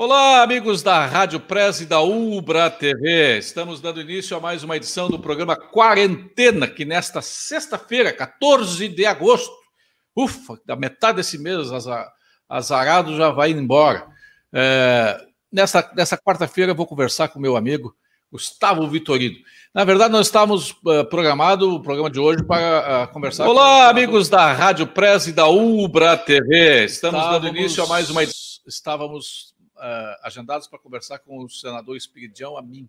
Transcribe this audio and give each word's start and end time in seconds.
Olá, 0.00 0.42
amigos 0.44 0.80
da 0.80 1.04
Rádio 1.04 1.40
Press 1.40 1.80
e 1.80 1.84
da 1.84 2.00
Ubra 2.00 2.70
TV. 2.70 3.36
Estamos 3.38 3.80
dando 3.80 4.00
início 4.00 4.36
a 4.36 4.38
mais 4.38 4.62
uma 4.62 4.76
edição 4.76 5.08
do 5.08 5.18
programa 5.18 5.56
Quarentena, 5.56 6.68
que 6.68 6.84
nesta 6.84 7.20
sexta-feira, 7.20 8.12
14 8.12 8.86
de 8.86 9.04
agosto, 9.04 9.52
ufa, 10.14 10.56
da 10.64 10.76
metade 10.76 11.16
desse 11.16 11.36
mês, 11.36 11.66
azarado 12.48 13.16
já 13.16 13.30
vai 13.30 13.50
embora. 13.50 14.06
É, 14.52 15.20
nessa 15.52 15.90
nessa 15.96 16.16
quarta-feira, 16.16 16.72
vou 16.72 16.86
conversar 16.86 17.26
com 17.26 17.40
meu 17.40 17.56
amigo 17.56 17.92
Gustavo 18.30 18.86
Vitorino. 18.86 19.34
Na 19.74 19.82
verdade, 19.82 20.12
nós 20.12 20.28
estávamos 20.28 20.70
uh, 20.70 21.04
programado 21.10 21.74
o 21.74 21.82
programa 21.82 22.08
de 22.08 22.20
hoje 22.20 22.44
para 22.44 23.02
uh, 23.02 23.12
conversar. 23.12 23.48
Olá, 23.48 23.86
com... 23.86 23.90
amigos 23.90 24.28
da 24.28 24.52
Rádio 24.52 24.86
Press 24.86 25.26
e 25.26 25.32
da 25.32 25.48
Ubra 25.48 26.16
TV. 26.16 26.84
Estamos 26.84 27.18
estávamos... 27.18 27.42
dando 27.42 27.56
início 27.58 27.82
a 27.82 27.86
mais 27.88 28.08
uma 28.08 28.22
edição. 28.22 28.62
Estávamos 28.64 29.47
uh, 29.78 30.16
agendados 30.22 30.66
para 30.66 30.78
conversar 30.78 31.18
com 31.18 31.44
o 31.44 31.48
senador 31.48 31.96
Espiridião 31.96 32.56
Amin, 32.56 32.88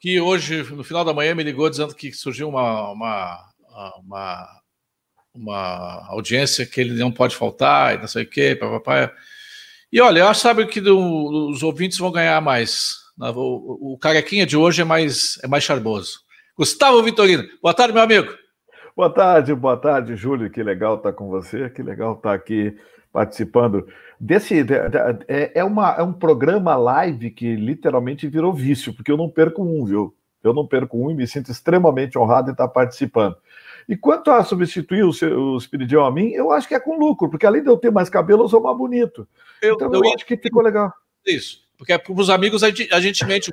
que 0.00 0.20
hoje, 0.20 0.62
no 0.72 0.84
final 0.84 1.04
da 1.04 1.14
manhã, 1.14 1.34
me 1.34 1.42
ligou 1.42 1.68
dizendo 1.68 1.94
que 1.94 2.12
surgiu 2.12 2.48
uma, 2.48 2.90
uma, 2.90 3.52
uma, 3.98 4.60
uma 5.34 6.06
audiência 6.08 6.66
que 6.66 6.80
ele 6.80 6.92
não 6.94 7.10
pode 7.10 7.34
faltar 7.34 7.94
e 7.94 7.98
não 7.98 8.06
sei 8.06 8.24
o 8.24 8.28
quê, 8.28 8.54
papapá. 8.54 9.12
E 9.92 10.00
olha, 10.00 10.20
eu 10.20 10.34
sabe, 10.34 10.66
que 10.66 10.80
do, 10.80 11.48
os 11.50 11.62
ouvintes 11.62 11.98
vão 11.98 12.12
ganhar 12.12 12.40
mais. 12.40 12.96
Né? 13.16 13.30
O, 13.30 13.94
o, 13.94 13.98
carequinha 13.98 14.44
de 14.44 14.56
hoje 14.56 14.82
é 14.82 14.84
mais, 14.84 15.38
é 15.42 15.46
mais 15.46 15.64
charmoso. 15.64 16.20
Gustavo 16.56 17.02
Vitorino, 17.02 17.44
boa 17.62 17.74
tarde, 17.74 17.94
meu 17.94 18.02
amigo. 18.02 18.32
Boa 18.96 19.10
tarde, 19.10 19.54
boa 19.54 19.76
tarde, 19.76 20.14
Júlio. 20.14 20.50
Que 20.50 20.62
legal 20.62 20.96
estar 20.96 21.12
com 21.12 21.28
você, 21.28 21.68
que 21.70 21.82
legal 21.82 22.14
estar 22.14 22.32
aqui 22.34 22.76
participando 23.12 23.86
desse 24.24 24.64
é, 25.28 25.52
é, 25.54 25.64
uma, 25.64 25.92
é 25.92 26.02
um 26.02 26.12
programa 26.12 26.74
live 26.76 27.30
que 27.30 27.54
literalmente 27.54 28.26
virou 28.26 28.54
vício, 28.54 28.94
porque 28.94 29.12
eu 29.12 29.18
não 29.18 29.28
perco 29.28 29.62
um, 29.62 29.84
viu? 29.84 30.14
Eu 30.42 30.54
não 30.54 30.66
perco 30.66 30.98
um 30.98 31.10
e 31.10 31.14
me 31.14 31.26
sinto 31.26 31.50
extremamente 31.50 32.18
honrado 32.18 32.48
em 32.48 32.52
estar 32.52 32.68
participando. 32.68 33.36
E 33.86 33.94
quanto 33.96 34.30
a 34.30 34.42
substituir 34.42 35.04
o, 35.04 35.10
o 35.10 35.58
Espiridião 35.58 36.04
a 36.06 36.10
mim, 36.10 36.30
eu 36.30 36.50
acho 36.50 36.66
que 36.66 36.74
é 36.74 36.80
com 36.80 36.98
lucro, 36.98 37.28
porque 37.28 37.44
além 37.44 37.62
de 37.62 37.68
eu 37.68 37.76
ter 37.76 37.90
mais 37.90 38.08
cabelo, 38.08 38.44
eu 38.44 38.48
sou 38.48 38.62
mais 38.62 38.76
bonito. 38.76 39.28
Eu, 39.60 39.74
então 39.74 39.92
eu, 39.92 40.02
eu 40.02 40.14
acho 40.14 40.24
que 40.24 40.36
ficou 40.38 40.62
legal. 40.62 40.90
Isso. 41.26 41.63
Porque 41.84 41.92
é 41.92 41.98
para 41.98 42.14
os 42.14 42.30
amigos 42.30 42.64
a 42.64 42.70
gente, 42.70 43.26
mente. 43.26 43.50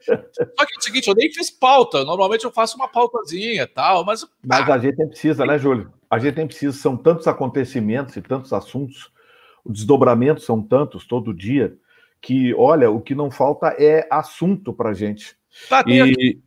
Só 0.00 0.64
que 0.64 0.74
é 0.74 0.78
o 0.78 0.80
seguinte, 0.80 1.06
eu 1.06 1.14
nem 1.14 1.30
fiz 1.30 1.50
pauta. 1.50 2.02
Normalmente 2.02 2.46
eu 2.46 2.50
faço 2.50 2.76
uma 2.76 2.88
pautazinha 2.88 3.64
e 3.64 3.66
tal, 3.66 4.06
mas. 4.06 4.26
Mas 4.42 4.70
a 4.70 4.78
gente 4.78 4.96
nem 4.96 5.06
precisa, 5.06 5.44
né, 5.44 5.58
Júlio? 5.58 5.92
A 6.10 6.18
gente 6.18 6.38
nem 6.38 6.46
precisa, 6.46 6.74
são 6.74 6.96
tantos 6.96 7.26
acontecimentos 7.26 8.16
e 8.16 8.22
tantos 8.22 8.54
assuntos, 8.54 9.12
os 9.66 9.74
desdobramentos 9.74 10.46
são 10.46 10.62
tantos 10.62 11.06
todo 11.06 11.34
dia, 11.34 11.76
que, 12.22 12.54
olha, 12.54 12.90
o 12.90 13.02
que 13.02 13.14
não 13.14 13.30
falta 13.30 13.76
é 13.78 14.08
assunto 14.10 14.72
para 14.72 14.94
gente. 14.94 15.36
Tá, 15.68 15.84
tem, 15.84 16.08
e... 16.08 16.40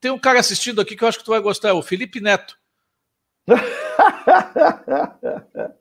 tem 0.00 0.10
um 0.10 0.18
cara 0.18 0.40
assistindo 0.40 0.80
aqui 0.80 0.96
que 0.96 1.04
eu 1.04 1.08
acho 1.08 1.18
que 1.18 1.24
tu 1.24 1.32
vai 1.32 1.40
gostar, 1.40 1.68
é 1.68 1.72
o 1.72 1.82
Felipe 1.82 2.18
Neto. 2.18 2.56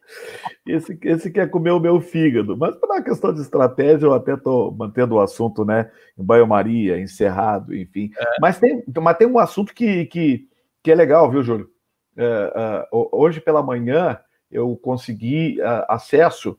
esse, 0.65 0.97
esse 1.03 1.31
quer 1.31 1.49
comer 1.49 1.71
o 1.71 1.79
meu 1.79 2.01
fígado. 2.01 2.57
Mas 2.57 2.75
por 2.75 2.89
uma 2.89 3.01
questão 3.01 3.33
de 3.33 3.41
estratégia, 3.41 4.07
eu 4.07 4.13
até 4.13 4.33
estou 4.33 4.71
mantendo 4.71 5.15
o 5.15 5.21
assunto 5.21 5.65
né, 5.65 5.91
em 6.17 6.23
banho-maria, 6.23 6.99
encerrado, 6.99 7.75
enfim. 7.75 8.11
É. 8.17 8.25
Mas, 8.41 8.59
tem, 8.59 8.83
mas 9.01 9.17
tem 9.17 9.27
um 9.27 9.39
assunto 9.39 9.73
que, 9.73 10.05
que, 10.05 10.47
que 10.83 10.91
é 10.91 10.95
legal, 10.95 11.29
viu, 11.29 11.43
Júlio? 11.43 11.69
É, 12.17 12.87
uh, 12.91 13.09
hoje 13.13 13.39
pela 13.39 13.63
manhã 13.63 14.19
eu 14.51 14.75
consegui 14.75 15.57
uh, 15.61 15.85
acesso 15.87 16.57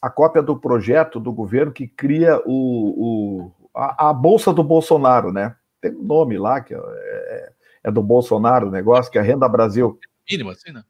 à 0.00 0.08
cópia 0.08 0.42
do 0.42 0.58
projeto 0.58 1.20
do 1.20 1.32
governo 1.32 1.72
que 1.72 1.86
cria 1.86 2.40
o, 2.46 2.94
o 2.96 3.52
a, 3.74 4.10
a, 4.10 4.12
Bolsa 4.12 4.52
do 4.52 4.62
Bolsonaro, 4.62 5.32
né? 5.32 5.54
Tem 5.80 5.94
um 5.94 6.02
nome 6.02 6.38
lá 6.38 6.60
que 6.60 6.72
é, 6.72 6.78
é, 6.78 7.52
é 7.84 7.90
do 7.90 8.02
Bolsonaro 8.02 8.68
o 8.68 8.70
negócio, 8.70 9.10
que 9.10 9.18
é 9.18 9.20
a 9.20 9.24
Renda 9.24 9.48
Brasil. 9.48 9.98
Mínimo, 10.30 10.50
assim, 10.50 10.72
né? 10.72 10.82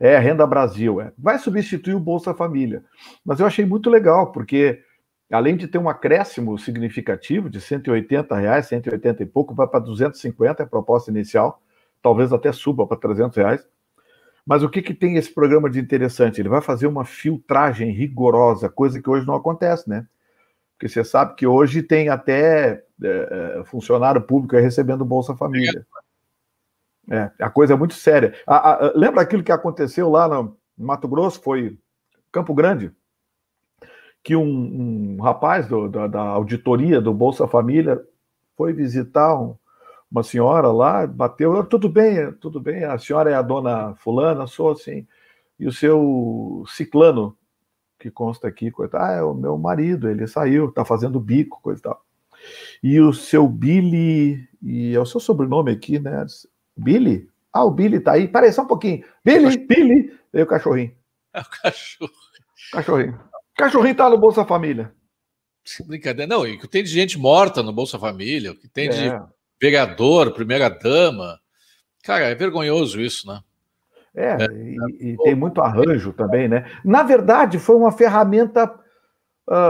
É, 0.00 0.16
Renda 0.18 0.46
Brasil, 0.46 1.00
é. 1.00 1.12
Vai 1.18 1.38
substituir 1.38 1.94
o 1.94 2.00
Bolsa 2.00 2.32
Família. 2.32 2.84
Mas 3.24 3.40
eu 3.40 3.46
achei 3.46 3.64
muito 3.64 3.90
legal, 3.90 4.30
porque 4.30 4.82
além 5.30 5.56
de 5.56 5.66
ter 5.66 5.78
um 5.78 5.88
acréscimo 5.88 6.56
significativo 6.58 7.50
de 7.50 7.60
180 7.60 8.36
reais, 8.36 8.66
180 8.66 9.22
e 9.22 9.26
pouco, 9.26 9.54
vai 9.54 9.66
para 9.66 9.80
250 9.80 10.62
é 10.62 10.64
a 10.64 10.68
proposta 10.68 11.10
inicial, 11.10 11.60
talvez 12.00 12.32
até 12.32 12.52
suba 12.52 12.86
para 12.86 12.96
300 12.96 13.36
reais. 13.36 13.66
Mas 14.46 14.62
o 14.62 14.68
que, 14.70 14.80
que 14.80 14.94
tem 14.94 15.16
esse 15.16 15.32
programa 15.32 15.68
de 15.68 15.78
interessante? 15.78 16.40
Ele 16.40 16.48
vai 16.48 16.62
fazer 16.62 16.86
uma 16.86 17.04
filtragem 17.04 17.90
rigorosa, 17.90 18.68
coisa 18.68 19.02
que 19.02 19.10
hoje 19.10 19.26
não 19.26 19.34
acontece, 19.34 19.88
né? 19.88 20.06
Porque 20.72 20.88
você 20.88 21.04
sabe 21.04 21.34
que 21.34 21.46
hoje 21.46 21.82
tem 21.82 22.08
até 22.08 22.84
é, 23.02 23.62
funcionário 23.66 24.22
público 24.22 24.56
recebendo 24.56 25.04
Bolsa 25.04 25.36
Família. 25.36 25.84
É, 27.10 27.30
a 27.40 27.50
coisa 27.50 27.74
é 27.74 27.76
muito 27.76 27.94
séria. 27.94 28.34
A, 28.46 28.72
a, 28.72 28.92
lembra 28.94 29.22
aquilo 29.22 29.42
que 29.42 29.52
aconteceu 29.52 30.10
lá 30.10 30.28
no 30.28 30.56
Mato 30.76 31.08
Grosso? 31.08 31.40
Foi 31.40 31.78
Campo 32.30 32.54
Grande? 32.54 32.92
Que 34.22 34.36
um, 34.36 35.16
um 35.16 35.22
rapaz 35.22 35.66
do, 35.66 35.88
da, 35.88 36.06
da, 36.06 36.20
auditoria 36.20 37.00
do 37.00 37.14
Bolsa 37.14 37.48
Família 37.48 38.02
foi 38.56 38.72
visitar 38.72 39.40
um, 39.40 39.56
uma 40.10 40.22
senhora 40.22 40.68
lá, 40.68 41.06
bateu, 41.06 41.64
tudo 41.64 41.88
bem, 41.88 42.32
tudo 42.32 42.60
bem, 42.60 42.84
a 42.84 42.98
senhora 42.98 43.30
é 43.30 43.34
a 43.34 43.42
dona 43.42 43.94
fulana, 43.96 44.46
sou 44.46 44.70
assim, 44.70 45.06
e 45.58 45.66
o 45.66 45.72
seu 45.72 46.64
ciclano, 46.66 47.36
que 47.98 48.10
consta 48.10 48.48
aqui, 48.48 48.70
coisa, 48.70 48.98
ah, 48.98 49.12
é 49.12 49.22
o 49.22 49.34
meu 49.34 49.56
marido, 49.56 50.08
ele 50.08 50.26
saiu, 50.26 50.72
tá 50.72 50.84
fazendo 50.84 51.20
bico, 51.20 51.60
coisa 51.62 51.80
e 51.80 51.82
tal. 51.82 52.04
E 52.82 53.00
o 53.00 53.12
seu 53.12 53.48
Billy, 53.48 54.48
e 54.62 54.94
é 54.94 55.00
o 55.00 55.06
seu 55.06 55.20
sobrenome 55.20 55.72
aqui, 55.72 55.98
né? 55.98 56.24
Billy? 56.78 57.28
Ah, 57.52 57.64
o 57.64 57.70
Billy 57.70 58.00
tá 58.00 58.12
aí. 58.12 58.28
Peraí, 58.28 58.52
só 58.52 58.62
um 58.62 58.66
pouquinho. 58.66 59.04
Billy, 59.24 59.56
Billy. 59.58 60.12
Veio 60.32 60.44
o 60.44 60.48
cachorrinho. 60.48 60.92
É 61.32 61.40
o 61.40 61.44
cachorro. 61.44 62.12
Cachorrinho. 62.72 63.20
Cachorrinho 63.56 63.94
tá 63.94 64.08
no 64.08 64.18
Bolsa 64.18 64.44
Família. 64.44 64.92
Brincadeira. 65.86 66.28
Não, 66.28 66.46
e 66.46 66.58
que 66.58 66.68
tem 66.68 66.82
de 66.82 66.90
gente 66.90 67.18
morta 67.18 67.62
no 67.62 67.72
Bolsa 67.72 67.98
Família, 67.98 68.54
que 68.54 68.68
tem 68.68 68.88
é. 68.88 68.90
de 68.90 69.22
vereador, 69.60 70.32
primeira-dama. 70.32 71.38
Cara, 72.02 72.26
é 72.26 72.34
vergonhoso 72.34 73.00
isso, 73.00 73.26
né? 73.26 73.40
É, 74.14 74.44
é. 74.44 74.46
E, 75.00 75.12
e, 75.12 75.16
tem 75.18 75.34
muito 75.34 75.60
arranjo 75.60 76.12
também, 76.12 76.48
né? 76.48 76.70
Na 76.84 77.02
verdade, 77.02 77.58
foi 77.58 77.76
uma 77.76 77.92
ferramenta 77.92 78.72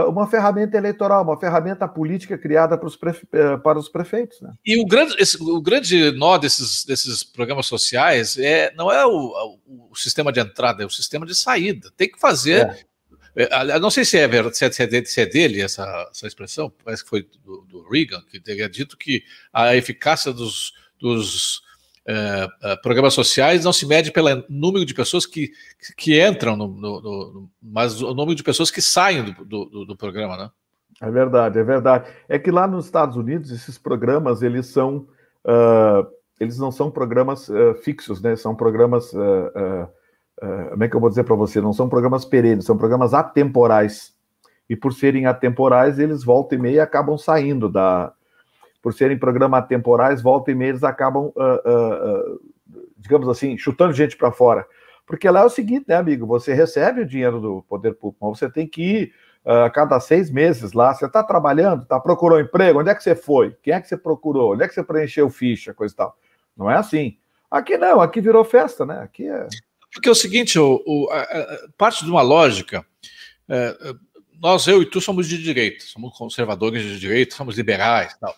uma 0.09 0.27
ferramenta 0.27 0.77
eleitoral, 0.77 1.23
uma 1.23 1.39
ferramenta 1.39 1.87
política 1.87 2.37
criada 2.37 2.77
para 2.77 2.87
os, 2.87 2.97
prefe... 2.97 3.25
Eh, 3.31 3.57
para 3.57 3.79
os 3.79 3.87
prefeitos. 3.87 4.41
Né? 4.41 4.51
E 4.65 4.81
o 4.81 4.85
grande, 4.85 5.15
esse, 5.17 5.41
o 5.41 5.61
grande 5.61 6.11
nó 6.11 6.37
desses, 6.37 6.83
desses 6.83 7.23
programas 7.23 7.65
sociais 7.65 8.37
é, 8.37 8.73
não 8.75 8.91
é 8.91 9.05
o, 9.05 9.57
o, 9.89 9.95
sistema 9.95 10.33
de 10.33 10.41
entrada, 10.41 10.83
é 10.83 10.85
o 10.85 10.89
sistema 10.89 11.25
de 11.25 11.33
saída. 11.33 11.89
Tem 11.95 12.11
que 12.11 12.19
fazer. 12.19 12.85
É. 13.35 13.43
é 13.43 13.79
não 13.79 13.89
sei 13.89 14.03
se 14.03 14.17
é, 14.17 14.27
se 14.51 14.65
é, 14.65 15.05
se 15.05 15.21
é 15.21 15.25
dele 15.25 15.61
essa, 15.61 16.09
essa 16.11 16.27
expressão, 16.27 16.69
parece 16.83 17.03
que 17.03 17.09
foi 17.09 17.25
do, 17.45 17.61
do 17.61 17.89
Reagan, 17.89 18.21
que 18.29 18.39
teria 18.39 18.69
dito 18.69 18.97
que 18.97 19.23
a 19.53 19.77
eficácia 19.77 20.33
dos, 20.33 20.73
dos 20.99 21.61
uh, 22.09 22.81
programas 22.81 23.13
sociais 23.13 23.63
não 23.63 23.71
se 23.71 23.85
mede 23.85 24.11
pelo 24.11 24.43
número 24.49 24.85
de 24.85 24.93
pessoas 24.93 25.25
que, 25.25 25.51
que 25.95 26.25
entram, 26.25 26.55
no, 26.55 26.67
no, 26.67 27.01
no, 27.01 27.49
mas 27.61 28.01
o 28.01 28.13
número 28.13 28.35
de 28.35 28.43
pessoas 28.43 28.71
que 28.71 28.81
saem 28.81 29.23
do, 29.23 29.65
do, 29.65 29.85
do, 29.85 29.95
programa, 29.95 30.35
né? 30.35 30.49
É 31.01 31.09
verdade, 31.11 31.59
é 31.59 31.63
verdade. 31.63 32.09
É 32.27 32.39
que 32.39 32.51
lá 32.51 32.67
nos 32.67 32.85
Estados 32.85 33.15
Unidos 33.15 33.51
esses 33.51 33.77
programas 33.77 34.41
eles 34.41 34.67
são 34.67 35.07
uh, 35.45 36.07
eles 36.39 36.57
não 36.57 36.71
são 36.71 36.89
programas 36.89 37.47
uh, 37.49 37.75
fixos, 37.83 38.21
né? 38.21 38.35
São 38.35 38.55
programas 38.55 39.11
como 40.71 40.83
é 40.85 40.87
que 40.87 40.95
eu 40.95 41.01
vou 41.01 41.09
dizer 41.09 41.25
para 41.25 41.35
você? 41.35 41.59
Não 41.59 41.73
são 41.73 41.89
programas 41.89 42.23
perenes, 42.23 42.63
são 42.63 42.77
programas 42.77 43.13
atemporais. 43.13 44.13
E 44.69 44.75
por 44.75 44.93
serem 44.93 45.25
atemporais, 45.25 45.99
eles 45.99 46.23
volta 46.23 46.55
e 46.55 46.57
meia 46.57 46.81
acabam 46.81 47.17
saindo 47.17 47.67
da, 47.67 48.13
por 48.81 48.93
serem 48.93 49.17
programas 49.17 49.67
temporais, 49.67 50.21
volta 50.21 50.51
e 50.51 50.55
meia 50.55 50.69
eles 50.69 50.83
acabam, 50.83 51.31
uh, 51.35 52.31
uh, 52.35 52.41
digamos 52.97 53.27
assim, 53.27 53.57
chutando 53.57 53.93
gente 53.93 54.15
para 54.15 54.31
fora. 54.31 54.65
Porque 55.05 55.29
lá 55.29 55.41
é 55.41 55.45
o 55.45 55.49
seguinte, 55.49 55.85
né, 55.87 55.95
amigo? 55.95 56.25
Você 56.27 56.53
recebe 56.53 57.01
o 57.01 57.05
dinheiro 57.05 57.41
do 57.41 57.63
poder 57.67 57.93
público, 57.93 58.27
mas 58.27 58.37
você 58.37 58.49
tem 58.49 58.67
que 58.67 58.81
ir 58.81 59.13
a 59.43 59.69
cada 59.69 59.99
seis 59.99 60.29
meses 60.29 60.73
lá. 60.73 60.93
Você 60.93 61.05
está 61.05 61.23
trabalhando, 61.23 61.85
tá, 61.85 61.99
procurou 61.99 62.39
emprego, 62.39 62.79
onde 62.79 62.91
é 62.91 62.95
que 62.95 63.01
você 63.01 63.15
foi? 63.15 63.55
Quem 63.63 63.73
é 63.73 63.81
que 63.81 63.87
você 63.87 63.97
procurou? 63.97 64.53
Onde 64.53 64.63
é 64.63 64.67
que 64.67 64.73
você 64.73 64.83
preencheu 64.83 65.29
ficha, 65.29 65.73
coisa 65.73 65.93
e 65.93 65.97
tal? 65.97 66.17
Não 66.55 66.69
é 66.69 66.75
assim. 66.75 67.17
Aqui 67.49 67.77
não, 67.77 68.01
aqui 68.01 68.21
virou 68.21 68.43
festa, 68.43 68.85
né? 68.85 68.99
Aqui 68.99 69.27
é. 69.27 69.47
Porque 69.91 70.07
é 70.07 70.11
o 70.11 70.15
seguinte, 70.15 70.59
o, 70.59 70.83
o 70.85 71.09
a, 71.09 71.21
a, 71.21 71.57
parte 71.77 72.05
de 72.05 72.11
uma 72.11 72.21
lógica. 72.21 72.85
É, 73.47 73.95
nós, 74.39 74.67
eu 74.67 74.81
e 74.81 74.85
tu, 74.85 75.01
somos 75.01 75.27
de 75.27 75.41
direita, 75.41 75.83
somos 75.83 76.15
conservadores 76.15 76.83
de 76.83 76.99
direita, 76.99 77.35
somos 77.35 77.57
liberais 77.57 78.15
tal. 78.19 78.35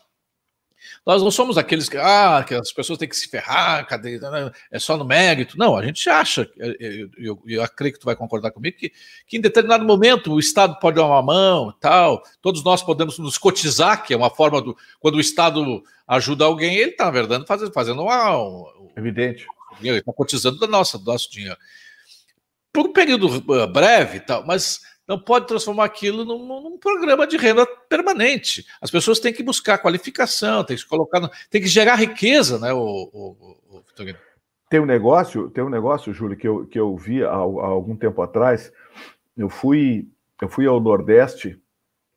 Nós 1.05 1.21
não 1.21 1.31
somos 1.31 1.57
aqueles 1.57 1.89
que, 1.89 1.97
ah, 1.97 2.43
que 2.47 2.53
as 2.53 2.71
pessoas 2.71 2.99
têm 2.99 3.07
que 3.07 3.15
se 3.15 3.27
ferrar, 3.27 3.87
cadê, 3.87 4.19
né, 4.19 4.51
é 4.71 4.79
só 4.79 4.97
no 4.97 5.05
mérito. 5.05 5.57
Não, 5.57 5.75
a 5.75 5.85
gente 5.85 6.09
acha, 6.09 6.49
eu, 6.57 7.09
eu, 7.17 7.43
eu 7.45 7.63
acredito 7.63 7.95
que 7.95 8.01
tu 8.01 8.05
vai 8.05 8.15
concordar 8.15 8.51
comigo, 8.51 8.77
que, 8.77 8.91
que 9.27 9.37
em 9.37 9.41
determinado 9.41 9.85
momento 9.85 10.33
o 10.33 10.39
Estado 10.39 10.79
pode 10.79 10.97
dar 10.97 11.05
uma 11.05 11.21
mão 11.21 11.73
tal, 11.79 12.23
todos 12.41 12.63
nós 12.63 12.81
podemos 12.81 13.17
nos 13.17 13.37
cotizar, 13.37 14.03
que 14.03 14.13
é 14.13 14.17
uma 14.17 14.29
forma 14.29 14.61
do. 14.61 14.77
Quando 14.99 15.15
o 15.15 15.21
Estado 15.21 15.83
ajuda 16.07 16.45
alguém, 16.45 16.75
ele 16.75 16.91
está, 16.91 17.05
na 17.05 17.11
verdade, 17.11 17.45
fazendo, 17.47 17.71
fazendo 17.71 18.01
uma. 18.01 18.37
Um, 18.37 18.89
Evidente. 18.95 19.45
Ele 19.81 19.97
está 19.97 20.11
cotizando 20.13 20.59
da 20.59 20.67
nossa, 20.67 20.97
do 20.97 21.05
nosso 21.05 21.31
dinheiro. 21.31 21.57
Por 22.73 22.87
um 22.87 22.93
período 22.93 23.27
uh, 23.27 23.67
breve 23.67 24.19
tal, 24.19 24.45
mas 24.45 24.81
não 25.11 25.19
pode 25.19 25.45
transformar 25.45 25.83
aquilo 25.83 26.23
num, 26.23 26.45
num, 26.45 26.77
programa 26.77 27.27
de 27.27 27.35
renda 27.35 27.67
permanente. 27.89 28.65
As 28.81 28.89
pessoas 28.89 29.19
têm 29.19 29.33
que 29.33 29.43
buscar 29.43 29.77
qualificação, 29.77 30.63
têm 30.63 30.77
que 30.77 30.85
colocar, 30.85 31.29
tem 31.49 31.61
que 31.61 31.67
gerar 31.67 31.95
riqueza, 31.95 32.57
né, 32.57 32.71
o, 32.71 32.79
o, 33.11 33.57
o 33.69 33.83
Tem 34.69 34.79
um 34.79 34.85
negócio, 34.85 35.49
tem 35.49 35.61
um 35.65 35.69
negócio, 35.69 36.13
Júlio, 36.13 36.37
que 36.37 36.47
eu, 36.47 36.65
que 36.65 36.79
eu 36.79 36.95
vi 36.95 37.21
há, 37.25 37.29
há, 37.29 37.35
algum 37.35 37.93
tempo 37.93 38.21
atrás. 38.21 38.71
Eu 39.35 39.49
fui, 39.49 40.07
eu 40.41 40.47
fui 40.47 40.65
ao 40.65 40.79
Nordeste, 40.79 41.61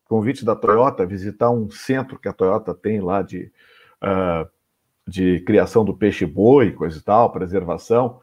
convite 0.05 0.45
da 0.45 0.55
Toyota, 0.55 1.05
visitar 1.05 1.51
um 1.51 1.69
centro 1.69 2.17
que 2.17 2.29
a 2.29 2.33
Toyota 2.33 2.73
tem 2.73 3.01
lá 3.01 3.21
de, 3.21 3.51
uh, 4.01 4.49
de 5.05 5.41
criação 5.41 5.83
do 5.83 5.93
peixe 5.93 6.25
boi, 6.25 6.71
coisa 6.71 6.97
e 6.97 7.01
tal, 7.01 7.29
preservação, 7.29 8.21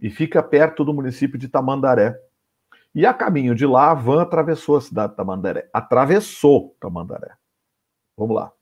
e 0.00 0.08
fica 0.08 0.42
perto 0.42 0.82
do 0.82 0.94
município 0.94 1.38
de 1.38 1.46
Tamandaré. 1.46 2.18
E 2.94 3.06
a 3.06 3.12
caminho 3.14 3.54
de 3.54 3.66
lá, 3.66 3.90
a 3.90 3.94
van 3.94 4.22
atravessou 4.22 4.76
a 4.76 4.80
cidade 4.80 5.12
de 5.12 5.16
Tamandaré. 5.16 5.68
Atravessou 5.72 6.76
Tamandaré. 6.80 7.32
Vamos 8.16 8.34
lá. 8.34 8.52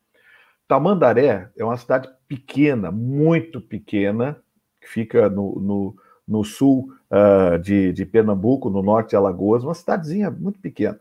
Tamandaré 0.68 1.50
é 1.56 1.64
uma 1.64 1.76
cidade 1.76 2.08
pequena, 2.26 2.90
muito 2.90 3.60
pequena, 3.60 4.42
que 4.80 4.88
fica 4.88 5.30
no, 5.30 5.60
no, 5.60 5.96
no 6.26 6.44
sul 6.44 6.92
uh, 7.10 7.58
de, 7.58 7.92
de 7.92 8.04
Pernambuco, 8.04 8.68
no 8.68 8.82
norte 8.82 9.10
de 9.10 9.16
Alagoas, 9.16 9.62
uma 9.62 9.74
cidadezinha 9.74 10.30
muito 10.30 10.58
pequena. 10.60 11.00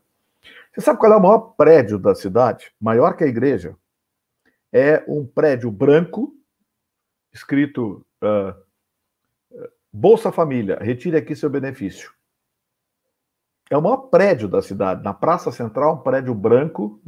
Você 0.72 0.82
sabe 0.82 1.00
qual 1.00 1.14
é 1.14 1.18
o 1.18 1.22
maior 1.22 1.40
prédio 1.58 1.98
da 1.98 2.14
cidade? 2.14 2.72
Maior 2.80 3.16
que 3.16 3.24
a 3.24 3.28
igreja. 3.28 3.76
É 4.72 5.04
um 5.08 5.26
prédio 5.26 5.72
branco, 5.72 6.36
escrito 7.34 8.06
uh, 8.22 8.54
Bolsa 9.92 10.32
Família, 10.32 10.78
retire 10.80 11.18
aqui 11.18 11.36
seu 11.36 11.50
benefício. 11.50 12.15
É 13.70 13.78
o 13.78 13.82
maior 13.82 13.98
prédio 13.98 14.48
da 14.48 14.62
cidade. 14.62 15.04
Na 15.04 15.14
Praça 15.14 15.52
Central, 15.52 15.96
um 15.96 16.02
prédio 16.02 16.34
branco. 16.36 17.02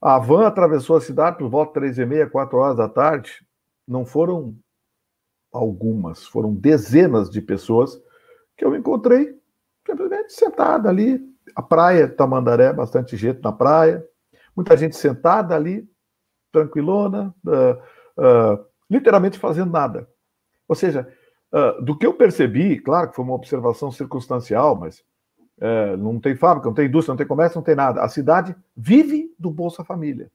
A 0.00 0.18
van 0.18 0.46
atravessou 0.46 0.96
a 0.96 1.00
cidade 1.00 1.38
por 1.38 1.48
volta 1.48 1.72
de 1.72 1.74
três 1.74 1.98
e 1.98 2.06
meia, 2.06 2.28
quatro 2.28 2.58
horas 2.58 2.76
da 2.76 2.88
tarde. 2.88 3.46
Não 3.86 4.06
foram 4.06 4.56
algumas, 5.52 6.26
foram 6.26 6.54
dezenas 6.54 7.28
de 7.28 7.42
pessoas 7.42 8.00
que 8.56 8.64
eu 8.64 8.74
encontrei 8.74 9.38
simplesmente 9.86 10.32
sentada 10.32 10.88
ali. 10.88 11.20
A 11.54 11.62
praia 11.62 12.08
Tamandaré, 12.08 12.72
bastante 12.72 13.16
gente 13.16 13.42
na 13.42 13.52
praia. 13.52 14.06
Muita 14.54 14.76
gente 14.76 14.96
sentada 14.96 15.54
ali, 15.54 15.88
tranquilona, 16.52 17.34
uh, 17.44 18.22
uh, 18.22 18.64
literalmente 18.88 19.38
fazendo 19.38 19.70
nada. 19.70 20.08
Ou 20.68 20.74
seja, 20.74 21.08
uh, 21.52 21.82
do 21.82 21.96
que 21.96 22.06
eu 22.06 22.14
percebi, 22.14 22.78
claro 22.78 23.10
que 23.10 23.16
foi 23.16 23.24
uma 23.24 23.34
observação 23.34 23.90
circunstancial, 23.90 24.76
mas 24.76 25.02
é, 25.60 25.96
não 25.96 26.18
tem 26.18 26.34
fábrica, 26.34 26.68
não 26.68 26.74
tem 26.74 26.86
indústria, 26.86 27.12
não 27.12 27.18
tem 27.18 27.26
comércio, 27.26 27.58
não 27.58 27.62
tem 27.62 27.74
nada. 27.74 28.00
A 28.02 28.08
cidade 28.08 28.56
vive 28.74 29.32
do 29.38 29.50
Bolsa 29.50 29.84
Família. 29.84 30.30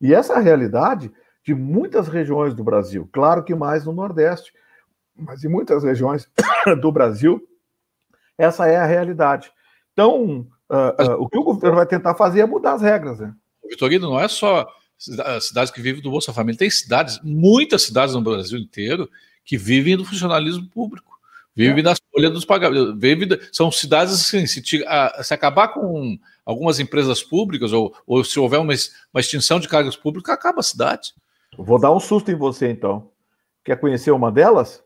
E 0.00 0.12
essa 0.12 0.34
é 0.34 0.36
a 0.36 0.40
realidade 0.40 1.12
de 1.44 1.54
muitas 1.54 2.08
regiões 2.08 2.52
do 2.54 2.64
Brasil. 2.64 3.08
Claro 3.12 3.44
que 3.44 3.54
mais 3.54 3.84
no 3.84 3.92
Nordeste, 3.92 4.52
mas 5.16 5.44
em 5.44 5.48
muitas 5.48 5.84
regiões 5.84 6.28
do 6.80 6.90
Brasil, 6.90 7.40
essa 8.36 8.66
é 8.66 8.76
a 8.76 8.84
realidade. 8.84 9.52
Então, 9.92 10.46
uh, 10.68 11.12
uh, 11.12 11.22
o 11.22 11.28
que 11.28 11.38
o 11.38 11.44
governo 11.44 11.76
vai 11.76 11.86
tentar 11.86 12.14
fazer 12.14 12.40
é 12.40 12.46
mudar 12.46 12.74
as 12.74 12.82
regras. 12.82 13.20
Né? 13.20 13.32
Vitorino, 13.68 14.10
não 14.10 14.18
é 14.18 14.26
só 14.26 14.66
cidades 15.40 15.72
que 15.72 15.80
vivem 15.80 16.02
do 16.02 16.10
Bolsa 16.10 16.32
Família, 16.32 16.58
tem 16.58 16.70
cidades, 16.70 17.20
muitas 17.22 17.82
cidades 17.82 18.14
no 18.14 18.22
Brasil 18.22 18.58
inteiro, 18.58 19.08
que 19.44 19.56
vivem 19.56 19.96
do 19.96 20.04
funcionalismo 20.04 20.68
público. 20.68 21.11
Vive 21.54 21.80
é. 21.80 21.82
na 21.82 21.94
folha 22.10 22.30
dos 22.30 22.44
pagamentos. 22.44 22.98
Vive, 22.98 23.40
são 23.52 23.70
cidades 23.70 24.14
assim, 24.14 24.46
se, 24.46 24.62
se, 24.64 25.34
acabar 25.34 25.68
com 25.68 26.18
algumas 26.44 26.80
empresas 26.80 27.22
públicas, 27.22 27.72
ou, 27.72 27.94
ou 28.06 28.24
se 28.24 28.38
houver 28.40 28.58
uma, 28.58 28.72
uma 29.12 29.20
extinção 29.20 29.60
de 29.60 29.68
cargos 29.68 29.96
públicos, 29.96 30.30
acaba 30.30 30.60
a 30.60 30.64
cidade. 30.64 31.12
Vou 31.56 31.78
dar 31.78 31.92
um 31.92 32.00
susto 32.00 32.30
em 32.30 32.36
você, 32.36 32.70
então. 32.70 33.10
Quer 33.64 33.78
conhecer 33.78 34.10
uma 34.10 34.32
delas? 34.32 34.82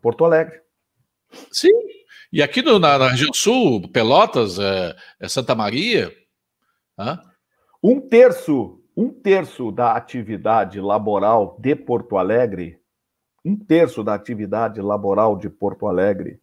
Porto 0.00 0.24
Alegre. 0.24 0.60
Sim. 1.50 1.72
E 2.32 2.42
aqui 2.42 2.62
no, 2.62 2.78
na, 2.78 2.98
na, 2.98 3.08
região 3.08 3.32
sul, 3.32 3.88
Pelotas, 3.88 4.58
é, 4.58 4.94
é 5.20 5.28
Santa 5.28 5.54
Maria. 5.54 6.12
Hã? 6.98 7.18
Um 7.82 8.00
terço, 8.00 8.80
um 8.96 9.10
terço 9.10 9.72
da 9.72 9.92
atividade 9.96 10.80
laboral 10.80 11.56
de 11.58 11.74
Porto 11.74 12.16
Alegre 12.16 12.81
um 13.44 13.56
terço 13.56 14.04
da 14.04 14.14
atividade 14.14 14.80
laboral 14.80 15.36
de 15.36 15.50
Porto 15.50 15.86
Alegre 15.86 16.40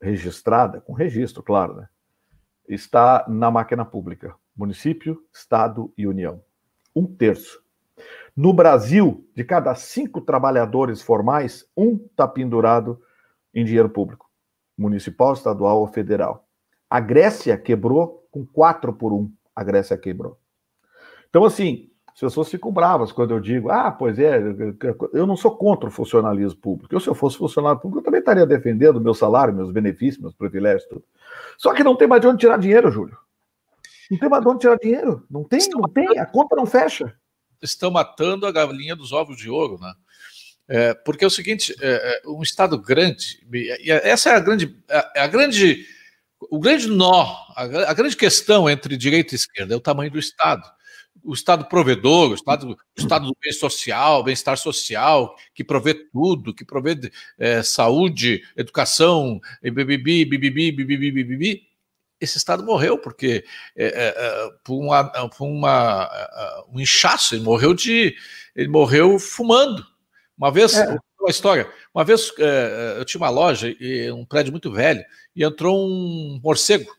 registrada, 0.00 0.80
com 0.80 0.92
registro, 0.92 1.42
claro, 1.42 1.74
né, 1.74 1.88
está 2.68 3.24
na 3.28 3.50
máquina 3.50 3.84
pública, 3.84 4.34
município, 4.56 5.22
estado 5.32 5.92
e 5.96 6.06
união. 6.06 6.42
Um 6.94 7.06
terço. 7.06 7.62
No 8.36 8.52
Brasil, 8.52 9.28
de 9.34 9.42
cada 9.42 9.74
cinco 9.74 10.20
trabalhadores 10.20 11.02
formais, 11.02 11.68
um 11.76 11.96
está 11.96 12.28
pendurado 12.28 13.00
em 13.52 13.64
dinheiro 13.64 13.90
público, 13.90 14.30
municipal, 14.76 15.32
estadual 15.32 15.80
ou 15.80 15.88
federal. 15.88 16.46
A 16.88 17.00
Grécia 17.00 17.58
quebrou 17.58 18.26
com 18.30 18.46
quatro 18.46 18.92
por 18.92 19.12
um. 19.12 19.32
A 19.54 19.64
Grécia 19.64 19.96
quebrou. 19.98 20.38
Então, 21.28 21.44
assim, 21.44 21.90
as 22.18 22.32
pessoas 22.32 22.50
ficam 22.50 22.72
bravas 22.72 23.12
quando 23.12 23.30
eu 23.30 23.38
digo, 23.38 23.70
ah, 23.70 23.92
pois 23.92 24.18
é, 24.18 24.42
eu 25.12 25.24
não 25.24 25.36
sou 25.36 25.56
contra 25.56 25.88
o 25.88 25.92
funcionalismo 25.92 26.58
público. 26.58 26.92
Eu, 26.92 26.98
se 26.98 27.06
eu 27.06 27.14
fosse 27.14 27.38
funcionário 27.38 27.78
público, 27.78 28.00
eu 28.00 28.04
também 28.04 28.18
estaria 28.18 28.44
defendendo 28.44 29.00
meu 29.00 29.14
salário, 29.14 29.54
meus 29.54 29.70
benefícios, 29.70 30.20
meus 30.20 30.34
privilégios, 30.34 30.84
tudo. 30.88 31.04
Só 31.56 31.72
que 31.72 31.84
não 31.84 31.94
tem 31.94 32.08
mais 32.08 32.20
de 32.20 32.26
onde 32.26 32.40
tirar 32.40 32.58
dinheiro, 32.58 32.90
Júlio. 32.90 33.16
Não 34.10 34.18
tem 34.18 34.28
mais 34.28 34.42
de 34.42 34.48
onde 34.48 34.58
tirar 34.58 34.76
dinheiro. 34.78 35.24
Não 35.30 35.44
tem, 35.44 35.60
Estão 35.60 35.80
não 35.80 35.88
tem, 35.88 36.18
a 36.18 36.26
conta 36.26 36.56
não 36.56 36.66
fecha. 36.66 37.14
Estão 37.62 37.88
matando 37.88 38.46
a 38.46 38.52
galinha 38.52 38.96
dos 38.96 39.12
ovos 39.12 39.36
de 39.36 39.48
ouro, 39.48 39.78
né? 39.80 39.94
É, 40.66 40.94
porque 40.94 41.22
é 41.22 41.28
o 41.28 41.30
seguinte, 41.30 41.72
é, 41.80 42.20
é, 42.24 42.28
um 42.28 42.42
Estado 42.42 42.76
grande, 42.76 43.46
e 43.52 43.90
essa 43.92 44.30
é 44.30 44.34
a 44.34 44.40
grande, 44.40 44.76
a, 44.90 45.22
a 45.22 45.26
grande, 45.28 45.86
o 46.50 46.58
grande 46.58 46.88
nó, 46.88 47.22
a, 47.54 47.62
a 47.90 47.94
grande 47.94 48.16
questão 48.16 48.68
entre 48.68 48.96
direita 48.96 49.34
e 49.34 49.36
esquerda 49.36 49.72
é 49.72 49.76
o 49.76 49.80
tamanho 49.80 50.10
do 50.10 50.18
Estado 50.18 50.68
o 51.24 51.32
Estado 51.32 51.66
provedor, 51.66 52.30
o 52.30 52.34
Estado, 52.34 52.70
o 52.70 52.76
estado 52.96 53.26
do 53.26 53.36
bem 53.40 53.52
social, 53.52 54.22
bem-estar 54.22 54.56
social, 54.56 55.34
que 55.54 55.64
provê 55.64 55.94
tudo, 55.94 56.54
que 56.54 56.64
provê 56.64 56.98
é, 57.38 57.62
saúde, 57.62 58.42
educação, 58.56 59.40
bibibi, 59.62 60.24
bibibi, 60.24 60.72
bibibi, 60.72 61.10
bibibi, 61.10 61.68
esse 62.20 62.36
Estado 62.36 62.64
morreu 62.64 62.98
porque 62.98 63.44
é, 63.76 63.86
é, 63.86 64.50
por, 64.64 64.78
uma, 64.78 65.04
por 65.28 65.46
uma, 65.46 66.10
um 66.72 66.80
inchaço, 66.80 67.34
ele 67.34 67.44
morreu 67.44 67.74
de. 67.74 68.16
ele 68.54 68.68
morreu 68.68 69.18
fumando. 69.18 69.84
Uma 70.36 70.50
vez, 70.50 70.74
é. 70.74 70.98
uma 71.20 71.30
história, 71.30 71.70
uma 71.94 72.04
vez 72.04 72.32
eu 72.96 73.04
tinha 73.04 73.20
uma 73.20 73.30
loja, 73.30 73.74
um 74.14 74.24
prédio 74.24 74.52
muito 74.52 74.70
velho, 74.72 75.04
e 75.34 75.44
entrou 75.44 75.78
um 75.78 76.40
morcego 76.42 76.97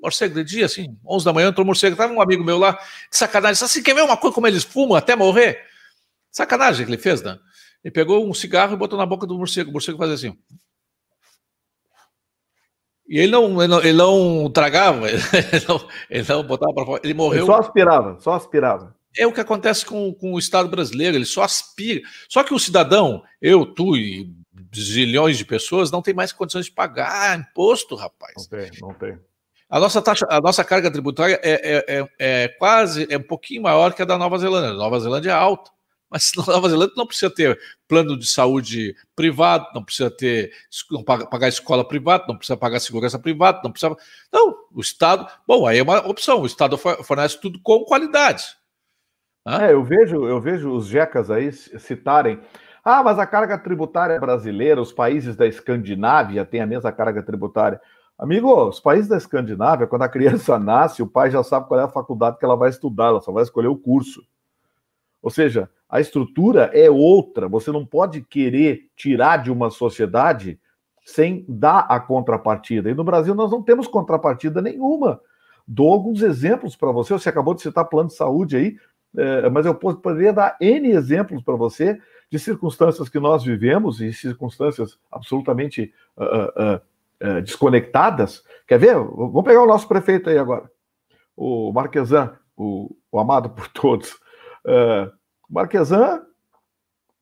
morcego 0.00 0.34
de 0.34 0.44
dia, 0.44 0.66
assim, 0.66 0.96
11 1.06 1.24
da 1.24 1.32
manhã, 1.32 1.48
entrou 1.48 1.66
morcego. 1.66 1.96
Tava 1.96 2.12
um 2.12 2.20
amigo 2.20 2.44
meu 2.44 2.58
lá, 2.58 2.72
de 3.10 3.16
sacanagem. 3.16 3.64
Assim, 3.64 3.82
quer 3.82 3.94
ver 3.94 4.02
uma 4.02 4.16
coisa 4.16 4.34
como 4.34 4.46
eles 4.46 4.64
fumam 4.64 4.96
até 4.96 5.14
morrer? 5.14 5.64
Sacanagem 6.30 6.86
que 6.86 6.92
ele 6.92 7.00
fez, 7.00 7.22
né? 7.22 7.38
Ele 7.82 7.92
pegou 7.92 8.28
um 8.28 8.34
cigarro 8.34 8.74
e 8.74 8.76
botou 8.76 8.98
na 8.98 9.06
boca 9.06 9.26
do 9.26 9.36
morcego. 9.36 9.70
O 9.70 9.72
morcego 9.72 9.98
fazia 9.98 10.14
assim. 10.14 10.38
E 13.08 13.18
ele 13.18 13.32
não, 13.32 13.60
ele 13.60 13.68
não, 13.68 13.78
ele 13.80 13.92
não 13.92 14.50
tragava, 14.50 15.10
ele 15.10 15.64
não, 15.68 15.88
ele 16.08 16.26
não 16.28 16.42
botava 16.44 16.72
para 16.72 16.86
fora. 16.86 17.00
Ele 17.02 17.14
morreu. 17.14 17.40
Ele 17.40 17.46
só 17.46 17.58
aspirava, 17.58 18.20
só 18.20 18.34
aspirava. 18.34 18.94
É 19.18 19.26
o 19.26 19.32
que 19.32 19.40
acontece 19.40 19.84
com, 19.84 20.14
com 20.14 20.34
o 20.34 20.38
Estado 20.38 20.68
brasileiro, 20.68 21.16
ele 21.16 21.24
só 21.24 21.42
aspira. 21.42 22.00
Só 22.28 22.44
que 22.44 22.54
o 22.54 22.58
cidadão, 22.60 23.24
eu, 23.42 23.66
tu 23.66 23.96
e 23.96 24.32
zilhões 24.72 25.36
de 25.36 25.44
pessoas, 25.44 25.90
não 25.90 26.00
tem 26.00 26.14
mais 26.14 26.32
condições 26.32 26.66
de 26.66 26.72
pagar 26.72 27.36
imposto, 27.36 27.96
rapaz. 27.96 28.34
Não 28.36 28.58
tem, 28.58 28.70
não 28.80 28.94
tem. 28.94 29.18
A 29.70 29.78
nossa 29.78 30.02
taxa, 30.02 30.26
a 30.28 30.40
nossa 30.40 30.64
carga 30.64 30.90
tributária 30.90 31.38
é, 31.44 31.52
é, 31.52 31.84
é, 31.88 32.08
é, 32.18 32.48
quase, 32.48 33.06
é 33.08 33.16
um 33.16 33.22
pouquinho 33.22 33.62
maior 33.62 33.94
que 33.94 34.02
a 34.02 34.04
da 34.04 34.18
Nova 34.18 34.36
Zelândia. 34.36 34.70
A 34.70 34.74
Nova 34.74 34.98
Zelândia 34.98 35.30
é 35.30 35.32
alta, 35.32 35.70
mas 36.10 36.32
na 36.36 36.44
Nova 36.44 36.68
Zelândia 36.68 36.94
não 36.96 37.06
precisa 37.06 37.32
ter 37.32 37.56
plano 37.86 38.18
de 38.18 38.26
saúde 38.26 38.96
privado, 39.14 39.68
não 39.72 39.84
precisa 39.84 40.10
ter 40.10 40.50
não 40.90 41.04
pagar 41.04 41.46
escola 41.46 41.86
privada, 41.86 42.24
não 42.26 42.36
precisa 42.36 42.56
pagar 42.56 42.80
segurança 42.80 43.16
privada, 43.16 43.60
não 43.62 43.70
precisa. 43.70 43.96
Não, 44.32 44.56
o 44.74 44.80
Estado, 44.80 45.24
bom, 45.46 45.64
aí 45.64 45.78
é 45.78 45.82
uma 45.84 46.04
opção. 46.04 46.40
O 46.40 46.46
Estado 46.46 46.76
fornece 46.76 47.40
tudo 47.40 47.60
com 47.62 47.84
qualidade. 47.84 48.42
É, 49.46 49.72
eu 49.72 49.84
vejo, 49.84 50.26
eu 50.26 50.40
vejo 50.40 50.72
os 50.72 50.88
jecas 50.88 51.30
aí 51.30 51.52
citarem. 51.52 52.40
Ah, 52.84 53.04
mas 53.04 53.20
a 53.20 53.26
carga 53.26 53.56
tributária 53.56 54.18
brasileira, 54.18 54.80
os 54.80 54.92
países 54.92 55.36
da 55.36 55.46
Escandinávia 55.46 56.44
têm 56.44 56.60
a 56.60 56.66
mesma 56.66 56.90
carga 56.90 57.22
tributária. 57.22 57.80
Amigo, 58.20 58.68
os 58.68 58.78
países 58.78 59.08
da 59.08 59.16
Escandinávia, 59.16 59.86
quando 59.86 60.02
a 60.02 60.08
criança 60.08 60.58
nasce, 60.60 61.02
o 61.02 61.06
pai 61.06 61.30
já 61.30 61.42
sabe 61.42 61.66
qual 61.66 61.80
é 61.80 61.84
a 61.84 61.88
faculdade 61.88 62.36
que 62.36 62.44
ela 62.44 62.54
vai 62.54 62.68
estudar, 62.68 63.06
ela 63.06 63.20
só 63.22 63.32
vai 63.32 63.42
escolher 63.42 63.68
o 63.68 63.76
curso. 63.76 64.22
Ou 65.22 65.30
seja, 65.30 65.70
a 65.88 66.02
estrutura 66.02 66.70
é 66.74 66.90
outra. 66.90 67.48
Você 67.48 67.72
não 67.72 67.86
pode 67.86 68.20
querer 68.20 68.90
tirar 68.94 69.38
de 69.38 69.50
uma 69.50 69.70
sociedade 69.70 70.60
sem 71.02 71.46
dar 71.48 71.86
a 71.88 71.98
contrapartida. 71.98 72.90
E 72.90 72.94
no 72.94 73.04
Brasil 73.04 73.34
nós 73.34 73.50
não 73.50 73.62
temos 73.62 73.88
contrapartida 73.88 74.60
nenhuma. 74.60 75.18
Dou 75.66 75.90
alguns 75.90 76.20
exemplos 76.20 76.76
para 76.76 76.92
você. 76.92 77.14
Você 77.14 77.30
acabou 77.30 77.54
de 77.54 77.62
citar 77.62 77.86
plano 77.86 78.10
de 78.10 78.16
saúde 78.16 78.54
aí, 78.54 78.76
é, 79.16 79.48
mas 79.48 79.64
eu 79.64 79.74
poderia 79.74 80.32
dar 80.32 80.58
N 80.60 80.90
exemplos 80.90 81.42
para 81.42 81.56
você 81.56 81.98
de 82.30 82.38
circunstâncias 82.38 83.08
que 83.08 83.18
nós 83.18 83.42
vivemos 83.42 84.02
e 84.02 84.12
circunstâncias 84.12 84.98
absolutamente 85.10 85.92
uh, 86.16 86.76
uh, 86.76 86.80
uh, 87.22 87.26
é, 87.26 87.40
desconectadas. 87.40 88.42
Quer 88.66 88.78
ver? 88.78 88.94
Vamos 88.94 89.44
pegar 89.44 89.62
o 89.62 89.66
nosso 89.66 89.88
prefeito 89.88 90.30
aí 90.30 90.38
agora, 90.38 90.70
o 91.36 91.72
Marquesan, 91.72 92.36
o, 92.56 92.94
o 93.10 93.18
amado 93.18 93.50
por 93.50 93.68
todos. 93.68 94.16
É, 94.66 95.10
Marquesan 95.48 96.22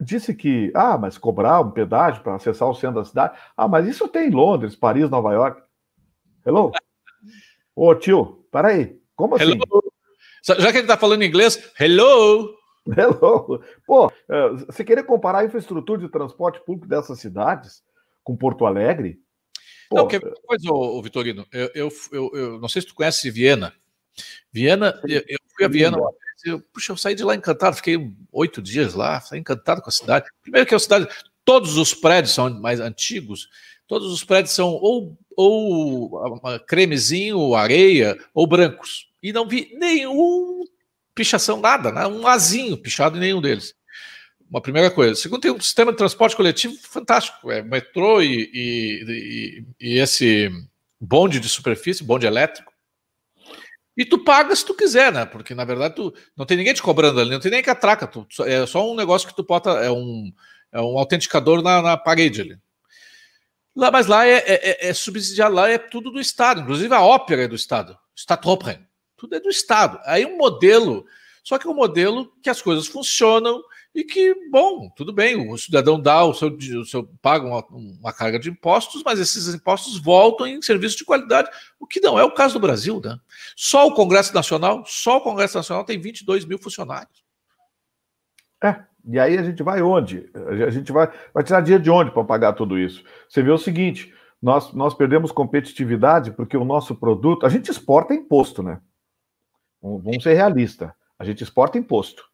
disse 0.00 0.34
que, 0.34 0.70
ah, 0.74 0.96
mas 0.96 1.18
cobrar 1.18 1.60
um 1.60 1.70
pedágio 1.70 2.22
para 2.22 2.34
acessar 2.34 2.68
o 2.68 2.74
centro 2.74 3.00
da 3.00 3.04
cidade, 3.04 3.38
ah, 3.56 3.66
mas 3.66 3.86
isso 3.86 4.08
tem 4.08 4.28
em 4.28 4.32
Londres, 4.32 4.76
Paris, 4.76 5.10
Nova 5.10 5.32
York. 5.32 5.62
Hello? 6.46 6.72
Ô 7.74 7.94
tio, 7.94 8.46
peraí, 8.50 9.00
como 9.16 9.34
assim? 9.34 9.44
Hello? 9.44 9.82
Já 10.42 10.70
que 10.70 10.78
ele 10.78 10.80
está 10.80 10.96
falando 10.96 11.24
inglês, 11.24 11.72
hello! 11.78 12.56
Hello! 12.96 13.62
Pô, 13.86 14.10
é, 14.30 14.48
você 14.50 14.82
querer 14.82 15.02
comparar 15.02 15.40
a 15.40 15.44
infraestrutura 15.44 16.00
de 16.00 16.08
transporte 16.08 16.58
público 16.64 16.88
dessas 16.88 17.20
cidades 17.20 17.82
com 18.24 18.34
Porto 18.34 18.64
Alegre, 18.64 19.20
Pô, 19.88 19.96
não, 19.96 20.08
que 20.08 20.20
coisa, 20.20 20.70
ô, 20.70 21.02
Vitorino, 21.02 21.46
eu, 21.50 21.70
eu, 21.74 21.92
eu, 22.12 22.30
eu, 22.34 22.60
não 22.60 22.68
sei 22.68 22.82
se 22.82 22.88
tu 22.88 22.94
conhece 22.94 23.30
Viena. 23.30 23.72
Viena, 24.52 25.00
eu, 25.08 25.22
eu 25.26 25.38
fui 25.54 25.64
a 25.64 25.68
Viena 25.68 25.96
uma 25.96 26.10
vez, 26.10 26.44
eu, 26.44 26.60
puxa, 26.60 26.92
eu 26.92 26.96
saí 26.96 27.14
de 27.14 27.24
lá 27.24 27.34
encantado, 27.34 27.76
fiquei 27.76 27.96
oito 28.30 28.60
dias 28.60 28.94
lá, 28.94 29.20
saí 29.20 29.40
encantado 29.40 29.80
com 29.80 29.88
a 29.88 29.92
cidade. 29.92 30.26
Primeiro 30.42 30.66
que 30.66 30.74
a 30.74 30.78
cidade, 30.78 31.08
todos 31.44 31.76
os 31.76 31.94
prédios 31.94 32.34
são 32.34 32.50
mais 32.60 32.80
antigos, 32.80 33.48
todos 33.86 34.12
os 34.12 34.22
prédios 34.22 34.54
são 34.54 34.68
ou, 34.74 35.16
ou 35.34 36.10
cremezinho, 36.66 37.54
areia, 37.54 38.18
ou 38.34 38.46
brancos. 38.46 39.08
E 39.22 39.32
não 39.32 39.48
vi 39.48 39.74
nenhum 39.78 40.64
pichação, 41.14 41.60
nada, 41.60 41.90
né? 41.90 42.06
um 42.06 42.26
azinho 42.26 42.76
pichado 42.76 43.16
em 43.16 43.20
nenhum 43.20 43.40
deles 43.40 43.77
uma 44.50 44.60
primeira 44.60 44.90
coisa. 44.90 45.14
Segundo, 45.14 45.40
tem 45.40 45.50
um 45.50 45.60
sistema 45.60 45.92
de 45.92 45.98
transporte 45.98 46.36
coletivo 46.36 46.74
fantástico. 46.82 47.50
É 47.50 47.62
metrô 47.62 48.22
e, 48.22 48.50
e, 48.52 49.64
e, 49.80 49.88
e 49.88 49.98
esse 49.98 50.50
bonde 51.00 51.38
de 51.38 51.48
superfície, 51.48 52.04
bonde 52.04 52.26
elétrico. 52.26 52.72
E 53.96 54.04
tu 54.04 54.22
paga 54.22 54.54
se 54.54 54.64
tu 54.64 54.74
quiser, 54.74 55.12
né? 55.12 55.26
Porque 55.26 55.54
na 55.54 55.64
verdade 55.64 55.96
tu 55.96 56.14
não 56.36 56.46
tem 56.46 56.56
ninguém 56.56 56.72
te 56.72 56.82
cobrando 56.82 57.20
ali, 57.20 57.30
não 57.30 57.40
tem 57.40 57.50
nem 57.50 57.62
que 57.62 57.70
atraca. 57.70 58.06
Tu, 58.06 58.26
é 58.44 58.64
só 58.64 58.88
um 58.88 58.94
negócio 58.94 59.26
que 59.26 59.34
tu 59.34 59.42
bota, 59.42 59.70
é 59.70 59.90
um, 59.90 60.32
é 60.70 60.80
um 60.80 60.96
autenticador 60.96 61.62
na, 61.62 61.82
na 61.82 61.96
parede 61.96 62.40
ali. 62.40 62.58
Lá, 63.74 63.90
mas 63.90 64.06
lá 64.06 64.26
é, 64.26 64.36
é, 64.38 64.70
é, 64.70 64.88
é 64.88 64.94
subsidiado, 64.94 65.54
lá 65.54 65.68
é 65.68 65.78
tudo 65.78 66.10
do 66.10 66.20
Estado, 66.20 66.60
inclusive 66.60 66.92
a 66.94 67.02
ópera 67.02 67.44
é 67.44 67.48
do 67.48 67.56
Estado. 67.56 67.98
Staatsoper. 68.16 68.80
Tudo 69.16 69.34
é 69.34 69.40
do 69.40 69.48
Estado. 69.48 70.00
Aí 70.04 70.24
um 70.24 70.36
modelo, 70.36 71.04
só 71.42 71.58
que 71.58 71.66
é 71.66 71.70
um 71.70 71.74
modelo 71.74 72.32
que 72.40 72.50
as 72.50 72.62
coisas 72.62 72.86
funcionam 72.86 73.62
e 73.94 74.04
que, 74.04 74.34
bom, 74.50 74.90
tudo 74.94 75.12
bem, 75.12 75.50
o 75.50 75.56
cidadão 75.56 76.00
dá 76.00 76.24
o 76.24 76.34
seu, 76.34 76.48
o 76.48 76.84
seu 76.84 77.08
paga 77.20 77.46
uma, 77.46 77.64
uma, 77.68 78.12
carga 78.12 78.38
de 78.38 78.50
impostos, 78.50 79.02
mas 79.02 79.18
esses 79.18 79.52
impostos 79.54 79.98
voltam 79.98 80.46
em 80.46 80.62
serviços 80.62 80.96
de 80.96 81.04
qualidade, 81.04 81.50
o 81.80 81.86
que 81.86 82.00
não 82.00 82.18
é 82.18 82.22
o 82.22 82.32
caso 82.32 82.54
do 82.54 82.60
Brasil, 82.60 83.00
né? 83.02 83.18
Só 83.56 83.86
o 83.86 83.94
Congresso 83.94 84.34
Nacional, 84.34 84.84
só 84.86 85.16
o 85.16 85.20
Congresso 85.20 85.56
Nacional 85.56 85.84
tem 85.84 85.98
22 85.98 86.44
mil 86.44 86.58
funcionários. 86.58 87.24
É, 88.62 88.84
e 89.06 89.18
aí 89.18 89.38
a 89.38 89.42
gente 89.42 89.62
vai 89.62 89.80
onde? 89.80 90.30
A 90.34 90.70
gente 90.70 90.92
vai, 90.92 91.10
vai 91.32 91.42
tirar 91.42 91.60
dinheiro 91.60 91.82
de 91.82 91.90
onde 91.90 92.10
para 92.10 92.24
pagar 92.24 92.52
tudo 92.52 92.78
isso? 92.78 93.02
Você 93.28 93.42
vê 93.42 93.50
o 93.50 93.58
seguinte, 93.58 94.14
nós, 94.40 94.72
nós 94.72 94.94
perdemos 94.94 95.32
competitividade 95.32 96.30
porque 96.32 96.56
o 96.56 96.64
nosso 96.64 96.94
produto, 96.94 97.46
a 97.46 97.48
gente 97.48 97.70
exporta 97.70 98.14
imposto, 98.14 98.62
né? 98.62 98.80
Vamos 99.80 100.22
ser 100.22 100.34
realistas, 100.34 100.90
a 101.18 101.24
gente 101.24 101.42
exporta 101.42 101.78
imposto. 101.78 102.28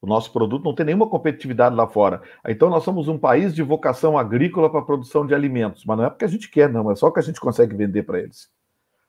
O 0.00 0.06
nosso 0.06 0.32
produto 0.32 0.64
não 0.64 0.74
tem 0.74 0.86
nenhuma 0.86 1.08
competitividade 1.08 1.74
lá 1.74 1.86
fora. 1.86 2.22
Então, 2.46 2.70
nós 2.70 2.84
somos 2.84 3.08
um 3.08 3.18
país 3.18 3.52
de 3.54 3.62
vocação 3.62 4.16
agrícola 4.16 4.70
para 4.70 4.80
a 4.80 4.84
produção 4.84 5.26
de 5.26 5.34
alimentos. 5.34 5.84
Mas 5.84 5.96
não 5.96 6.04
é 6.04 6.10
porque 6.10 6.24
a 6.24 6.28
gente 6.28 6.48
quer, 6.48 6.70
não. 6.70 6.90
É 6.90 6.94
só 6.94 7.10
que 7.10 7.18
a 7.18 7.22
gente 7.22 7.40
consegue 7.40 7.74
vender 7.74 8.04
para 8.04 8.20
eles. 8.20 8.48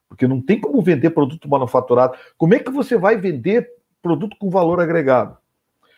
Porque 0.08 0.28
não 0.28 0.42
tem 0.42 0.60
como 0.60 0.82
vender 0.82 1.12
produto 1.12 1.48
manufaturado. 1.48 2.18
Como 2.38 2.56
é 2.56 2.60
que 2.60 2.72
você 2.72 2.98
vai 2.98 3.18
vender 3.18 3.70
produto 4.02 4.36
com 4.40 4.50
valor 4.50 4.80
agregado? 4.80 5.38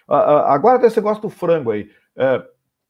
Agora, 0.07 0.77
desse 0.77 0.97
negócio 0.97 1.21
do 1.21 1.29
frango 1.29 1.71
aí. 1.71 1.89
É, 2.17 2.43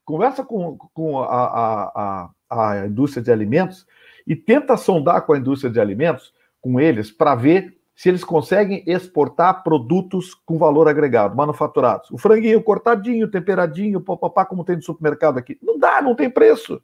conversa 0.04 0.44
com, 0.44 0.78
com 0.94 1.20
a, 1.20 1.26
a, 1.26 2.32
a, 2.50 2.72
a 2.72 2.88
indústria 2.88 3.24
de 3.24 3.32
alimentos 3.32 3.86
e 4.26 4.36
tenta 4.36 4.76
sondar 4.76 5.22
com 5.24 5.34
a 5.34 5.38
indústria 5.38 5.72
de 5.72 5.80
alimentos, 5.80 6.34
com 6.60 6.80
eles, 6.80 7.12
para 7.12 7.36
ver 7.36 7.78
se 8.02 8.10
eles 8.10 8.24
conseguem 8.24 8.84
exportar 8.88 9.62
produtos 9.62 10.34
com 10.34 10.58
valor 10.58 10.88
agregado, 10.88 11.36
manufaturados. 11.36 12.10
O 12.10 12.18
franguinho 12.18 12.64
cortadinho, 12.64 13.30
temperadinho, 13.30 14.02
papapá, 14.02 14.44
como 14.44 14.66
tem 14.66 14.76
no 14.76 14.82
supermercado 14.82 15.38
aqui. 15.38 15.56
Não 15.62 15.78
dá, 15.78 16.02
não 16.02 16.16
tem 16.16 16.28
preço. 16.28 16.82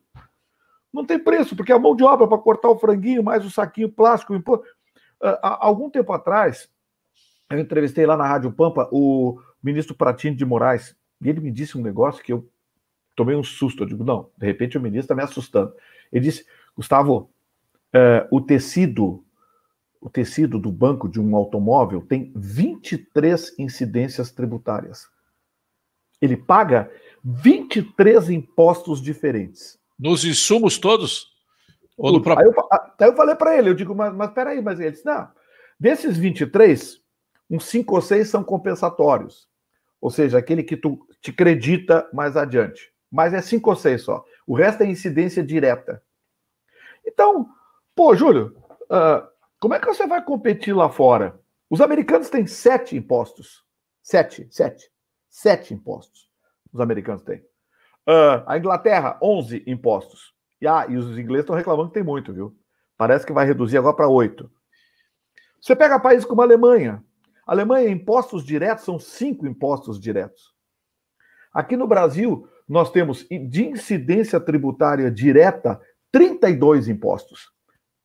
Não 0.94 1.04
tem 1.04 1.18
preço, 1.18 1.56
porque 1.56 1.74
a 1.74 1.80
mão 1.80 1.96
de 1.96 2.04
obra 2.04 2.28
para 2.28 2.38
cortar 2.38 2.70
o 2.70 2.78
franguinho, 2.78 3.24
mais 3.24 3.44
o 3.44 3.50
saquinho 3.50 3.90
plástico. 3.90 4.40
Ah, 5.20 5.40
há 5.42 5.66
algum 5.66 5.90
tempo 5.90 6.14
atrás, 6.14 6.70
eu 7.50 7.58
entrevistei 7.58 8.06
lá 8.06 8.16
na 8.16 8.28
Rádio 8.28 8.52
Pampa 8.52 8.88
o 8.92 9.42
ministro 9.64 9.96
Pratini 9.96 10.36
de 10.36 10.46
Moraes, 10.46 10.96
e 11.20 11.28
ele 11.28 11.40
me 11.40 11.50
disse 11.50 11.80
um 11.80 11.82
negócio 11.82 12.24
que 12.24 12.32
eu 12.32 12.48
tomei 13.16 13.36
um 13.36 13.44
susto. 13.44 13.82
Eu 13.82 13.88
digo, 13.88 14.04
não, 14.04 14.30
de 14.38 14.46
repente 14.46 14.78
o 14.78 14.82
ministro 14.82 15.06
está 15.06 15.16
me 15.16 15.24
assustando. 15.24 15.74
Ele 16.14 16.26
disse, 16.26 16.46
Gustavo, 16.76 17.32
uh, 17.92 18.28
o 18.30 18.40
tecido 18.40 19.26
o 20.02 20.10
tecido 20.10 20.60
do 20.60 20.72
banco 20.72 21.08
de 21.08 21.20
um 21.20 21.36
automóvel 21.36 22.02
tem 22.02 22.32
23 22.36 23.58
incidências 23.60 24.32
tributárias. 24.32 25.08
Ele 26.22 26.38
paga 26.38 26.92
23 27.24 28.30
impostos 28.30 29.02
diferentes. 29.02 29.80
Nos 29.98 30.24
insumos 30.24 30.78
todos? 30.78 31.36
Ou 31.98 32.12
no 32.12 32.22
próprio... 32.22 32.48
aí, 32.48 32.56
eu, 32.56 32.68
até 32.72 33.08
eu 33.08 33.16
falei 33.16 33.36
para 33.36 33.58
ele, 33.58 33.70
eu 33.70 33.74
digo, 33.74 33.96
mas, 33.96 34.14
mas 34.14 34.32
peraí, 34.32 34.62
mas 34.62 34.80
ele 34.80 34.92
disse, 34.92 35.06
não, 35.06 35.28
desses 35.80 36.18
23, 36.18 37.02
uns 37.50 37.66
5 37.66 37.96
ou 37.96 38.02
6 38.02 38.30
são 38.30 38.44
compensatórios. 38.44 39.48
Ou 40.00 40.12
seja, 40.12 40.38
aquele 40.38 40.64
que 40.64 40.78
tu 40.78 41.00
te 41.22 41.32
acredita 41.32 42.08
mais 42.14 42.38
adiante. 42.38 42.92
Mas 43.12 43.34
é 43.34 43.42
5 43.42 43.70
ou 43.70 43.76
6 43.76 44.02
só. 44.02 44.24
O 44.46 44.56
resto 44.56 44.84
é 44.84 44.86
incidência 44.86 45.44
direta. 45.44 46.04
Então, 47.06 47.50
pô, 47.96 48.16
Júlio, 48.16 48.56
uh, 48.92 49.28
como 49.60 49.74
é 49.74 49.80
que 49.80 49.88
você 49.88 50.06
vai 50.06 50.24
competir 50.24 50.76
lá 50.76 50.90
fora? 50.90 51.40
Os 51.70 51.82
americanos 51.82 52.30
têm 52.30 52.46
sete 52.46 52.96
impostos. 52.96 53.64
Sete, 54.04 54.48
sete. 54.52 54.90
Sete 55.30 55.74
impostos. 55.74 56.30
Os 56.72 56.80
americanos 56.80 57.24
têm. 57.24 57.40
Uh, 58.08 58.44
a 58.46 58.58
Inglaterra, 58.58 59.18
11 59.22 59.64
impostos. 59.68 60.34
E, 60.62 60.68
ah, 60.68 60.86
e 60.88 60.96
os 60.96 61.18
ingleses 61.18 61.44
estão 61.44 61.56
reclamando 61.56 61.90
que 61.90 61.96
tem 61.96 62.04
muito, 62.04 62.34
viu? 62.34 62.56
Parece 62.98 63.26
que 63.26 63.34
vai 63.34 63.46
reduzir 63.46 63.78
agora 63.78 63.96
para 63.96 64.08
oito. 64.08 64.50
Você 65.62 65.76
pega 65.76 66.00
países 66.00 66.26
como 66.26 66.42
a 66.42 66.46
Alemanha. 66.46 67.04
A 67.46 67.52
Alemanha, 67.52 67.90
impostos 67.90 68.44
diretos 68.46 68.86
são 68.86 69.00
cinco 69.00 69.46
impostos 69.46 70.00
diretos. 70.00 70.56
Aqui 71.54 71.76
no 71.76 71.88
Brasil, 71.88 72.48
nós 72.68 72.92
temos 72.92 73.26
de 73.30 73.66
incidência 73.66 74.40
tributária 74.40 75.10
direta 75.10 75.80
32 76.12 76.88
impostos. 76.88 77.52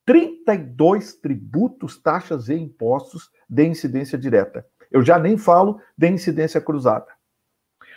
32 0.04 1.14
tributos, 1.14 1.96
taxas 1.96 2.48
e 2.48 2.54
impostos 2.54 3.30
de 3.48 3.64
incidência 3.66 4.18
direta. 4.18 4.66
Eu 4.90 5.02
já 5.02 5.18
nem 5.18 5.36
falo 5.36 5.80
de 5.96 6.08
incidência 6.08 6.60
cruzada. 6.60 7.06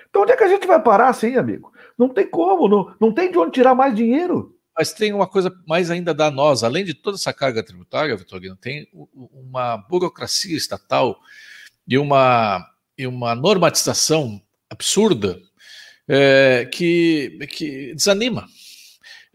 Então, 0.10 0.22
onde 0.22 0.32
é 0.32 0.38
que 0.38 0.44
a 0.44 0.48
gente 0.48 0.66
vai 0.66 0.82
parar 0.82 1.10
assim, 1.10 1.36
amigo? 1.36 1.74
Não 1.98 2.08
tem 2.08 2.26
como, 2.26 2.70
não, 2.70 2.96
não 3.02 3.14
tem 3.14 3.32
de 3.32 3.38
onde 3.38 3.52
tirar 3.52 3.76
mais 3.76 3.94
dinheiro. 3.94 4.56
Mas 4.78 4.94
tem 4.94 5.14
uma 5.14 5.28
coisa 5.28 5.54
mais 5.68 5.90
ainda 5.90 6.14
danosa. 6.14 6.68
Além 6.68 6.84
de 6.84 6.94
toda 6.94 7.16
essa 7.16 7.34
carga 7.34 7.64
tributária, 7.64 8.16
Vitorino, 8.16 8.56
tem 8.56 8.88
uma 9.14 9.78
burocracia 9.78 10.56
estatal 10.56 11.18
e 11.88 11.98
uma, 11.98 12.66
e 12.98 13.08
uma 13.08 13.36
normatização 13.36 14.42
absurda 14.70 15.40
é, 16.08 16.68
que, 16.72 17.38
que 17.50 17.94
desanima. 17.96 18.48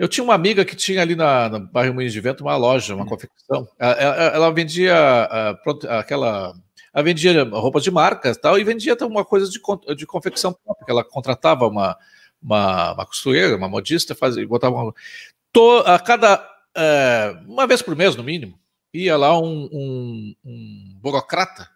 Eu 0.00 0.08
tinha 0.08 0.24
uma 0.24 0.32
amiga 0.32 0.64
que 0.64 0.74
tinha 0.74 1.02
ali 1.02 1.14
na, 1.14 1.50
na 1.50 1.58
bairro 1.58 1.92
Moinhos 1.92 2.14
de 2.14 2.20
Vento 2.22 2.40
uma 2.40 2.56
loja, 2.56 2.94
uma 2.94 3.04
confecção. 3.04 3.68
Ela, 3.78 3.94
ela, 4.34 4.50
vendia 4.50 4.94
aquela 5.90 6.54
ela 6.94 7.04
vendia 7.04 7.44
roupas 7.44 7.84
de 7.84 7.90
marca 7.90 8.34
tal, 8.34 8.58
e 8.58 8.64
vendia 8.64 8.96
uma 9.02 9.26
coisa 9.26 9.50
de, 9.50 9.60
de 9.94 10.06
confecção 10.06 10.54
própria, 10.54 10.90
ela 10.90 11.04
contratava 11.04 11.68
uma, 11.68 11.98
uma, 12.42 12.94
uma 12.94 13.04
costureira, 13.04 13.54
uma 13.54 13.68
modista, 13.68 14.14
fazia, 14.14 14.48
botava 14.48 14.74
uma, 14.74 14.94
to, 15.52 15.82
a 15.84 15.98
cada 15.98 16.48
é, 16.74 17.36
uma 17.46 17.66
vez 17.66 17.82
por 17.82 17.94
mês, 17.94 18.16
no 18.16 18.24
mínimo, 18.24 18.58
ia 18.94 19.18
lá 19.18 19.38
um, 19.38 19.68
um, 19.70 20.34
um 20.42 20.98
burocrata 20.98 21.68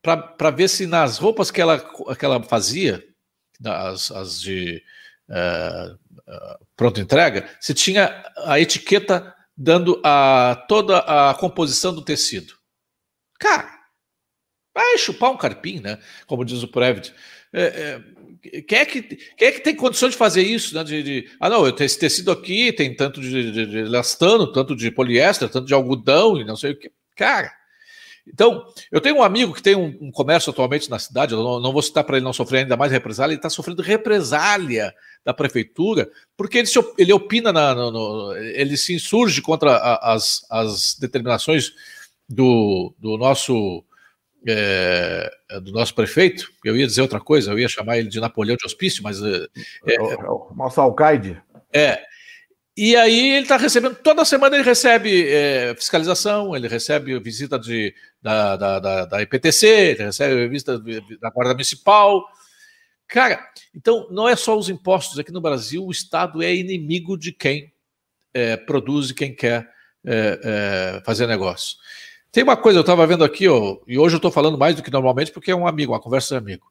para 0.00 0.50
ver 0.52 0.68
se 0.68 0.86
nas 0.86 1.18
roupas 1.18 1.50
que 1.50 1.60
ela, 1.60 1.80
que 2.16 2.24
ela 2.24 2.40
fazia, 2.44 3.04
as, 3.64 4.12
as 4.12 4.40
de 4.40 4.80
uh, 5.28 5.98
pronta 6.76 7.00
entrega, 7.00 7.48
se 7.60 7.74
tinha 7.74 8.24
a 8.44 8.58
etiqueta 8.60 9.34
dando 9.56 10.00
a, 10.04 10.64
toda 10.68 10.98
a 10.98 11.34
composição 11.34 11.94
do 11.94 12.02
tecido. 12.02 12.54
Cara, 13.38 13.70
vai 14.74 14.96
chupar 14.98 15.30
um 15.30 15.36
carpim, 15.36 15.80
né? 15.80 15.98
Como 16.26 16.44
diz 16.44 16.62
o 16.62 16.68
Previt. 16.68 17.12
É, 17.52 17.62
é, 17.62 18.62
quem, 18.62 18.78
é 18.78 18.86
que, 18.86 19.02
quem 19.02 19.48
é 19.48 19.52
que 19.52 19.60
tem 19.60 19.74
condição 19.74 20.08
de 20.08 20.16
fazer 20.16 20.42
isso? 20.42 20.74
Né? 20.74 20.84
De, 20.84 21.02
de 21.02 21.30
ah, 21.38 21.50
não, 21.50 21.66
eu 21.66 21.72
tenho 21.72 21.86
esse 21.86 21.98
tecido 21.98 22.30
aqui, 22.30 22.72
tem 22.72 22.94
tanto 22.94 23.20
de, 23.20 23.66
de 23.66 23.78
elastano, 23.78 24.50
tanto 24.50 24.74
de 24.74 24.90
poliéster, 24.90 25.48
tanto 25.48 25.66
de 25.66 25.74
algodão 25.74 26.40
e 26.40 26.44
não 26.44 26.56
sei 26.56 26.72
o 26.72 26.78
que. 26.78 26.90
Cara, 27.16 27.52
então, 28.26 28.64
eu 28.90 29.00
tenho 29.00 29.16
um 29.16 29.22
amigo 29.22 29.54
que 29.54 29.62
tem 29.62 29.74
um, 29.74 29.96
um 30.00 30.10
comércio 30.10 30.50
atualmente 30.50 30.90
na 30.90 30.98
cidade, 30.98 31.32
eu 31.32 31.42
não, 31.42 31.60
não 31.60 31.72
vou 31.72 31.82
citar 31.82 32.04
para 32.04 32.16
ele 32.16 32.24
não 32.24 32.32
sofrer 32.32 32.60
ainda 32.60 32.76
mais 32.76 32.92
represália, 32.92 33.32
ele 33.32 33.38
está 33.38 33.50
sofrendo 33.50 33.82
represália 33.82 34.94
da 35.24 35.34
prefeitura, 35.34 36.10
porque 36.36 36.58
ele, 36.58 36.66
se, 36.66 36.78
ele 36.96 37.12
opina, 37.12 37.52
na, 37.52 37.74
no, 37.74 37.90
no, 37.90 38.36
ele 38.36 38.76
se 38.76 38.94
insurge 38.94 39.42
contra 39.42 39.72
a, 39.72 40.14
as, 40.14 40.44
as 40.50 40.96
determinações 40.98 41.72
do, 42.28 42.94
do 42.98 43.16
nosso 43.16 43.84
é, 44.46 45.30
do 45.62 45.70
nosso 45.72 45.94
prefeito, 45.94 46.50
eu 46.64 46.76
ia 46.76 46.86
dizer 46.86 47.02
outra 47.02 47.20
coisa, 47.20 47.50
eu 47.50 47.58
ia 47.58 47.68
chamar 47.68 47.98
ele 47.98 48.08
de 48.08 48.20
Napoleão 48.20 48.56
de 48.56 48.64
Hospício, 48.64 49.02
mas. 49.02 49.22
É, 49.22 49.46
é, 49.86 50.00
o, 50.00 50.50
o, 50.50 50.56
o 50.56 50.80
Alcaide. 50.80 51.40
É, 51.72 52.02
e 52.82 52.96
aí 52.96 53.32
ele 53.32 53.42
está 53.42 53.58
recebendo, 53.58 53.94
toda 53.94 54.24
semana 54.24 54.56
ele 54.56 54.64
recebe 54.64 55.28
é, 55.28 55.74
fiscalização, 55.74 56.56
ele 56.56 56.66
recebe 56.66 57.18
visita 57.18 57.58
de, 57.58 57.94
da, 58.22 58.56
da, 58.56 58.78
da, 58.80 59.04
da 59.04 59.22
IPTC, 59.22 59.66
ele 59.66 60.04
recebe 60.04 60.48
visita 60.48 60.78
da 60.78 61.28
Guarda 61.28 61.52
Municipal. 61.52 62.24
Cara, 63.06 63.38
então 63.74 64.08
não 64.10 64.26
é 64.26 64.34
só 64.34 64.56
os 64.56 64.70
impostos. 64.70 65.18
Aqui 65.18 65.30
no 65.30 65.42
Brasil, 65.42 65.84
o 65.84 65.90
Estado 65.90 66.42
é 66.42 66.54
inimigo 66.54 67.18
de 67.18 67.32
quem 67.32 67.70
é, 68.32 68.56
produz 68.56 69.10
e 69.10 69.14
quem 69.14 69.34
quer 69.34 69.68
é, 70.02 70.40
é 70.42 71.02
fazer 71.04 71.26
negócio. 71.26 71.76
Tem 72.32 72.42
uma 72.42 72.56
coisa, 72.56 72.78
eu 72.78 72.80
estava 72.80 73.06
vendo 73.06 73.24
aqui, 73.24 73.46
ó, 73.46 73.76
e 73.86 73.98
hoje 73.98 74.14
eu 74.14 74.20
estou 74.20 74.32
falando 74.32 74.56
mais 74.56 74.74
do 74.74 74.82
que 74.82 74.90
normalmente, 74.90 75.32
porque 75.32 75.50
é 75.50 75.54
um 75.54 75.66
amigo, 75.66 75.92
uma 75.92 76.00
conversa 76.00 76.34
de 76.34 76.38
amigo. 76.38 76.66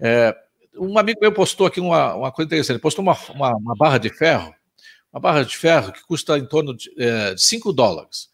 É, 0.00 0.34
um 0.78 0.98
amigo 0.98 1.20
meu 1.20 1.34
postou 1.34 1.66
aqui 1.66 1.80
uma, 1.80 2.14
uma 2.14 2.32
coisa 2.32 2.46
interessante, 2.46 2.76
ele 2.76 2.82
postou 2.82 3.02
uma, 3.02 3.18
uma, 3.34 3.54
uma 3.54 3.74
barra 3.76 3.98
de 3.98 4.08
ferro 4.08 4.58
uma 5.12 5.20
barra 5.20 5.44
de 5.44 5.56
ferro 5.56 5.92
que 5.92 6.02
custa 6.04 6.38
em 6.38 6.46
torno 6.46 6.74
de, 6.74 6.90
é, 6.98 7.34
5 7.36 7.72
dólares. 7.72 8.28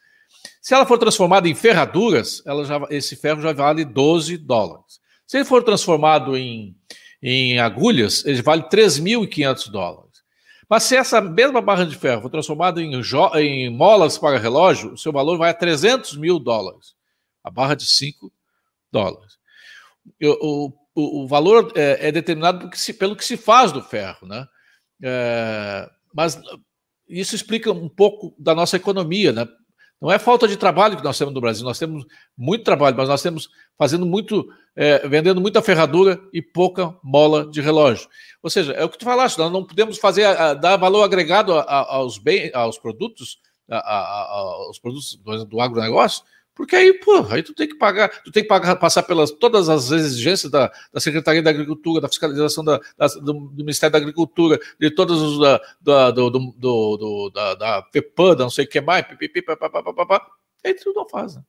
Se 0.60 0.74
ela 0.74 0.84
for 0.84 0.98
transformada 0.98 1.48
em 1.48 1.54
ferraduras, 1.54 2.42
já, 2.66 2.86
esse 2.90 3.16
ferro 3.16 3.40
já 3.40 3.52
vale 3.52 3.84
12 3.84 4.36
dólares. 4.36 5.00
Se 5.26 5.38
ele 5.38 5.44
for 5.44 5.62
transformado 5.62 6.36
em, 6.36 6.76
em 7.22 7.58
agulhas, 7.58 8.24
ele 8.26 8.42
vale 8.42 8.62
3.500 8.62 9.70
dólares. 9.70 10.06
Mas 10.68 10.82
se 10.82 10.96
essa 10.96 11.20
mesma 11.20 11.60
barra 11.60 11.84
de 11.84 11.96
ferro 11.96 12.22
for 12.22 12.30
transformada 12.30 12.82
em, 12.82 12.92
em 13.36 13.70
molas 13.70 14.18
para 14.18 14.38
relógio, 14.38 14.92
o 14.92 14.98
seu 14.98 15.12
valor 15.12 15.38
vai 15.38 15.50
a 15.50 15.54
300 15.54 16.16
mil 16.16 16.38
dólares. 16.38 16.94
A 17.42 17.50
barra 17.50 17.74
de 17.74 17.86
5 17.86 18.32
dólares. 18.90 19.38
O, 20.20 20.72
o, 20.94 21.22
o 21.22 21.28
valor 21.28 21.72
é, 21.76 22.08
é 22.08 22.12
determinado 22.12 22.68
pelo 22.98 23.14
que 23.14 23.24
se 23.24 23.36
faz 23.36 23.70
do 23.70 23.82
ferro, 23.82 24.26
né? 24.26 24.46
É, 25.02 25.88
mas 26.12 26.40
isso 27.08 27.34
explica 27.34 27.70
um 27.72 27.88
pouco 27.88 28.34
da 28.38 28.54
nossa 28.54 28.76
economia, 28.76 29.32
né? 29.32 29.46
Não 30.00 30.12
é 30.12 30.18
falta 30.18 30.46
de 30.46 30.56
trabalho 30.56 30.96
que 30.96 31.04
nós 31.04 31.16
temos 31.16 31.32
no 31.32 31.40
Brasil, 31.40 31.64
nós 31.64 31.78
temos 31.78 32.04
muito 32.36 32.64
trabalho, 32.64 32.96
mas 32.96 33.08
nós 33.08 33.22
temos 33.22 33.48
fazendo 33.78 34.04
muito, 34.04 34.46
é, 34.74 35.08
vendendo 35.08 35.40
muita 35.40 35.62
ferradura 35.62 36.20
e 36.34 36.42
pouca 36.42 36.94
mola 37.02 37.46
de 37.46 37.62
relógio. 37.62 38.06
Ou 38.42 38.50
seja, 38.50 38.72
é 38.72 38.84
o 38.84 38.90
que 38.90 38.98
tu 38.98 39.06
falaste, 39.06 39.38
nós 39.38 39.50
não 39.50 39.64
podemos 39.64 39.96
fazer, 39.96 40.24
a, 40.24 40.52
dar 40.52 40.76
valor 40.76 41.02
agregado 41.02 41.54
a, 41.54 41.62
a, 41.62 41.94
aos, 41.94 42.18
bem, 42.18 42.50
aos 42.52 42.78
produtos, 42.78 43.38
aos 43.70 44.78
produtos 44.78 45.18
do 45.48 45.60
agronegócio, 45.60 46.24
porque 46.56 46.74
aí, 46.74 46.94
pô, 46.94 47.26
aí 47.30 47.42
tu 47.42 47.54
tem 47.54 47.68
que 47.68 47.74
pagar, 47.74 48.08
tu 48.22 48.32
tem 48.32 48.42
que 48.42 48.48
pagar, 48.48 48.76
passar 48.76 49.02
pelas 49.02 49.30
todas 49.30 49.68
as 49.68 49.90
exigências 49.90 50.50
da, 50.50 50.72
da 50.90 50.98
Secretaria 50.98 51.42
da 51.42 51.50
Agricultura, 51.50 52.00
da 52.00 52.08
fiscalização 52.08 52.64
da, 52.64 52.80
da 52.96 53.06
do, 53.08 53.20
do, 53.20 53.62
Ministério 53.62 53.92
da 53.92 53.98
Agricultura, 53.98 54.58
de 54.80 54.90
todas 54.90 55.18
os 55.18 55.38
da, 55.38 55.60
da, 55.82 56.10
do, 56.10 56.30
do, 56.30 56.54
do, 56.56 57.30
da, 57.30 57.54
da 57.54 57.86
FEPAM, 57.92 58.36
não 58.36 58.48
sei 58.48 58.64
o 58.64 58.68
que 58.68 58.80
mais, 58.80 59.06
pipipi, 59.06 59.42
papapá, 59.42 60.26
aí 60.64 60.72
tu 60.72 60.94
não 60.94 61.06
faz, 61.06 61.36
né? 61.36 61.42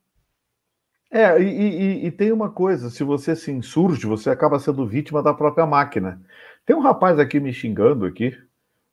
É, 1.10 1.40
e, 1.40 1.46
e, 1.46 2.06
e, 2.06 2.10
tem 2.10 2.30
uma 2.30 2.50
coisa: 2.50 2.90
se 2.90 3.02
você 3.02 3.34
se 3.34 3.50
insurge, 3.50 4.06
você 4.06 4.28
acaba 4.28 4.58
sendo 4.58 4.86
vítima 4.86 5.22
da 5.22 5.32
própria 5.32 5.64
máquina. 5.64 6.20
Tem 6.66 6.76
um 6.76 6.80
rapaz 6.80 7.18
aqui 7.18 7.40
me 7.40 7.50
xingando 7.50 8.04
aqui. 8.04 8.36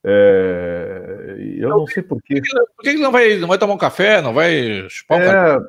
É, 0.02 1.36
eu 1.58 1.68
não, 1.68 1.80
não 1.80 1.88
sei 1.88 2.02
por 2.02 2.22
quê. 2.22 2.42
Por 2.78 2.84
que 2.84 2.90
ele 2.90 3.02
não 3.02 3.12
vai, 3.12 3.36
não 3.36 3.50
vai 3.50 3.58
tomar 3.58 3.74
um 3.74 3.78
café, 3.78 4.22
não 4.22 4.34
vai 4.34 4.88
chupar 4.88 5.20
um 5.20 5.24
é, 5.24 5.60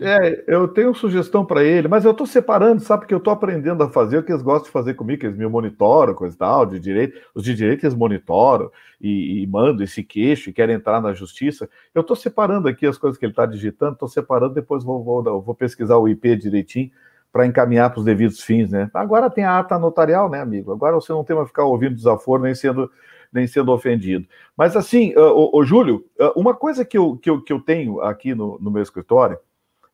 é, 0.00 0.44
eu 0.46 0.68
tenho 0.68 0.94
sugestão 0.94 1.44
para 1.44 1.64
ele, 1.64 1.88
mas 1.88 2.04
eu 2.04 2.12
estou 2.12 2.26
separando, 2.26 2.80
sabe? 2.80 3.00
Porque 3.00 3.14
eu 3.14 3.18
estou 3.18 3.32
aprendendo 3.32 3.82
a 3.82 3.90
fazer 3.90 4.18
o 4.18 4.22
que 4.22 4.30
eles 4.30 4.42
gostam 4.42 4.66
de 4.66 4.70
fazer 4.70 4.94
comigo, 4.94 5.20
que 5.20 5.26
eles 5.26 5.36
me 5.36 5.46
monitoram, 5.46 6.14
coisa 6.14 6.36
e 6.36 6.38
tal, 6.38 6.64
de 6.64 6.78
direito. 6.78 7.20
Os 7.34 7.42
de 7.42 7.52
direito 7.52 7.84
eles 7.84 7.94
monitoram 7.94 8.70
e, 9.00 9.42
e 9.42 9.46
mandam 9.46 9.82
esse 9.82 10.04
queixo 10.04 10.50
e 10.50 10.52
querem 10.52 10.76
entrar 10.76 11.00
na 11.00 11.12
justiça. 11.12 11.68
Eu 11.92 12.02
estou 12.02 12.14
separando 12.14 12.68
aqui 12.68 12.86
as 12.86 12.96
coisas 12.96 13.18
que 13.18 13.26
ele 13.26 13.32
está 13.32 13.44
digitando, 13.44 13.94
estou 13.94 14.08
separando, 14.08 14.54
depois 14.54 14.84
vou, 14.84 15.02
vou, 15.02 15.42
vou 15.42 15.54
pesquisar 15.54 15.96
o 15.96 16.08
IP 16.08 16.36
direitinho 16.36 16.90
para 17.32 17.44
encaminhar 17.44 17.90
para 17.90 17.98
os 17.98 18.04
devidos 18.04 18.40
fins, 18.40 18.70
né? 18.70 18.88
Agora 18.94 19.28
tem 19.28 19.44
a 19.44 19.58
ata 19.58 19.78
notarial, 19.78 20.30
né, 20.30 20.40
amigo? 20.40 20.72
Agora 20.72 20.94
você 20.94 21.12
não 21.12 21.24
tem 21.24 21.34
mais 21.34 21.48
ficar 21.48 21.64
ouvindo 21.64 21.96
desaforo 21.96 22.42
nem 22.42 22.54
sendo 22.54 22.90
nem 23.32 23.46
sendo 23.46 23.72
ofendido. 23.72 24.24
Mas 24.56 24.76
assim, 24.76 25.12
o, 25.16 25.62
Júlio, 25.64 26.06
uma 26.34 26.54
coisa 26.54 26.84
que 26.84 26.96
eu, 26.96 27.16
que 27.16 27.28
eu, 27.28 27.42
que 27.42 27.52
eu 27.52 27.60
tenho 27.60 28.00
aqui 28.00 28.34
no, 28.34 28.56
no 28.60 28.70
meu 28.70 28.82
escritório 28.82 29.36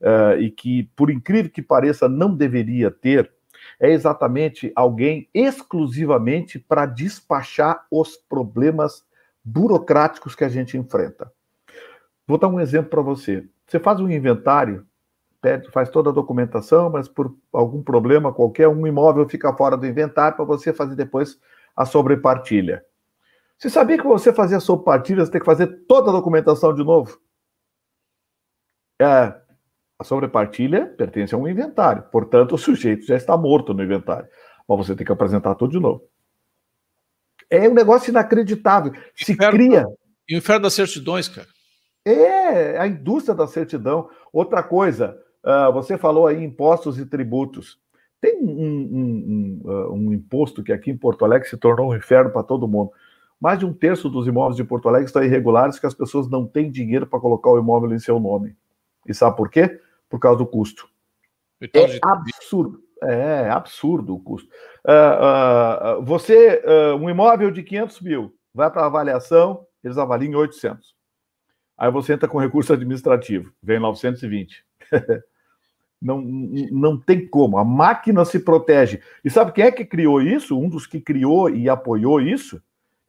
uh, 0.03 0.38
e 0.38 0.51
que, 0.51 0.85
por 0.97 1.11
incrível 1.11 1.51
que 1.51 1.62
pareça, 1.62 2.09
não 2.09 2.35
deveria 2.35 2.91
ter, 2.91 3.33
é 3.81 3.91
exatamente 3.91 4.73
alguém 4.75 5.29
exclusivamente 5.33 6.59
para 6.59 6.87
despachar 6.87 7.87
os 7.91 8.17
problemas 8.17 9.05
burocráticos 9.45 10.35
que 10.35 10.45
a 10.45 10.49
gente 10.49 10.77
enfrenta. 10.77 11.33
Vou 12.27 12.38
dar 12.38 12.49
um 12.49 12.61
exemplo 12.61 12.91
para 12.91 13.03
você. 13.03 13.47
Você 13.67 13.81
faz 13.81 14.01
um 14.01 14.11
inventário, 14.11 14.87
pede, 15.41 15.71
faz 15.71 15.88
toda 15.88 16.11
a 16.11 16.12
documentação, 16.12 16.91
mas 16.91 17.09
por 17.09 17.35
algum 17.53 17.83
problema 17.83 18.33
qualquer, 18.33 18.69
um 18.69 18.87
imóvel 18.87 19.29
fica 19.29 19.53
fora 19.55 19.77
do 19.77 19.87
inventário 19.87 20.37
para 20.37 20.45
você 20.45 20.73
fazer 20.73 20.95
depois 20.95 21.38
a 21.77 21.85
sobrepartilha. 21.85 22.85
Você 23.59 23.71
sabia 23.71 23.97
que 23.97 24.05
você 24.05 24.33
fazer 24.33 24.57
a 24.57 24.61
sobrepartilha, 24.61 25.25
você 25.25 25.33
tem 25.33 25.41
que 25.41 25.47
fazer 25.47 25.67
toda 25.87 26.11
a 26.11 26.12
documentação 26.12 26.75
de 26.75 26.85
novo? 26.85 27.21
É, 29.01 29.35
a 30.03 30.05
sobrepartilha 30.05 30.87
pertence 30.87 31.35
a 31.35 31.38
um 31.38 31.49
inventário, 31.49 32.03
portanto, 32.12 32.55
o 32.55 32.59
sujeito 32.59 33.07
já 33.07 33.17
está 33.17 33.37
morto 33.37 33.73
no 33.73 33.83
inventário. 33.83 34.29
Mas 34.69 34.79
você 34.79 34.95
tem 34.95 35.07
que 35.07 35.12
apresentar 35.12 35.55
tudo 35.55 35.73
de 35.73 35.81
novo. 35.81 36.03
É 37.49 37.69
um 37.69 37.75
negócio 37.75 38.11
inacreditável. 38.11 38.93
Se 39.15 39.33
inferno, 39.33 39.59
cria. 39.59 39.87
O 39.87 40.35
inferno 40.35 40.62
das 40.62 40.75
certidões, 40.75 41.29
cara. 41.29 41.49
É, 42.05 42.79
a 42.79 42.87
indústria 42.87 43.35
da 43.35 43.47
certidão. 43.47 44.09
Outra 44.33 44.62
coisa, 44.62 45.19
uh, 45.45 45.73
você 45.73 45.97
falou 45.97 46.27
aí 46.27 46.43
impostos 46.43 46.99
e 46.99 47.07
tributos. 47.07 47.79
Tem 48.21 48.41
um, 48.41 48.51
um, 48.51 49.61
um, 49.65 49.71
uh, 49.71 49.93
um, 49.93 50.12
imposto 50.12 50.62
que 50.62 50.73
aqui 50.73 50.91
em 50.91 50.97
Porto 50.97 51.25
Alegre 51.25 51.49
se 51.49 51.57
tornou 51.57 51.91
um 51.91 51.97
inferno 51.97 52.31
para 52.31 52.43
todo 52.43 52.69
mundo. 52.69 52.91
Mais 53.41 53.59
de 53.59 53.67
um 53.67 53.73
terço 53.73 54.09
dos 54.09 54.27
imóveis 54.27 54.57
de 54.57 54.65
Porto 54.65 54.88
Alegre 54.88 55.07
estão 55.07 55.23
irregulares, 55.23 55.79
que 55.79 55.87
as 55.87 55.95
pessoas 55.95 56.31
não 56.31 56.47
têm 56.47 56.71
dinheiro 56.71 57.07
para 57.07 57.21
colocar 57.21 57.51
o 57.51 57.59
imóvel 57.59 57.93
em 57.93 57.99
seu 57.99 58.19
nome. 58.21 58.57
E 59.07 59.12
sabe 59.12 59.37
por 59.37 59.51
quê? 59.51 59.81
Por 60.12 60.20
causa 60.20 60.37
do 60.37 60.46
custo. 60.46 60.87
Então, 61.59 61.83
é 61.83 61.98
absurdo. 62.03 62.83
É, 63.03 63.48
absurdo 63.48 64.14
o 64.14 64.20
custo. 64.20 64.48
Uh, 64.87 66.01
uh, 66.01 66.05
você, 66.05 66.62
uh, 66.66 66.96
um 66.96 67.09
imóvel 67.09 67.51
de 67.51 67.62
500 67.62 68.01
mil, 68.03 68.35
vai 68.55 68.70
para 68.70 68.85
avaliação, 68.85 69.66
eles 69.83 69.96
avaliam 69.96 70.33
em 70.33 70.37
800. 70.37 70.94
Aí 71.79 71.90
você 71.90 72.12
entra 72.12 72.29
com 72.29 72.38
recurso 72.38 72.75
administrativo, 72.75 73.51
vem 73.62 73.81
920. 73.81 74.62
não, 76.01 76.20
não 76.20 77.01
tem 77.01 77.27
como, 77.27 77.57
a 77.57 77.64
máquina 77.64 78.22
se 78.27 78.38
protege. 78.38 79.01
E 79.25 79.31
sabe 79.31 79.53
quem 79.53 79.64
é 79.64 79.72
que 79.72 79.87
criou 79.87 80.20
isso? 80.20 80.59
Um 80.59 80.68
dos 80.68 80.87
que 80.87 81.01
criou 81.01 81.48
e 81.48 81.70
apoiou 81.70 82.20
isso 82.20 82.62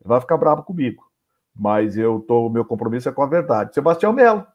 vai 0.03 0.21
ficar 0.21 0.37
bravo 0.37 0.63
comigo. 0.63 1.03
Mas 1.53 1.97
eu 1.97 2.21
tô, 2.25 2.49
meu 2.49 2.63
compromisso 2.63 3.09
é 3.09 3.11
com 3.11 3.21
a 3.21 3.27
verdade. 3.27 3.75
Sebastião 3.75 4.13
Melo. 4.13 4.47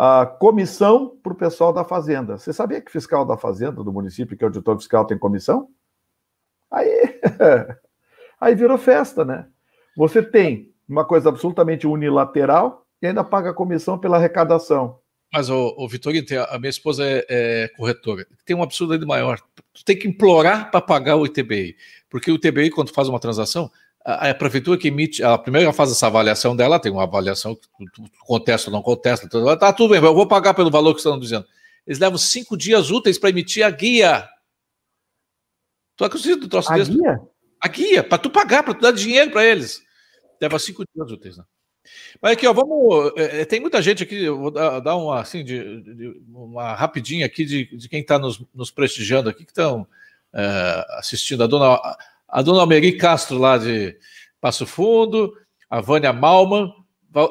A 0.00 0.24
comissão 0.24 1.18
para 1.20 1.32
o 1.32 1.36
pessoal 1.36 1.72
da 1.72 1.82
Fazenda. 1.82 2.38
Você 2.38 2.52
sabia 2.52 2.80
que 2.80 2.92
fiscal 2.92 3.24
da 3.24 3.36
Fazenda, 3.36 3.82
do 3.82 3.92
município, 3.92 4.36
que 4.36 4.44
é 4.44 4.46
auditor 4.46 4.76
fiscal, 4.76 5.04
tem 5.04 5.18
comissão? 5.18 5.70
Aí, 6.70 7.20
aí 8.40 8.54
virou 8.54 8.78
festa, 8.78 9.24
né? 9.24 9.48
Você 9.96 10.22
tem 10.22 10.72
uma 10.88 11.04
coisa 11.04 11.30
absolutamente 11.30 11.84
unilateral 11.84 12.86
e 13.02 13.08
ainda 13.08 13.24
paga 13.24 13.52
comissão 13.52 13.98
pela 13.98 14.18
arrecadação. 14.18 15.00
Mas, 15.32 15.50
o, 15.50 15.74
o 15.76 15.88
Vitorino, 15.88 16.24
a 16.48 16.58
minha 16.60 16.70
esposa 16.70 17.04
é, 17.04 17.26
é, 17.28 17.68
corretora. 17.76 18.24
Tem 18.46 18.54
um 18.54 18.62
absurdo 18.62 18.92
ainda 18.92 19.04
maior. 19.04 19.40
Tu 19.74 19.84
tem 19.84 19.98
que 19.98 20.06
implorar 20.06 20.70
para 20.70 20.80
pagar 20.80 21.16
o 21.16 21.26
ITBI. 21.26 21.76
Porque 22.08 22.30
o 22.30 22.36
ITBI, 22.36 22.70
quando 22.70 22.94
faz 22.94 23.08
uma 23.08 23.18
transação, 23.18 23.68
a, 24.08 24.30
a 24.30 24.34
prefeitura 24.34 24.78
que 24.78 24.88
emite, 24.88 25.22
ela 25.22 25.36
primeiro 25.36 25.70
faz 25.74 25.90
essa 25.90 26.06
avaliação 26.06 26.56
dela, 26.56 26.80
tem 26.80 26.90
uma 26.90 27.02
avaliação 27.02 27.54
que 27.54 27.60
tu, 27.92 28.02
tu 28.04 28.10
contesta 28.20 28.70
ou 28.70 28.72
não 28.74 28.82
contesta, 28.82 29.28
tudo, 29.28 29.54
tá 29.58 29.70
tudo 29.70 29.90
bem, 29.90 30.02
eu 30.02 30.14
vou 30.14 30.26
pagar 30.26 30.54
pelo 30.54 30.70
valor 30.70 30.94
que 30.94 31.00
estão 31.00 31.20
dizendo. 31.20 31.46
Eles 31.86 31.98
levam 31.98 32.16
cinco 32.16 32.56
dias 32.56 32.90
úteis 32.90 33.18
para 33.18 33.28
emitir 33.28 33.64
a 33.64 33.70
guia. 33.70 34.26
Tu 35.96 36.04
acredita 36.04 36.36
do 36.36 36.48
troço 36.48 36.72
a 36.72 36.76
desse? 36.76 36.90
Guia? 36.90 37.20
A 37.60 37.68
guia, 37.68 38.02
para 38.02 38.18
tu 38.18 38.30
pagar, 38.30 38.62
para 38.62 38.72
tu 38.72 38.80
dar 38.80 38.92
dinheiro 38.92 39.30
para 39.30 39.44
eles. 39.44 39.82
Leva 40.40 40.58
cinco 40.58 40.84
dias 40.94 41.10
úteis, 41.10 41.36
né? 41.36 41.44
Mas 42.20 42.32
aqui, 42.32 42.46
ó, 42.46 42.52
vamos. 42.52 43.12
É, 43.16 43.40
é, 43.40 43.44
tem 43.44 43.60
muita 43.60 43.80
gente 43.82 44.02
aqui, 44.02 44.24
eu 44.24 44.38
vou 44.38 44.50
dar, 44.50 44.80
dar 44.80 44.96
uma, 44.96 45.20
assim, 45.20 45.42
de, 45.42 45.80
de, 45.82 46.22
uma 46.28 46.74
rapidinha 46.74 47.26
aqui 47.26 47.44
de, 47.44 47.76
de 47.76 47.88
quem 47.88 48.00
está 48.00 48.18
nos, 48.18 48.42
nos, 48.54 48.70
prestigiando 48.70 49.28
aqui, 49.28 49.44
que 49.44 49.50
estão 49.50 49.86
é, 50.34 50.86
assistindo. 50.98 51.42
A 51.42 51.46
dona, 51.46 51.80
a 52.28 52.42
dona 52.42 52.60
Almeri 52.60 52.96
Castro, 52.96 53.38
lá 53.38 53.56
de 53.56 53.96
Passo 54.40 54.66
Fundo, 54.66 55.32
a 55.68 55.80
Vânia 55.80 56.12
Malman. 56.12 56.72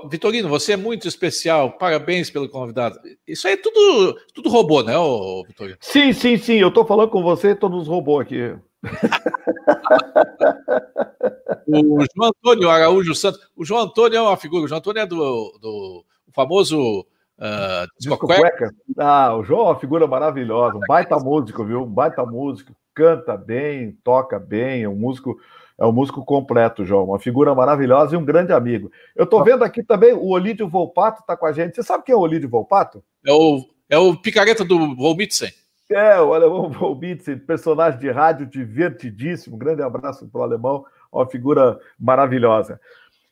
Vitorino, 0.10 0.49
você 0.49 0.73
é 0.73 0.77
muito 0.77 1.07
especial, 1.07 1.77
parabéns 1.77 2.29
pelo 2.29 2.49
convidado. 2.49 2.99
Isso 3.25 3.47
aí 3.47 3.53
é 3.53 3.57
tudo, 3.57 4.19
tudo 4.33 4.49
robô, 4.49 4.81
né, 4.81 4.97
ô, 4.97 5.43
Vitorino? 5.45 5.77
Sim, 5.79 6.12
sim, 6.12 6.38
sim, 6.38 6.55
eu 6.55 6.69
estou 6.69 6.86
falando 6.86 7.10
com 7.10 7.21
você, 7.21 7.55
todos 7.55 7.83
os 7.83 7.88
robôs 7.88 8.25
aqui. 8.25 8.53
o 11.67 12.03
João 12.15 12.29
Antônio 12.29 12.69
Araújo 12.69 13.15
Santos. 13.15 13.39
O 13.55 13.63
João 13.63 13.83
Antônio 13.83 14.17
é 14.17 14.21
uma 14.21 14.38
figura. 14.38 14.65
O 14.65 14.67
João 14.67 14.79
Antônio 14.79 15.01
é 15.01 15.05
do, 15.05 15.57
do 15.62 16.05
famoso 16.33 17.05
uh, 17.39 17.88
Disco 18.00 18.17
Cueca. 18.17 18.73
Ah, 18.97 19.36
o 19.36 19.43
João 19.43 19.62
é 19.62 19.69
uma 19.71 19.80
figura 19.80 20.08
maravilhosa. 20.08 20.78
Um 20.78 20.82
baita 20.88 21.17
músico, 21.17 21.63
viu? 21.65 21.84
Um 21.84 21.91
baita 21.91 22.26
músico. 22.26 22.76
Canta 22.93 23.38
bem, 23.38 23.97
toca 24.04 24.39
bem. 24.39 24.84
É 24.84 24.89
um 24.89 24.95
músico. 24.95 25.38
É 25.80 25.86
um 25.86 25.91
músico 25.91 26.26
completo, 26.26 26.84
João. 26.84 27.06
Uma 27.06 27.19
figura 27.19 27.54
maravilhosa 27.54 28.15
e 28.15 28.17
um 28.17 28.26
grande 28.26 28.52
amigo. 28.52 28.91
Eu 29.15 29.26
estou 29.26 29.43
vendo 29.43 29.63
aqui 29.63 29.84
também 29.84 30.13
o 30.13 30.30
Olídio 30.30 30.67
Volpato 30.67 31.21
está 31.21 31.38
com 31.38 31.45
a 31.45 31.52
gente. 31.52 31.76
Você 31.76 31.84
sabe 31.84 32.04
quem 32.04 32.13
é 32.13 32.15
o 32.17 32.21
Olídio 32.21 32.50
Volpato? 32.50 33.04
É 33.26 33.32
o, 33.32 33.63
é 33.88 33.97
o 33.97 34.15
picareta 34.15 34.65
do 34.65 34.95
Volmitsen. 34.95 35.52
É, 35.91 36.19
o 36.19 36.34
alemão 36.34 36.69
Volmitsen, 36.73 37.38
personagem 37.38 38.00
de 38.00 38.10
rádio 38.10 38.47
divertidíssimo. 38.47 39.56
Um 39.56 39.60
grande 39.60 39.84
abraço 39.84 40.28
para 40.28 40.41
o 40.41 40.43
alemão 40.43 40.84
uma 41.12 41.28
figura 41.28 41.80
maravilhosa. 42.00 42.80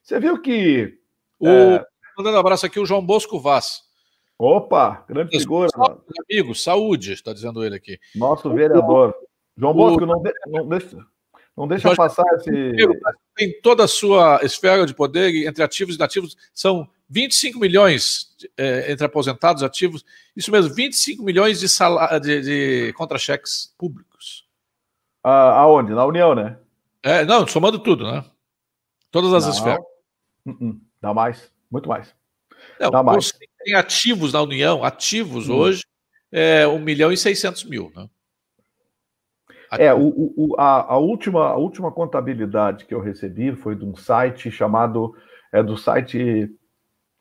Você 0.01 0.19
viu 0.19 0.41
que. 0.41 0.97
O... 1.39 1.47
É... 1.47 1.85
Mandando 2.17 2.37
um 2.37 2.39
abraço 2.39 2.65
aqui, 2.65 2.79
o 2.79 2.85
João 2.85 3.05
Bosco 3.05 3.39
Vaz. 3.39 3.84
Opa, 4.37 5.05
grande 5.07 5.37
figura. 5.39 5.69
Amigo, 6.29 6.53
saúde, 6.53 7.13
está 7.13 7.31
dizendo 7.31 7.63
ele 7.63 7.75
aqui. 7.75 7.99
Nosso 8.13 8.49
vereador. 8.53 9.15
João 9.57 9.73
Bosco, 9.73 10.03
o... 10.03 10.05
não, 10.05 10.21
de... 10.21 10.33
não 10.47 10.67
deixa. 10.67 10.97
Não 11.55 11.67
deixa 11.67 11.83
Jorge 11.83 11.97
passar 11.97 12.25
esse. 12.35 12.51
Tem 13.33 13.61
toda 13.61 13.85
a 13.85 13.87
sua 13.87 14.41
esfera 14.43 14.85
de 14.85 14.93
poder, 14.93 15.47
entre 15.47 15.63
ativos 15.63 15.95
e 15.95 15.97
inativos, 15.97 16.35
são 16.53 16.87
25 17.07 17.59
milhões 17.59 18.35
é, 18.57 18.91
entre 18.91 19.05
aposentados 19.05 19.61
e 19.61 19.65
ativos. 19.65 20.03
Isso 20.35 20.51
mesmo, 20.51 20.73
25 20.73 21.23
milhões 21.23 21.59
de, 21.61 21.67
de, 22.19 22.41
de 22.41 22.93
contra-cheques 22.93 23.73
públicos. 23.77 24.45
Ah, 25.23 25.61
aonde? 25.61 25.93
Na 25.93 26.05
União, 26.05 26.35
né? 26.35 26.57
É, 27.01 27.23
não, 27.23 27.47
somando 27.47 27.79
tudo, 27.79 28.03
né? 28.11 28.25
Todas 29.09 29.33
as 29.33 29.45
não. 29.45 29.51
esferas. 29.53 29.85
Uh 30.45 30.51
-uh. 30.51 30.79
Dá 31.01 31.13
mais, 31.13 31.51
muito 31.71 31.87
mais. 31.87 32.13
Não, 32.79 32.91
Dá 32.91 33.03
mais. 33.03 33.27
Você 33.27 33.37
tem 33.63 33.73
ativos 33.75 34.33
na 34.33 34.41
União, 34.41 34.83
ativos 34.83 35.49
hum. 35.49 35.55
hoje, 35.55 35.83
é 36.31 36.67
1 36.67 36.79
milhão 36.79 37.11
e 37.11 37.17
600 37.17 37.63
mil, 37.65 37.91
né? 37.95 38.07
É, 39.77 39.93
o, 39.93 40.33
o, 40.37 40.55
a, 40.57 40.93
a, 40.93 40.97
última, 40.97 41.47
a 41.47 41.55
última 41.57 41.91
contabilidade 41.91 42.85
que 42.85 42.93
eu 42.93 43.01
recebi 43.01 43.55
foi 43.55 43.75
de 43.75 43.83
um 43.83 43.95
site 43.95 44.51
chamado, 44.51 45.15
é 45.51 45.61
do 45.61 45.75
site, 45.75 46.49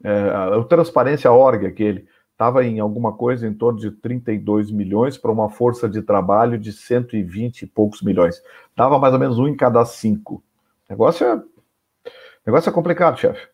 é, 0.02 0.56
o 0.56 0.64
Transparência 0.64 1.32
Org, 1.32 1.66
aquele, 1.66 2.06
estava 2.32 2.64
em 2.64 2.80
alguma 2.80 3.12
coisa 3.12 3.46
em 3.46 3.54
torno 3.54 3.78
de 3.78 3.90
32 3.90 4.70
milhões 4.70 5.16
para 5.16 5.32
uma 5.32 5.48
força 5.48 5.88
de 5.88 6.02
trabalho 6.02 6.58
de 6.58 6.72
120 6.72 7.62
e 7.62 7.66
poucos 7.66 8.02
milhões. 8.02 8.42
Dava 8.76 8.98
mais 8.98 9.14
ou 9.14 9.20
menos 9.20 9.38
um 9.38 9.48
em 9.48 9.56
cada 9.56 9.84
cinco. 9.84 10.42
O 10.88 10.92
negócio 10.92 11.26
é, 11.26 11.42
negócio 12.46 12.68
é 12.68 12.72
complicado, 12.72 13.18
chefe. 13.18 13.53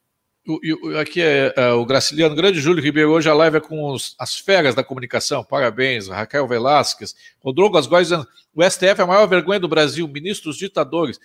Aqui 1.01 1.21
é, 1.23 1.53
é, 1.57 1.73
o 1.73 1.85
Graciliano 1.85 2.35
Grande 2.35 2.61
Júlio 2.61 2.83
Ribeiro. 2.83 3.11
Hoje 3.11 3.29
a 3.29 3.35
live 3.35 3.59
é 3.59 3.61
com 3.61 3.91
os, 3.91 4.15
as 4.19 4.39
feras 4.39 4.75
da 4.75 4.83
comunicação. 4.83 5.45
Parabéns. 5.45 6.09
Raquel 6.09 6.49
Velasquez. 6.49 7.15
Rodrigo 7.43 7.77
Asgóis 7.77 8.11
o 8.11 8.63
STF 8.63 9.01
é 9.01 9.03
a 9.03 9.07
maior 9.07 9.27
vergonha 9.27 9.61
do 9.61 9.69
Brasil. 9.69 10.09
Ministros 10.09 10.57
ditadores. 10.57 11.21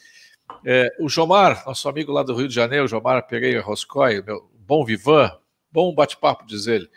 É, 0.65 0.89
o 0.99 1.09
Jomar, 1.09 1.63
nosso 1.65 1.89
amigo 1.89 2.11
lá 2.11 2.21
do 2.21 2.35
Rio 2.35 2.47
de 2.47 2.53
Janeiro, 2.53 2.87
Jomar 2.87 3.25
Pereira 3.25 3.61
Roscoe, 3.61 4.21
meu 4.21 4.47
bom 4.59 4.85
vivan, 4.85 5.31
bom 5.71 5.93
bate-papo, 5.93 6.45
diz 6.45 6.67
ele 6.67 6.87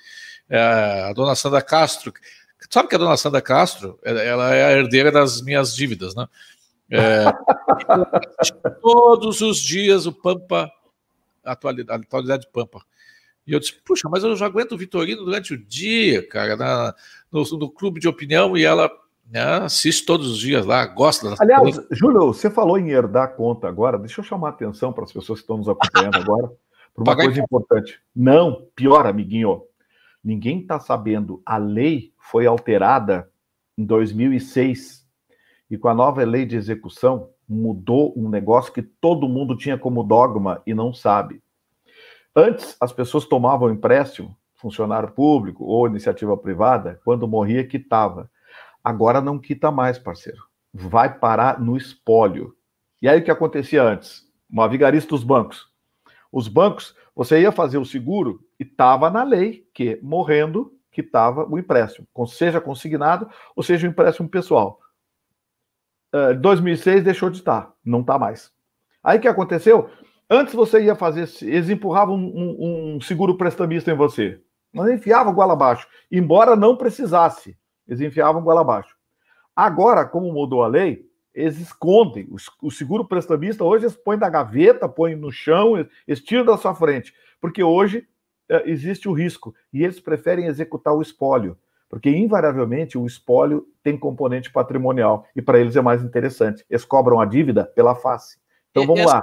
é, 0.48 1.08
a 1.10 1.12
dona 1.12 1.34
Sandra 1.34 1.60
Castro. 1.60 2.12
Sabe 2.70 2.88
que 2.88 2.94
a 2.94 2.98
dona 2.98 3.16
Sandra 3.16 3.40
Castro, 3.40 3.98
ela 4.02 4.54
é 4.54 4.64
a 4.64 4.72
herdeira 4.72 5.12
das 5.12 5.42
minhas 5.42 5.74
dívidas, 5.74 6.14
né? 6.14 6.26
É, 6.90 7.24
todos 8.80 9.40
os 9.42 9.58
dias 9.58 10.06
o 10.06 10.12
Pampa, 10.12 10.70
atualidade, 11.52 12.04
atualidade 12.04 12.48
Pampa. 12.52 12.80
E 13.46 13.52
eu 13.52 13.60
disse, 13.60 13.74
puxa, 13.84 14.08
mas 14.10 14.22
eu 14.22 14.36
já 14.36 14.46
aguento 14.46 14.72
o 14.72 14.78
Vitorino 14.78 15.24
durante 15.24 15.54
o 15.54 15.58
dia, 15.58 16.26
cara, 16.28 16.56
na, 16.56 16.94
no, 17.32 17.42
no 17.58 17.70
clube 17.70 17.98
de 17.98 18.06
opinião, 18.06 18.56
e 18.56 18.64
ela 18.64 18.90
né, 19.30 19.42
assiste 19.64 20.04
todos 20.04 20.30
os 20.30 20.38
dias 20.38 20.66
lá, 20.66 20.84
gosta 20.86 21.34
Aliás. 21.38 21.80
Júlio, 21.90 22.26
você 22.26 22.50
falou 22.50 22.78
em 22.78 22.90
herdar 22.90 23.24
a 23.24 23.28
conta 23.28 23.66
agora, 23.66 23.98
deixa 23.98 24.20
eu 24.20 24.24
chamar 24.24 24.48
a 24.48 24.50
atenção 24.50 24.92
para 24.92 25.04
as 25.04 25.12
pessoas 25.12 25.38
que 25.38 25.44
estão 25.44 25.56
nos 25.56 25.68
acompanhando 25.68 26.16
agora, 26.16 26.48
por 26.94 27.02
uma 27.02 27.04
Pagar 27.04 27.24
coisa 27.24 27.40
importante. 27.40 28.00
Não, 28.14 28.66
pior, 28.74 29.06
amiguinho, 29.06 29.62
Ninguém 30.22 30.60
está 30.60 30.78
sabendo. 30.80 31.40
A 31.46 31.56
lei 31.56 32.12
foi 32.18 32.46
alterada 32.46 33.30
em 33.76 33.84
2006 33.84 35.06
e 35.70 35.78
com 35.78 35.88
a 35.88 35.94
nova 35.94 36.24
lei 36.24 36.44
de 36.44 36.56
execução 36.56 37.30
mudou 37.48 38.12
um 38.16 38.28
negócio 38.28 38.72
que 38.72 38.82
todo 38.82 39.28
mundo 39.28 39.56
tinha 39.56 39.78
como 39.78 40.02
dogma 40.02 40.62
e 40.66 40.74
não 40.74 40.92
sabe. 40.92 41.42
Antes, 42.34 42.76
as 42.80 42.92
pessoas 42.92 43.24
tomavam 43.24 43.70
empréstimo, 43.70 44.36
funcionário 44.54 45.10
público 45.10 45.64
ou 45.64 45.86
iniciativa 45.86 46.36
privada, 46.36 47.00
quando 47.04 47.26
morria, 47.26 47.66
quitava. 47.66 48.30
Agora 48.82 49.20
não 49.20 49.38
quita 49.38 49.70
mais, 49.70 49.98
parceiro. 49.98 50.42
Vai 50.72 51.18
parar 51.18 51.60
no 51.60 51.76
espólio. 51.76 52.54
E 53.00 53.08
aí 53.08 53.20
o 53.20 53.24
que 53.24 53.30
acontecia 53.30 53.82
antes? 53.82 54.26
Uma 54.50 54.68
vigarista 54.68 55.10
dos 55.10 55.24
bancos. 55.24 55.68
Os 56.30 56.48
bancos 56.48 56.94
você 57.18 57.40
ia 57.40 57.50
fazer 57.50 57.78
o 57.78 57.84
seguro 57.84 58.40
e 58.60 58.62
estava 58.62 59.10
na 59.10 59.24
lei 59.24 59.66
que, 59.74 59.98
morrendo, 60.00 60.72
que 60.92 61.00
estava 61.00 61.44
o 61.48 61.58
empréstimo, 61.58 62.06
seja 62.28 62.60
consignado 62.60 63.28
ou 63.56 63.62
seja 63.62 63.86
o 63.86 63.90
empréstimo 63.90 64.28
pessoal. 64.28 64.78
Uh, 66.14 66.34
2006 66.34 67.04
deixou 67.04 67.30
de 67.30 67.38
estar, 67.38 67.72
não 67.84 68.00
está 68.00 68.18
mais. 68.18 68.50
Aí 69.02 69.18
o 69.18 69.20
que 69.20 69.28
aconteceu? 69.28 69.90
Antes 70.28 70.54
você 70.54 70.82
ia 70.82 70.94
fazer, 70.94 71.28
eles 71.42 71.70
empurravam 71.70 72.16
um, 72.16 72.96
um, 72.96 73.00
seguro 73.00 73.36
prestamista 73.36 73.90
em 73.90 73.96
você, 73.96 74.40
mas 74.72 74.90
enfiavam 74.90 75.32
goela 75.32 75.54
abaixo, 75.54 75.86
embora 76.10 76.54
não 76.54 76.76
precisasse, 76.76 77.56
eles 77.86 78.00
enfiavam 78.00 78.42
goela 78.42 78.60
abaixo. 78.60 78.94
Agora, 79.56 80.04
como 80.04 80.32
mudou 80.32 80.62
a 80.62 80.68
lei, 80.68 81.08
eles 81.34 81.58
escondem. 81.60 82.28
O 82.62 82.70
seguro 82.70 83.04
prestamista 83.04 83.64
hoje 83.64 83.84
eles 83.84 83.96
põem 83.96 84.18
na 84.18 84.28
gaveta, 84.28 84.88
põem 84.88 85.14
no 85.14 85.30
chão, 85.30 85.76
eles 86.06 86.22
tiram 86.22 86.44
da 86.44 86.56
sua 86.56 86.74
frente. 86.74 87.14
Porque 87.40 87.62
hoje 87.62 88.06
é, 88.48 88.68
existe 88.70 89.08
o 89.08 89.12
risco 89.12 89.54
e 89.72 89.84
eles 89.84 90.00
preferem 90.00 90.46
executar 90.46 90.94
o 90.94 91.02
espólio. 91.02 91.56
Porque, 91.88 92.10
invariavelmente, 92.10 92.98
o 92.98 93.06
espólio 93.06 93.66
tem 93.82 93.96
componente 93.96 94.50
patrimonial 94.52 95.26
e 95.34 95.40
para 95.40 95.58
eles 95.58 95.76
é 95.76 95.80
mais 95.80 96.02
interessante. 96.02 96.64
Eles 96.68 96.84
cobram 96.84 97.20
a 97.20 97.24
dívida 97.24 97.64
pela 97.64 97.94
face. 97.94 98.38
Então 98.70 98.86
vamos 98.86 99.06
lá. 99.06 99.22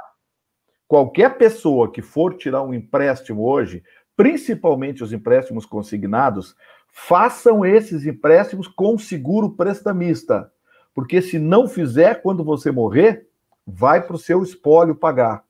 Qualquer 0.88 1.38
pessoa 1.38 1.91
que 1.91 2.01
for 2.01 2.36
tirar 2.36 2.63
um 2.63 2.73
empréstimo 2.73 3.43
hoje, 3.43 3.84
principalmente 4.15 5.04
os 5.04 5.13
empréstimos 5.13 5.65
consignados, 5.65 6.56
façam 6.88 7.65
esses 7.65 8.06
empréstimos 8.06 8.67
com 8.67 8.97
seguro 8.97 9.51
prestamista 9.51 10.51
porque 10.95 11.21
se 11.21 11.38
não 11.38 11.67
fizer, 11.67 12.21
quando 12.21 12.41
você 12.41 12.71
morrer, 12.71 13.28
vai 13.67 14.01
para 14.01 14.15
o 14.15 14.19
seu 14.19 14.41
espólio 14.41 14.95
pagar. 14.95 15.43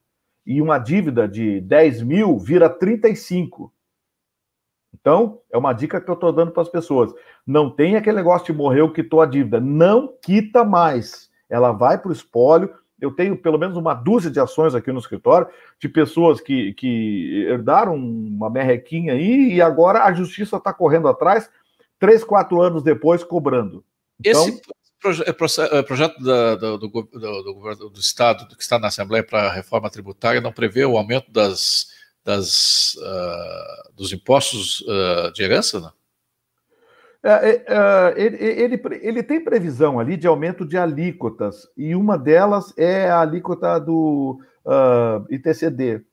E 0.44 0.60
uma 0.60 0.80
dívida 0.80 1.28
de 1.28 1.62
10 1.62 2.02
mil 2.02 2.40
vira 2.40 2.68
35. 2.68 3.72
Então, 5.06 5.40
é 5.52 5.58
uma 5.58 5.72
dica 5.72 6.02
que 6.02 6.10
eu 6.10 6.16
estou 6.16 6.32
dando 6.32 6.50
para 6.50 6.64
as 6.64 6.70
pessoas. 6.70 7.14
Não 7.46 7.70
tem 7.70 7.96
aquele 7.96 8.16
negócio 8.16 8.48
de 8.48 8.58
morreu, 8.58 8.92
quitou 8.92 9.22
a 9.22 9.28
dívida. 9.28 9.60
Não 9.60 10.12
quita 10.20 10.64
mais. 10.64 11.30
Ela 11.48 11.72
vai 11.72 11.96
para 11.96 12.10
o 12.10 12.12
espólio. 12.12 12.74
Eu 13.00 13.12
tenho 13.12 13.38
pelo 13.38 13.60
menos 13.60 13.78
uma 13.78 13.94
dúzia 13.94 14.32
de 14.32 14.40
ações 14.40 14.74
aqui 14.74 14.92
no 14.92 14.98
escritório 14.98 15.46
de 15.80 15.88
pessoas 15.88 16.42
que, 16.42 16.74
que 16.74 17.46
herdaram 17.48 17.94
uma 17.94 18.50
merrequinha 18.50 19.14
aí 19.14 19.54
e 19.54 19.62
agora 19.62 20.06
a 20.06 20.12
justiça 20.12 20.58
está 20.58 20.74
correndo 20.74 21.08
atrás, 21.08 21.52
três, 22.00 22.24
quatro 22.24 22.60
anos 22.60 22.82
depois, 22.82 23.24
cobrando. 23.24 23.86
Então, 24.20 24.42
Esse 24.48 24.60
proje 25.00 25.24
é, 25.24 25.84
projeto 25.84 26.20
da, 26.24 26.56
do, 26.56 26.78
do, 26.80 26.88
do, 26.90 27.90
do, 27.92 28.00
Estado 28.00 28.48
que 28.56 28.64
está 28.64 28.80
na 28.80 28.88
Assembleia 28.88 29.24
para 29.24 29.50
a 29.50 29.54
reforma 29.54 29.88
tributária 29.88 30.42
não 30.42 30.52
prevê 30.52 30.84
o 30.84 30.98
aumento 30.98 31.32
das, 31.32 31.94
das, 32.26 32.96
uh, 32.96 33.94
dos 33.96 34.12
impostos 34.12 34.82
uh, 34.82 35.32
de 35.34 35.44
herança? 35.44 35.80
Não? 35.80 35.94
É, 37.28 37.30
é, 37.30 37.66
é, 37.68 38.14
ele, 38.18 38.38
ele, 38.38 38.82
ele, 39.02 39.24
tem 39.24 39.44
previsão 39.44 40.00
ali 40.00 40.16
de 40.16 40.28
aumento 40.28 40.64
de 40.64 40.78
alíquotas, 40.78 41.68
e 41.76 41.96
uma 41.96 42.20
delas 42.20 42.72
é 42.78 43.10
a 43.10 43.22
alíquota 43.22 43.80
do 43.80 44.40
uh, 44.64 45.26
ITCD. 45.34 46.04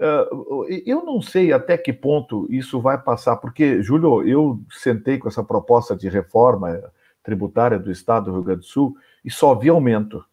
Uh, 0.00 0.64
eu 0.86 1.04
não 1.04 1.20
sei 1.20 1.52
até 1.52 1.76
que 1.76 1.92
ponto 1.92 2.46
isso 2.48 2.80
vai 2.80 2.96
passar, 2.96 3.36
porque, 3.36 3.82
Júlio, 3.82 4.26
eu 4.26 4.58
sentei 4.70 5.18
com 5.18 5.28
essa 5.28 5.44
proposta 5.44 5.94
de 5.94 6.08
reforma 6.08 6.82
tributária 7.22 7.78
do 7.78 7.90
Estado 7.90 8.26
do 8.26 8.32
Rio 8.32 8.42
Grande 8.42 8.60
do 8.60 8.66
Sul 8.66 8.96
e 9.22 9.30
só 9.30 9.54
vi 9.54 9.68
aumento. 9.68 10.24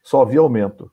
Só 0.00 0.24
vi 0.24 0.36
aumento. 0.36 0.88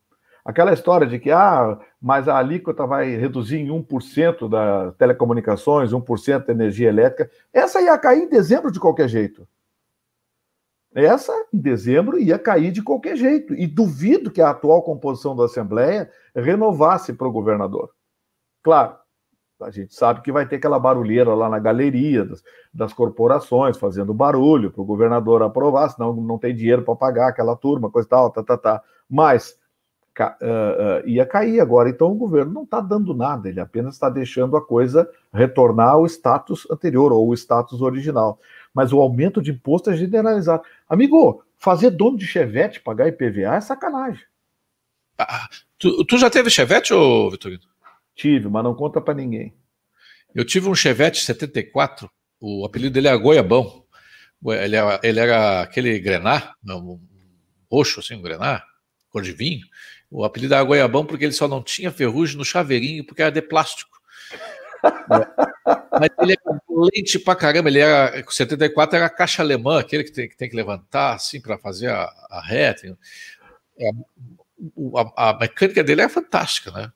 Aquela 0.48 0.72
história 0.72 1.06
de 1.06 1.20
que, 1.20 1.30
ah, 1.30 1.78
mas 2.02 2.30
a 2.30 2.38
alíquota 2.38 2.88
vai 2.88 3.18
reduzir 3.18 3.58
em 3.58 3.68
1% 3.68 4.48
das 4.48 4.96
telecomunicações, 4.96 5.92
1% 5.92 6.46
da 6.46 6.54
energia 6.54 6.88
elétrica, 6.88 7.30
essa 7.52 7.82
ia 7.82 7.98
cair 7.98 8.24
em 8.24 8.30
dezembro 8.30 8.72
de 8.72 8.80
qualquer 8.80 9.10
jeito. 9.10 9.46
Essa, 10.96 11.34
em 11.54 11.60
dezembro, 11.60 12.18
ia 12.18 12.40
cair 12.40 12.72
de 12.72 12.82
qualquer 12.82 13.18
jeito. 13.18 13.54
E 13.56 13.68
duvido 13.68 14.32
que 14.32 14.42
a 14.42 14.52
atual 14.52 14.82
composição 14.84 15.36
da 15.36 15.44
Assembleia 15.44 16.10
renovasse 16.34 17.12
para 17.12 17.28
o 17.28 17.32
governador. 17.32 17.92
Claro, 18.64 18.96
a 19.62 19.70
gente 19.70 19.94
sabe 19.94 20.22
que 20.22 20.32
vai 20.32 20.48
ter 20.48 20.56
aquela 20.56 20.80
barulheira 20.80 21.36
lá 21.36 21.50
na 21.50 21.60
galeria 21.60 22.24
das, 22.24 22.42
das 22.74 22.94
corporações, 22.94 23.78
fazendo 23.78 24.14
barulho 24.14 24.72
para 24.72 24.82
o 24.82 24.86
governador 24.86 25.44
aprovar, 25.44 25.90
senão 25.90 26.16
não 26.16 26.38
tem 26.38 26.56
dinheiro 26.56 26.84
para 26.84 26.96
pagar 26.96 27.28
aquela 27.28 27.58
turma, 27.58 27.92
coisa 27.92 28.08
e 28.08 28.10
tal, 28.10 28.32
tá, 28.32 28.42
tá, 28.42 28.58
tá. 28.58 28.82
Mas 29.10 29.58
uh, 30.26 31.06
uh, 31.06 31.08
ia 31.08 31.26
cair 31.26 31.60
agora. 31.60 31.90
Então 31.90 32.12
o 32.12 32.16
governo 32.16 32.54
não 32.54 32.64
está 32.64 32.80
dando 32.82 33.14
nada, 33.14 33.50
ele 33.50 33.60
apenas 33.60 33.96
está 33.96 34.10
deixando 34.10 34.58
a 34.58 34.66
coisa 34.66 35.10
retornar 35.34 35.92
ao 35.92 36.06
status 36.06 36.68
anterior 36.70 37.12
ou 37.12 37.30
o 37.30 37.34
status 37.34 37.82
original. 37.82 38.40
Mas 38.74 38.92
o 38.94 39.00
aumento 39.00 39.42
de 39.42 39.52
imposto 39.52 39.90
é 39.90 39.96
generalizado. 39.96 40.64
Amigo, 40.88 41.44
fazer 41.58 41.92
dono 41.92 42.18
de 42.18 42.26
chevette 42.26 42.80
pagar 42.80 43.08
IPVA 43.08 43.56
é 43.56 43.62
sacanagem. 43.62 44.24
Ah, 45.18 45.48
tu, 45.80 46.06
tu, 46.06 46.18
já 46.18 46.30
teve 46.30 46.50
chevette, 46.50 46.94
ô 46.94 47.30
Vitorino? 47.30 47.64
Tive, 48.16 48.48
mas 48.50 48.64
não 48.64 48.76
conta 48.76 49.02
para 49.02 49.16
ninguém. 49.16 49.54
Eu 50.34 50.46
tive 50.46 50.70
um 50.70 50.76
chevette 50.76 51.24
74, 51.24 52.10
o 52.40 52.66
apelido 52.66 52.94
dele 52.94 53.08
era 53.08 53.18
Goiabão. 53.18 53.84
Ele 54.46 54.76
era, 54.76 55.00
ele 55.02 55.20
era 55.20 55.62
aquele 55.62 55.98
grená, 56.00 56.54
um 56.64 57.00
roxo 57.72 58.00
assim, 58.00 58.16
um 58.16 58.22
grená, 58.22 58.62
cor 59.10 59.24
de 59.24 59.32
vinho. 59.32 59.66
O 60.10 60.24
apelido 60.24 60.54
era 60.54 60.64
Goiabão 60.64 61.06
porque 61.06 61.26
ele 61.26 61.34
só 61.34 61.48
não 61.48 61.62
tinha 61.62 61.92
ferrugem 61.92 62.38
no 62.38 62.46
chaveirinho 62.46 63.06
porque 63.06 63.22
era 63.22 63.32
de 63.32 63.42
plástico. 63.42 63.98
Mas 65.92 66.10
ele 66.22 66.34
é 66.34 66.38
lente 66.70 67.20
pra 67.20 67.36
caramba. 67.36 67.70
Ele 67.70 67.80
era, 67.80 68.24
com 68.24 68.32
74 68.32 68.96
era 68.96 69.06
a 69.06 69.10
caixa 69.10 69.42
alemã, 69.42 69.80
aquele 69.80 70.04
que 70.04 70.12
tem 70.12 70.30
que, 70.30 70.38
tem 70.38 70.50
que 70.50 70.56
levantar 70.56 71.14
assim 71.16 71.42
para 71.42 71.58
fazer 71.58 71.90
a, 71.90 72.04
a 72.30 72.42
reta. 72.46 72.98
É, 73.80 73.90
a, 74.96 75.30
a, 75.30 75.40
mecânica 75.40 75.84
dele 75.84 76.02
é 76.02 76.10
fantástica, 76.10 76.72
né? 76.72 76.92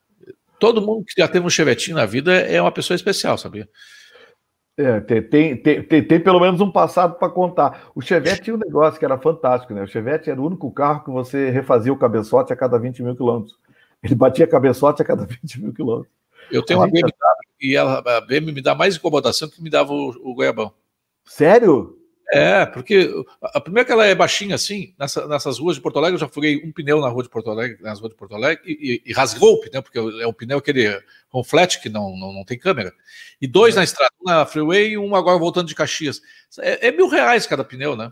Todo 0.58 0.80
mundo 0.80 1.04
que 1.04 1.14
já 1.20 1.26
teve 1.26 1.44
um 1.44 1.50
chevetinho 1.50 1.96
na 1.96 2.06
vida 2.06 2.32
é 2.32 2.60
uma 2.60 2.72
pessoa 2.72 2.94
especial, 2.94 3.36
sabia? 3.36 3.68
É, 4.76 5.00
tem, 5.00 5.22
tem, 5.22 5.56
tem, 5.56 6.02
tem, 6.02 6.20
pelo 6.20 6.40
menos 6.40 6.60
um 6.60 6.70
passado 6.70 7.18
para 7.18 7.28
contar. 7.28 7.90
O 7.94 8.00
Chevette 8.00 8.42
tinha 8.42 8.56
um 8.56 8.58
negócio 8.58 8.98
que 8.98 9.04
era 9.04 9.18
fantástico, 9.18 9.74
né? 9.74 9.82
O 9.82 9.86
Chevette 9.86 10.30
era 10.30 10.40
o 10.40 10.46
único 10.46 10.70
carro 10.70 11.04
que 11.04 11.10
você 11.10 11.50
refazia 11.50 11.92
o 11.92 11.98
cabeçote 11.98 12.52
a 12.52 12.56
cada 12.56 12.78
20 12.78 13.02
mil 13.02 13.14
quilômetros. 13.14 13.58
Ele 14.02 14.14
batia 14.14 14.46
cabeçote 14.46 15.02
a 15.02 15.04
cada 15.04 15.24
20 15.26 15.60
mil 15.60 15.74
quilômetros. 15.74 16.12
Eu 16.50 16.64
tenho 16.64 16.80
a 16.80 16.84
uma 16.84 16.90
BMW 16.90 17.12
e 17.60 17.76
ela, 17.76 17.98
a 17.98 18.20
BMW 18.22 18.52
me 18.52 18.62
dá 18.62 18.74
mais 18.74 18.96
incomodação 18.96 19.48
que 19.48 19.62
me 19.62 19.70
dava 19.70 19.92
o, 19.92 20.08
o 20.22 20.34
Goiabão. 20.34 20.72
Sério? 21.24 22.01
É, 22.34 22.64
porque 22.64 23.12
a 23.42 23.60
primeira 23.60 23.84
que 23.84 23.92
ela 23.92 24.06
é 24.06 24.14
baixinha 24.14 24.54
assim, 24.54 24.94
nessa, 24.98 25.28
nessas 25.28 25.58
ruas 25.58 25.76
de 25.76 25.82
Porto 25.82 25.98
Alegre, 25.98 26.14
eu 26.14 26.20
já 26.20 26.28
furei 26.28 26.62
um 26.64 26.72
pneu 26.72 26.98
na 26.98 27.08
rua 27.08 27.22
de 27.22 27.28
Porto 27.28 27.50
Alegre, 27.50 27.82
nas 27.82 28.00
ruas 28.00 28.10
de 28.10 28.16
Porto 28.16 28.34
Alegre, 28.34 28.62
e, 28.64 29.02
e, 29.06 29.10
e 29.10 29.12
rasgou 29.12 29.52
o 29.52 29.60
pneu, 29.60 29.82
porque 29.82 29.98
é 29.98 30.26
o 30.26 30.32
pneu 30.32 30.56
aquele 30.56 30.98
com 31.28 31.44
flat 31.44 31.78
que 31.78 31.90
não, 31.90 32.16
não, 32.16 32.32
não 32.32 32.42
tem 32.42 32.58
câmera. 32.58 32.90
E 33.38 33.46
dois 33.46 33.74
é. 33.74 33.78
na 33.78 33.84
estrada, 33.84 34.10
um 34.18 34.30
na 34.30 34.46
freeway 34.46 34.92
e 34.92 34.98
um 34.98 35.14
agora 35.14 35.38
voltando 35.38 35.68
de 35.68 35.74
Caxias. 35.74 36.22
É, 36.60 36.88
é 36.88 36.90
mil 36.90 37.06
reais 37.06 37.46
cada 37.46 37.62
pneu, 37.62 37.94
né? 37.94 38.10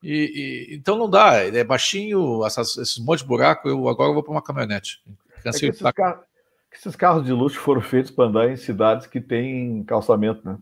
E, 0.00 0.68
e, 0.70 0.76
então 0.76 0.96
não 0.96 1.10
dá, 1.10 1.44
ele 1.44 1.58
é 1.58 1.64
baixinho, 1.64 2.46
essas, 2.46 2.76
esses 2.76 2.98
monte 2.98 3.20
de 3.20 3.26
buraco, 3.26 3.68
eu 3.68 3.88
agora 3.88 4.12
vou 4.12 4.22
para 4.22 4.32
uma 4.32 4.42
caminhonete. 4.42 5.02
É 5.44 5.50
que 5.50 5.66
esses, 5.66 5.82
carros, 5.92 6.24
esses 6.72 6.94
carros 6.94 7.24
de 7.24 7.32
luxo 7.32 7.58
foram 7.58 7.80
feitos 7.80 8.12
para 8.12 8.26
andar 8.26 8.48
em 8.48 8.56
cidades 8.56 9.08
que 9.08 9.20
têm 9.20 9.82
calçamento, 9.82 10.40
né? 10.48 10.56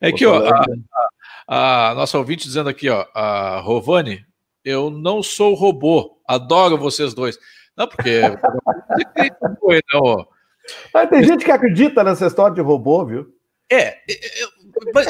É 0.00 0.10
que, 0.10 0.24
ó, 0.24 0.38
a, 0.38 0.60
a 0.60 1.08
nossa 1.94 2.18
ouvinte 2.18 2.46
dizendo 2.46 2.68
aqui, 2.68 2.88
ó, 2.88 3.06
a 3.14 3.60
Rovani, 3.60 4.24
eu 4.64 4.90
não 4.90 5.22
sou 5.22 5.54
robô, 5.54 6.18
adoro 6.26 6.78
vocês 6.78 7.12
dois. 7.12 7.38
Não, 7.76 7.86
porque. 7.88 8.20
não, 9.92 10.26
Mas 10.92 11.10
tem 11.10 11.24
gente 11.24 11.44
que 11.44 11.50
acredita 11.50 12.04
nessa 12.04 12.26
história 12.26 12.54
de 12.54 12.60
robô, 12.60 13.04
viu? 13.04 13.26
É. 13.70 13.98
Eu, 14.40 14.48
mas, 14.92 15.06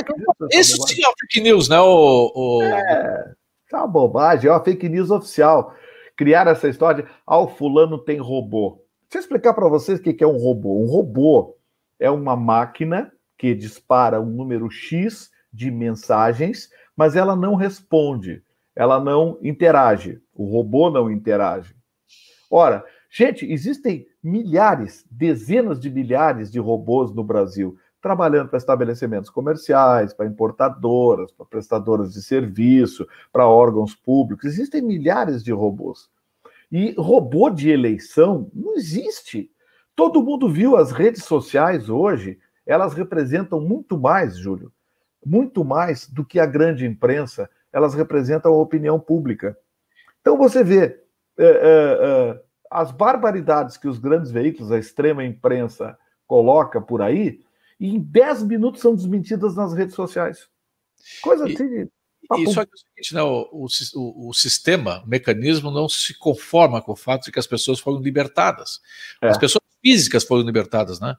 esse 0.50 0.76
sim 0.76 1.02
é 1.02 1.12
fake 1.20 1.40
news, 1.40 1.68
né? 1.68 1.78
O, 1.80 2.32
o... 2.34 2.62
É, 2.62 3.34
é 3.72 3.76
uma 3.76 3.86
bobagem, 3.86 4.48
é 4.48 4.52
uma 4.52 4.64
fake 4.64 4.88
news 4.88 5.10
oficial. 5.10 5.74
Criar 6.16 6.46
essa 6.46 6.68
história 6.68 7.02
de, 7.02 7.08
ah, 7.26 7.38
o 7.38 7.48
fulano 7.48 7.98
tem 7.98 8.18
robô. 8.18 8.84
Deixa 9.02 9.18
eu 9.18 9.20
explicar 9.20 9.54
para 9.54 9.68
vocês 9.68 9.98
o 9.98 10.02
que 10.02 10.22
é 10.22 10.26
um 10.26 10.38
robô. 10.38 10.80
Um 10.82 10.86
robô 10.86 11.56
é 11.98 12.10
uma 12.10 12.36
máquina 12.36 13.12
que 13.36 13.54
dispara 13.54 14.20
um 14.20 14.26
número 14.26 14.70
X 14.70 15.30
de 15.54 15.70
mensagens, 15.70 16.68
mas 16.96 17.14
ela 17.14 17.36
não 17.36 17.54
responde, 17.54 18.42
ela 18.74 18.98
não 18.98 19.38
interage. 19.42 20.20
O 20.34 20.44
robô 20.44 20.90
não 20.90 21.10
interage. 21.10 21.74
Ora, 22.50 22.84
gente, 23.08 23.50
existem 23.50 24.06
milhares, 24.22 25.06
dezenas 25.10 25.78
de 25.78 25.88
milhares 25.88 26.50
de 26.50 26.58
robôs 26.58 27.14
no 27.14 27.22
Brasil 27.22 27.78
trabalhando 28.04 28.50
para 28.50 28.58
estabelecimentos 28.58 29.30
comerciais, 29.30 30.12
para 30.12 30.26
importadoras, 30.26 31.32
para 31.32 31.46
prestadoras 31.46 32.12
de 32.12 32.22
serviço, 32.22 33.08
para 33.32 33.48
órgãos 33.48 33.94
públicos. 33.94 34.44
Existem 34.44 34.82
milhares 34.82 35.42
de 35.42 35.52
robôs. 35.52 36.10
E 36.70 36.94
robô 36.98 37.48
de 37.48 37.70
eleição 37.70 38.50
não 38.52 38.74
existe. 38.74 39.50
Todo 39.96 40.22
mundo 40.22 40.50
viu 40.50 40.76
as 40.76 40.92
redes 40.92 41.24
sociais 41.24 41.88
hoje, 41.88 42.38
elas 42.66 42.92
representam 42.92 43.58
muito 43.58 43.98
mais, 43.98 44.36
Júlio, 44.36 44.70
muito 45.24 45.64
mais 45.64 46.08
do 46.08 46.24
que 46.24 46.38
a 46.38 46.46
grande 46.46 46.86
imprensa, 46.86 47.48
elas 47.72 47.94
representam 47.94 48.52
a 48.52 48.62
opinião 48.62 48.98
pública. 49.00 49.56
Então 50.20 50.36
você 50.38 50.62
vê 50.62 51.00
é, 51.38 51.44
é, 51.44 51.46
é, 51.46 52.40
as 52.70 52.90
barbaridades 52.92 53.76
que 53.76 53.88
os 53.88 53.98
grandes 53.98 54.30
veículos, 54.30 54.70
a 54.70 54.78
extrema 54.78 55.24
imprensa, 55.24 55.98
coloca 56.26 56.80
por 56.80 57.02
aí, 57.02 57.40
e 57.78 57.94
em 57.94 58.00
10 58.00 58.44
minutos 58.44 58.80
são 58.80 58.94
desmentidas 58.94 59.54
nas 59.54 59.74
redes 59.74 59.94
sociais. 59.94 60.48
Coisa 61.22 61.44
assim. 61.44 61.88
E, 62.38 62.42
e 62.42 62.52
só 62.52 62.64
que 62.64 62.70
é 62.70 62.74
o 62.74 62.78
seguinte, 62.78 63.14
né, 63.14 63.22
o, 63.22 63.48
o, 63.52 64.28
o, 64.28 64.32
sistema, 64.32 65.02
o 65.04 65.08
mecanismo 65.08 65.70
não 65.70 65.88
se 65.88 66.14
conforma 66.14 66.80
com 66.80 66.92
o 66.92 66.96
fato 66.96 67.24
de 67.24 67.32
que 67.32 67.38
as 67.38 67.46
pessoas 67.46 67.78
foram 67.78 68.00
libertadas. 68.00 68.80
É. 69.20 69.28
As 69.28 69.36
pessoas 69.36 69.62
físicas 69.82 70.24
foram 70.24 70.42
libertadas, 70.42 70.98
né? 70.98 71.14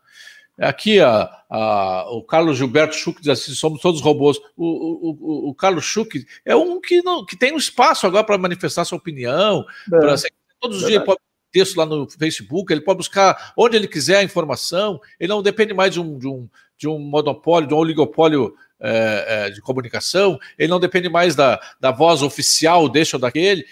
Aqui 0.58 1.02
a, 1.02 1.30
a, 1.50 2.06
o 2.12 2.24
Carlos 2.24 2.58
Gilberto 2.58 2.96
Schuch 2.96 3.20
diz 3.20 3.30
assim: 3.30 3.54
somos 3.54 3.82
todos 3.82 4.02
robôs. 4.02 4.38
O, 4.56 4.66
o, 4.66 5.10
o, 5.20 5.50
o 5.50 5.56
Carlos 5.56 5.86
Schuch 5.86 6.26
é 6.46 6.56
um 6.56 6.80
que, 6.80 7.02
não, 7.02 7.26
que 7.26 7.38
tem 7.38 7.54
um 7.54 7.58
espaço 7.58 8.08
agora 8.08 8.24
para 8.24 8.38
manifestar 8.38 8.86
sua 8.86 8.98
opinião. 8.98 9.66
É. 9.94 10.00
Pra, 10.00 10.16
todos 10.60 10.78
os 10.78 10.86
dias 10.86 10.96
ele 10.96 11.06
pode 11.06 11.20
texto 11.56 11.78
lá 11.78 11.86
no 11.86 12.06
Facebook, 12.10 12.74
ele 12.74 12.82
pode 12.82 12.98
buscar 12.98 13.54
onde 13.58 13.78
ele 13.78 13.88
quiser 13.88 14.18
a 14.18 14.24
informação, 14.24 15.00
ele 15.18 15.30
não 15.30 15.42
depende 15.42 15.74
mais 15.74 15.94
de 15.94 16.02
um, 16.02 16.18
de 16.18 16.28
um, 16.28 16.50
de 16.78 16.86
um 16.86 17.00
monopólio, 17.00 17.70
de 17.70 17.74
um 17.74 17.78
oligopólio 17.78 18.54
é, 18.78 19.26
é, 19.28 19.50
de 19.50 19.62
comunicação, 19.62 20.38
ele 20.60 20.68
não 20.68 20.82
depende 20.82 21.08
mais 21.08 21.34
da, 21.34 21.62
da 21.80 21.92
voz 21.92 22.22
oficial 22.22 22.90
deste 22.90 23.16
ou 23.16 23.22
daquele. 23.22 23.66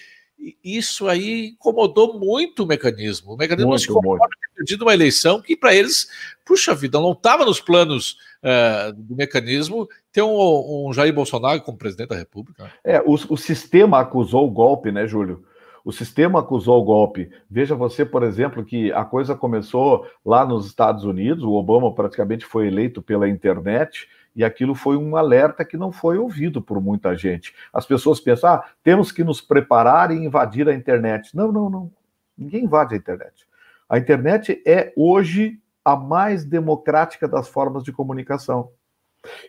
Isso 0.64 1.08
aí 1.08 1.50
incomodou 1.50 2.20
muito 2.20 2.64
o 2.64 2.68
mecanismo. 2.68 3.34
O 3.34 3.38
mecanismo 3.38 3.70
muito, 3.70 3.82
se 3.82 3.88
conforma 3.88 4.28
perdido 4.56 4.84
uma 4.84 4.94
eleição 4.94 5.42
que, 5.42 5.56
para 5.56 5.74
eles, 5.74 6.08
puxa 6.46 6.74
vida, 6.76 7.00
não 7.00 7.12
estava 7.12 7.46
nos 7.46 7.60
planos 7.60 8.18
uh, 8.44 8.94
do 8.94 9.16
mecanismo 9.16 9.88
ter 10.12 10.22
um, 10.22 10.88
um, 10.88 10.94
Jair 10.94 11.14
Bolsonaro 11.14 11.62
como 11.62 11.78
presidente 11.78 12.10
da 12.10 12.16
República. 12.16 12.72
É, 12.84 13.02
o, 13.02 13.14
o 13.14 13.38
sistema 13.38 14.00
acusou 14.00 14.48
o 14.48 14.52
golpe, 14.52 14.92
né, 14.92 15.08
Júlio? 15.08 15.44
O 15.84 15.92
sistema 15.92 16.40
acusou 16.40 16.82
o 16.82 16.86
golpe. 16.86 17.30
Veja 17.50 17.76
você, 17.76 18.06
por 18.06 18.24
exemplo, 18.24 18.64
que 18.64 18.92
a 18.94 19.04
coisa 19.04 19.36
começou 19.36 20.08
lá 20.26 20.46
nos 20.46 20.66
Estados 20.66 21.04
Unidos, 21.04 21.44
o 21.44 21.52
Obama 21.52 21.94
praticamente 21.94 22.46
foi 22.46 22.68
eleito 22.68 23.02
pela 23.02 23.28
internet, 23.28 24.08
e 24.36 24.44
aquilo 24.44 24.74
foi 24.74 24.98
um 24.98 25.16
alerta 25.16 25.64
que 25.64 25.78
não 25.78 25.92
foi 25.92 26.18
ouvido 26.18 26.62
por 26.62 26.82
muita 26.82 27.16
gente. 27.16 27.54
As 27.72 27.86
pessoas 27.86 28.20
pensam, 28.20 28.52
ah, 28.52 28.64
temos 28.84 29.12
que 29.12 29.24
nos 29.24 29.42
preparar 29.42 30.12
e 30.12 30.16
invadir 30.16 30.68
a 30.68 30.74
internet. 30.74 31.36
Não, 31.36 31.52
não, 31.52 31.70
não. 31.70 31.92
Ninguém 32.38 32.64
invade 32.64 32.96
a 32.96 32.98
internet. 32.98 33.48
A 33.88 33.98
internet 33.98 34.62
é 34.66 34.92
hoje 34.96 35.60
a 35.86 35.96
mais 35.96 36.46
democrática 36.46 37.28
das 37.28 37.48
formas 37.48 37.84
de 37.84 37.92
comunicação. 37.92 38.72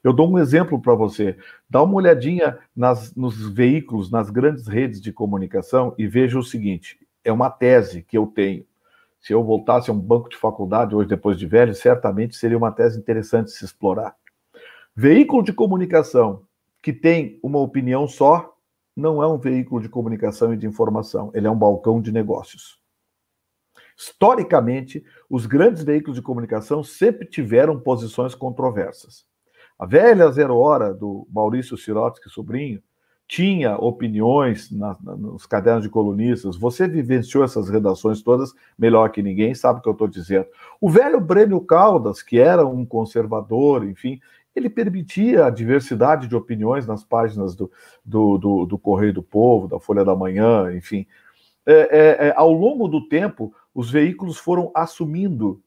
Eu 0.03 0.13
dou 0.13 0.31
um 0.31 0.39
exemplo 0.39 0.81
para 0.81 0.95
você. 0.95 1.37
Dá 1.69 1.83
uma 1.83 1.95
olhadinha 1.95 2.59
nas, 2.77 3.15
nos 3.15 3.49
veículos, 3.49 4.11
nas 4.11 4.31
grandes 4.31 4.69
redes 4.69 5.01
de 5.01 5.13
comunicação 5.13 5.95
e 5.99 6.07
veja 6.07 6.39
o 6.39 6.45
seguinte: 6.45 6.99
é 7.25 7.33
uma 7.33 7.51
tese 7.51 8.03
que 8.03 8.17
eu 8.17 8.27
tenho. 8.27 8.65
Se 9.21 9.33
eu 9.33 9.43
voltasse 9.43 9.91
a 9.91 9.93
um 9.93 9.99
banco 9.99 10.29
de 10.29 10.37
faculdade 10.37 10.95
hoje, 10.95 11.09
depois 11.09 11.39
de 11.39 11.47
velho, 11.47 11.75
certamente 11.75 12.37
seria 12.37 12.59
uma 12.59 12.71
tese 12.71 12.99
interessante 12.99 13.51
se 13.51 13.65
explorar. 13.65 14.15
Veículo 14.97 15.43
de 15.43 15.53
comunicação 15.53 16.45
que 16.81 16.93
tem 16.93 17.41
uma 17.43 17.59
opinião 17.59 18.07
só 18.07 18.55
não 18.97 19.21
é 19.21 19.27
um 19.27 19.39
veículo 19.39 19.81
de 19.81 19.89
comunicação 19.89 20.55
e 20.55 20.57
de 20.57 20.67
informação, 20.69 21.33
ele 21.35 21.49
é 21.49 21.51
um 21.51 21.59
balcão 21.59 22.01
de 22.01 22.13
negócios. 22.13 22.79
Historicamente, 23.97 25.05
os 25.29 25.47
grandes 25.47 25.83
veículos 25.83 26.17
de 26.17 26.23
comunicação 26.23 26.85
sempre 26.85 27.27
tiveram 27.27 27.81
posições 27.81 28.37
controversas. 28.37 29.25
A 29.77 29.85
velha 29.85 30.31
Zero 30.31 30.57
Hora, 30.57 30.95
do 30.95 31.27
Maurício 31.29 31.77
Sirotsky, 31.77 32.31
sobrinho, 32.31 32.81
tinha 33.27 33.77
opiniões 33.77 34.71
na, 34.71 34.97
na, 35.03 35.17
nos 35.17 35.47
cadernos 35.47 35.83
de 35.83 35.89
colunistas. 35.89 36.57
Você 36.57 36.87
vivenciou 36.87 37.43
essas 37.43 37.69
redações 37.69 38.23
todas 38.23 38.53
melhor 38.79 39.11
que 39.11 39.23
ninguém, 39.23 39.55
sabe 39.55 39.79
o 39.79 39.83
que 39.83 39.89
eu 39.89 39.93
estou 39.93 40.07
dizendo. 40.07 40.47
O 40.81 40.91
velho 40.91 41.21
Brêmio 41.21 41.61
Caldas, 41.61 42.23
que 42.23 42.39
era 42.39 42.67
um 42.67 42.85
conservador, 42.85 43.85
enfim, 43.89 44.21
ele 44.55 44.71
permitia 44.71 45.47
a 45.47 45.51
diversidade 45.51 46.29
de 46.29 46.37
opiniões 46.37 46.87
nas 46.87 47.03
páginas 47.03 47.55
do, 47.55 47.71
do, 48.05 48.39
do, 48.39 48.67
do 48.67 48.79
Correio 48.79 49.13
do 49.13 49.23
Povo, 49.23 49.69
da 49.69 49.81
Folha 49.81 50.05
da 50.05 50.15
Manhã, 50.15 50.73
enfim. 50.75 51.07
É, 51.67 51.73
é, 51.73 52.29
é, 52.29 52.35
ao 52.37 52.53
longo 52.53 52.87
do 52.87 53.09
tempo, 53.09 53.53
os 53.75 53.91
veículos 53.91 54.39
foram 54.39 54.71
assumindo, 54.75 55.63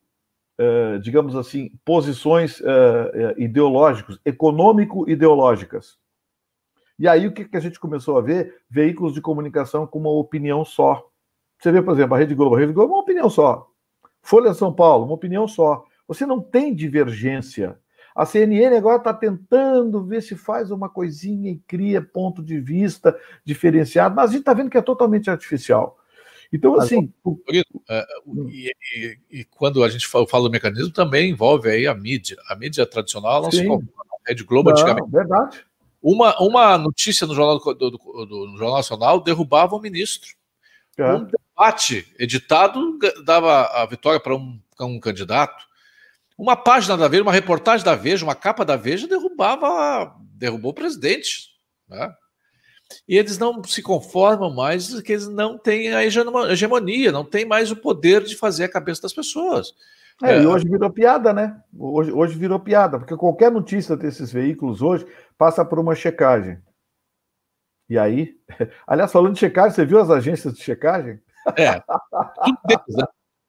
é, 0.58 0.98
digamos 1.00 1.36
assim, 1.36 1.72
posições 1.84 2.62
é, 2.62 3.36
é, 3.38 3.44
ideológicas, 3.44 4.20
econômico-ideológicas. 4.24 5.98
E 7.00 7.08
aí 7.08 7.28
o 7.28 7.34
que, 7.34 7.46
que 7.46 7.58
a 7.58 7.60
gente 7.60 7.80
começou 7.80 8.18
a 8.18 8.22
ver? 8.22 8.62
Veículos 8.70 9.14
de 9.14 9.22
comunicação 9.22 9.86
com 9.86 10.00
uma 10.00 10.10
opinião 10.10 10.64
só. 10.64 11.08
Você 11.60 11.72
vê, 11.72 11.82
por 11.82 11.94
exemplo, 11.94 12.16
a 12.16 12.18
Rede 12.18 12.34
Globo. 12.34 12.56
A 12.56 12.60
Rede 12.60 12.74
Globo 12.74 12.94
uma 12.94 13.02
opinião 13.02 13.30
só. 13.30 13.68
Folha 14.22 14.54
São 14.54 14.74
Paulo, 14.74 15.06
uma 15.06 15.14
opinião 15.14 15.48
só. 15.48 15.84
Você 16.08 16.26
não 16.26 16.42
tem 16.42 16.74
divergência 16.74 17.78
a 18.18 18.26
CNN 18.26 18.76
agora 18.76 18.98
está 18.98 19.14
tentando 19.14 20.04
ver 20.04 20.24
se 20.24 20.36
faz 20.36 20.72
uma 20.72 20.90
coisinha 20.90 21.52
e 21.52 21.62
cria 21.68 22.02
ponto 22.02 22.42
de 22.42 22.60
vista 22.60 23.16
diferenciado, 23.46 24.16
mas 24.16 24.32
a 24.32 24.34
gente 24.34 24.40
está 24.40 24.56
vendo 24.56 24.72
que 24.72 24.78
é 24.78 24.82
totalmente 24.82 25.30
artificial. 25.30 26.00
Então, 26.52 26.74
assim. 26.80 27.14
É, 27.88 28.06
e, 28.48 28.72
e, 28.96 29.20
e, 29.30 29.44
quando 29.44 29.84
a 29.84 29.90
gente 29.90 30.08
fala, 30.08 30.28
fala, 30.28 30.46
do 30.46 30.52
mecanismo, 30.52 30.92
também 30.92 31.30
envolve 31.30 31.70
aí 31.70 31.86
a 31.86 31.94
mídia. 31.94 32.38
A 32.50 32.56
mídia 32.56 32.88
tradicional 32.88 33.44
não 33.44 33.52
Sim. 33.52 33.58
se 33.60 33.68
compara. 33.68 34.08
A 34.26 34.30
Rede 34.30 34.44
Globo, 34.44 34.72
não, 34.72 34.76
antigamente. 34.76 35.12
Verdade. 35.12 35.64
Uma, 36.02 36.36
uma 36.42 36.78
notícia 36.78 37.28
no 37.28 37.36
Jornal, 37.36 37.60
do, 37.60 37.74
do, 37.76 38.26
do 38.26 38.48
no 38.48 38.58
Jornal 38.58 38.78
Nacional 38.78 39.22
derrubava 39.22 39.76
o 39.76 39.82
ministro. 39.82 40.30
É. 40.98 41.14
Um 41.14 41.26
debate 41.26 42.12
editado 42.18 42.98
dava 43.24 43.68
a 43.68 43.86
vitória 43.86 44.20
para 44.20 44.36
um, 44.36 44.60
um 44.82 45.00
candidato. 45.00 45.67
Uma 46.38 46.56
página 46.56 46.96
da 46.96 47.08
Veja, 47.08 47.24
uma 47.24 47.32
reportagem 47.32 47.84
da 47.84 47.96
Veja, 47.96 48.24
uma 48.24 48.36
capa 48.36 48.64
da 48.64 48.76
Veja 48.76 49.08
derrubava, 49.08 50.16
derrubou 50.36 50.72
o 50.72 50.76
presidente. 50.76 51.50
Né? 51.90 52.14
E 53.08 53.18
eles 53.18 53.38
não 53.38 53.64
se 53.64 53.82
conformam 53.82 54.54
mais 54.54 55.02
que 55.02 55.14
eles 55.14 55.28
não 55.28 55.58
têm 55.58 55.94
a 55.94 56.04
hegemonia, 56.06 57.12
não 57.12 57.26
têm 57.26 57.46
mais 57.46 57.72
o 57.72 57.76
poder 57.76 58.24
de 58.24 58.36
fazer 58.36 58.66
a 58.66 58.72
cabeça 58.72 59.02
das 59.02 59.14
pessoas. 59.14 59.74
É, 60.24 60.34
é. 60.34 60.42
E 60.44 60.48
hoje 60.48 60.68
virou 60.68 60.90
piada, 60.90 61.34
né? 61.34 61.62
Hoje, 61.78 62.12
hoje 62.12 62.38
virou 62.38 62.60
piada, 62.60 62.98
porque 63.00 63.16
qualquer 63.16 63.52
notícia 63.52 63.96
desses 63.96 64.32
veículos 64.32 64.82
hoje 64.82 65.06
passa 65.38 65.64
por 65.66 65.80
uma 65.80 65.96
checagem. 65.96 66.60
E 67.90 67.98
aí, 67.98 68.36
aliás, 68.86 69.12
falando 69.12 69.34
de 69.34 69.40
checagem, 69.40 69.72
você 69.72 69.86
viu 69.86 70.00
as 70.00 70.10
agências 70.10 70.54
de 70.54 70.64
checagem? 70.64 71.20
É, 71.56 71.80
tudo 72.44 72.60
deles, 72.66 72.96
né? 72.96 73.04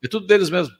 É 0.04 0.08
tudo 0.08 0.26
deles 0.26 0.50
mesmo. 0.50 0.74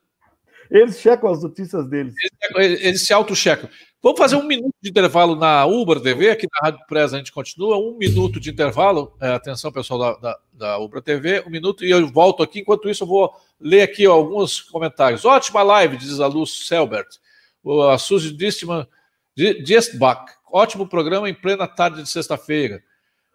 Eles 0.71 1.01
checam 1.01 1.31
as 1.31 1.43
notícias 1.43 1.89
deles. 1.89 2.15
Eles, 2.57 2.81
eles 2.85 3.07
se 3.07 3.13
auto-checam. 3.13 3.69
Vamos 4.01 4.19
fazer 4.19 4.37
um 4.37 4.45
minuto 4.45 4.75
de 4.81 4.91
intervalo 4.91 5.35
na 5.35 5.67
Ubra 5.67 6.01
TV, 6.01 6.31
aqui 6.31 6.47
na 6.53 6.69
Rádio 6.69 6.87
Presa 6.87 7.17
a 7.17 7.19
gente 7.19 7.33
continua. 7.33 7.79
Um 7.79 7.97
minuto 7.99 8.39
de 8.39 8.49
intervalo. 8.49 9.17
É, 9.21 9.31
atenção, 9.31 9.73
pessoal 9.73 9.99
da, 10.21 10.39
da, 10.53 10.79
da 10.79 11.01
TV, 11.01 11.43
um 11.45 11.51
minuto 11.51 11.85
e 11.85 11.91
eu 11.91 12.07
volto 12.07 12.43
aqui. 12.43 12.61
Enquanto 12.61 12.89
isso, 12.89 13.03
eu 13.03 13.09
vou 13.09 13.35
ler 13.61 13.83
aqui 13.83 14.07
ó, 14.07 14.13
alguns 14.13 14.61
comentários. 14.61 15.25
Ótima 15.25 15.63
live, 15.65 15.97
diz 15.97 16.21
a 16.21 16.29
Luz 16.29 16.69
Selbert. 16.69 17.09
A 17.91 17.99
Suzy 17.99 18.33
Distman, 18.33 18.87
Diestbach. 19.37 20.33
Ótimo 20.51 20.89
programa 20.89 21.29
em 21.29 21.35
plena 21.35 21.67
tarde 21.67 22.03
de 22.03 22.09
sexta-feira. 22.09 22.81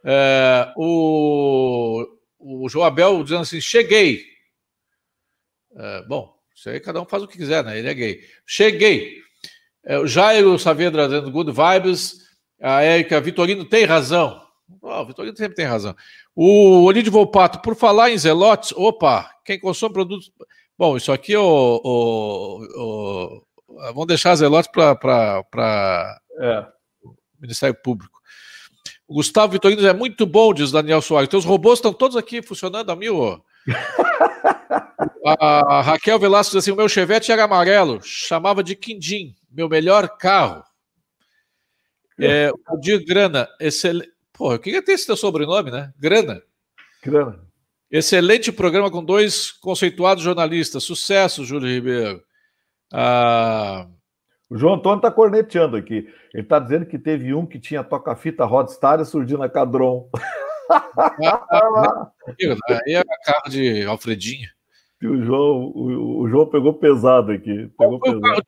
É, 0.06 0.74
o, 0.78 2.08
o 2.39 2.69
João 2.69 2.86
Abel 2.86 3.22
dizendo 3.22 3.41
assim: 3.41 3.60
cheguei. 3.60 4.24
É, 5.76 6.04
bom, 6.08 6.34
isso 6.63 6.69
aí 6.69 6.80
cada 6.80 7.02
um 7.02 7.06
faz 7.06 7.21
o 7.21 7.28
que 7.28 7.38
quiser, 7.38 7.62
né? 7.62 7.78
Ele 7.78 7.89
é 7.89 7.93
gay. 7.93 8.21
Cheguei. 8.45 9.17
É, 9.84 9.99
o 9.99 10.08
Jairo 10.08 10.58
Saavedra 10.58 11.10
dando 11.10 11.30
good 11.30 11.52
vibes. 11.52 12.19
A 12.62 12.82
Érica 12.82 13.19
Vitorino 13.19 13.65
tem 13.65 13.84
razão. 13.84 14.41
Oh, 14.82 15.02
o 15.02 15.06
Vitorino 15.06 15.36
sempre 15.36 15.56
tem 15.56 15.65
razão. 15.65 15.93
O 16.34 16.86
Olídio 16.86 17.12
Volpato, 17.12 17.62
por 17.62 17.76
falar 17.76 18.12
em 18.12 18.17
zelotes, 18.17 18.71
opa, 18.78 19.30
quem 19.43 19.60
consome 19.60 19.93
produtos. 19.93 20.32
Bom, 20.78 20.95
isso 20.95 21.12
aqui, 21.12 21.36
o, 21.36 21.82
o, 21.84 22.62
o... 22.82 23.45
vamos 23.67 24.08
deixar 24.08 24.34
zelotes 24.36 24.71
para 24.71 26.21
é. 26.39 26.65
o 27.04 27.13
Ministério 27.41 27.76
Público. 27.84 28.21
O 29.06 29.15
Gustavo 29.15 29.52
Vitorino 29.52 29.86
é 29.86 29.93
muito 29.93 30.26
bom, 30.26 30.54
diz 30.54 30.71
Daniel 30.71 31.02
Soares. 31.02 31.30
Teus 31.30 31.43
robôs 31.43 31.80
estão 31.80 31.91
todos 31.91 32.15
aqui 32.15 32.41
funcionando 32.41 32.89
a 32.89 32.95
mil. 32.95 33.43
A 35.26 35.82
Raquel 35.82 36.19
Velasco 36.19 36.52
diz 36.52 36.63
assim: 36.63 36.71
o 36.71 36.76
meu 36.76 36.89
Chevette 36.89 37.32
era 37.32 37.45
amarelo, 37.45 38.02
chamava 38.04 38.62
de 38.63 38.76
Quindim, 38.76 39.36
meu 39.49 39.69
melhor 39.69 40.17
carro. 40.17 40.63
É, 42.19 42.52
o 42.69 42.78
Dir 42.78 43.04
Grana, 43.06 43.47
excelente. 43.60 44.12
Porra, 44.34 44.56
eu 44.56 44.60
queria 44.60 44.84
ter 44.84 44.93
esse 44.93 45.06
teu 45.06 45.15
sobrenome, 45.15 45.71
né? 45.71 45.93
Grana. 45.97 46.41
Grana. 47.04 47.39
Excelente 47.89 48.52
programa 48.52 48.89
com 48.89 49.04
dois 49.04 49.52
conceituados 49.52 50.23
jornalistas. 50.23 50.84
Sucesso, 50.84 51.45
Júlio 51.45 51.69
Ribeiro. 51.69 52.23
Ah... 52.91 53.88
O 54.49 54.58
João 54.58 54.76
Antônio 54.76 54.97
está 54.97 55.12
corneteando 55.12 55.78
aqui. 55.78 56.08
Ele 56.34 56.43
está 56.43 56.60
dizendo 56.60 56.86
que 56.86 56.99
teve 56.99 57.34
um 57.34 57.45
que 57.45 57.60
tinha 57.60 57.84
toca-fita 57.84 58.45
Rodstar 58.45 58.99
e 58.99 59.06
surgiu 59.06 59.38
na 59.38 59.49
Cadron. 59.49 60.10
Aí 62.86 62.95
é 62.95 63.04
carro 63.26 63.49
de 63.49 63.86
Alfredinho 63.86 64.49
o 65.08 65.21
João, 65.23 65.71
o, 65.76 66.21
o, 66.21 66.30
João 66.30 66.45
pegou 66.47 66.73
pesado 66.73 67.32
aqui. 67.32 67.69
Pegou 67.78 67.99
pesado. 67.99 68.43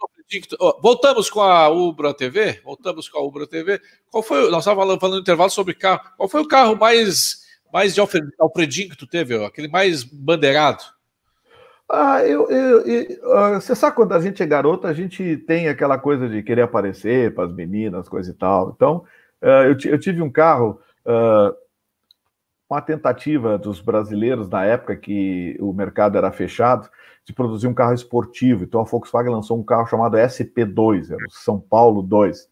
Voltamos 0.82 1.30
com 1.30 1.42
a 1.42 1.70
Ubra 1.70 2.14
TV. 2.14 2.60
Voltamos 2.64 3.10
com 3.10 3.20
a 3.20 3.24
Ubra 3.24 3.48
TV. 3.48 3.80
Qual 4.10 4.24
foi? 4.24 4.50
Nós 4.50 4.60
estávamos 4.60 5.00
falando, 5.00 5.16
no 5.16 5.22
intervalo 5.22 5.50
sobre 5.50 5.74
carro. 5.74 6.02
Qual 6.18 6.30
foi 6.30 6.42
o 6.42 6.48
carro 6.48 6.76
mais, 6.76 7.42
mais 7.72 7.94
de 7.94 8.02
Alfredinho 8.40 8.90
que 8.90 8.98
tu 8.98 9.08
teve? 9.08 9.44
Aquele 9.44 9.68
mais 9.68 10.04
bandeirado? 10.04 10.84
Ah, 11.90 12.24
eu, 12.24 12.50
eu, 12.50 12.82
eu, 12.82 13.62
você 13.62 13.76
sabe 13.76 13.96
quando 13.96 14.14
a 14.14 14.20
gente 14.20 14.42
é 14.42 14.46
garota, 14.46 14.88
a 14.88 14.94
gente 14.94 15.38
tem 15.46 15.68
aquela 15.68 16.00
coisa 16.00 16.28
de 16.28 16.42
querer 16.42 16.64
aparecer 16.64 17.36
para 17.36 17.46
as 17.46 17.54
meninas, 17.54 18.10
coisa 18.10 18.32
e 18.32 18.34
tal. 18.34 18.74
Então, 18.76 19.06
uh, 19.42 19.66
eu, 19.66 19.92
eu, 19.92 20.00
tive 20.00 20.22
um 20.22 20.32
carro. 20.32 20.80
Uh, 21.06 21.54
uma 22.70 22.82
tentativa 22.82 23.58
dos 23.58 23.80
brasileiros 23.80 24.50
na 24.50 24.66
época 24.66 24.96
que 24.96 25.56
o 25.60 25.72
mercado 25.72 26.18
era 26.18 26.32
fechado 26.32 26.90
de 27.24 27.34
produzir 27.34 27.68
um 27.68 27.74
carro 27.74 27.94
esportivo. 27.94 28.64
Então 28.64 28.82
a 28.82 28.84
Volkswagen 28.84 29.32
lançou 29.32 29.58
um 29.58 29.64
carro 29.64 29.88
chamado 29.88 30.18
SP2, 30.18 31.12
era 31.12 31.26
o 31.26 31.32
São 31.32 31.60
Paulo 31.60 32.02
2. 32.02 32.50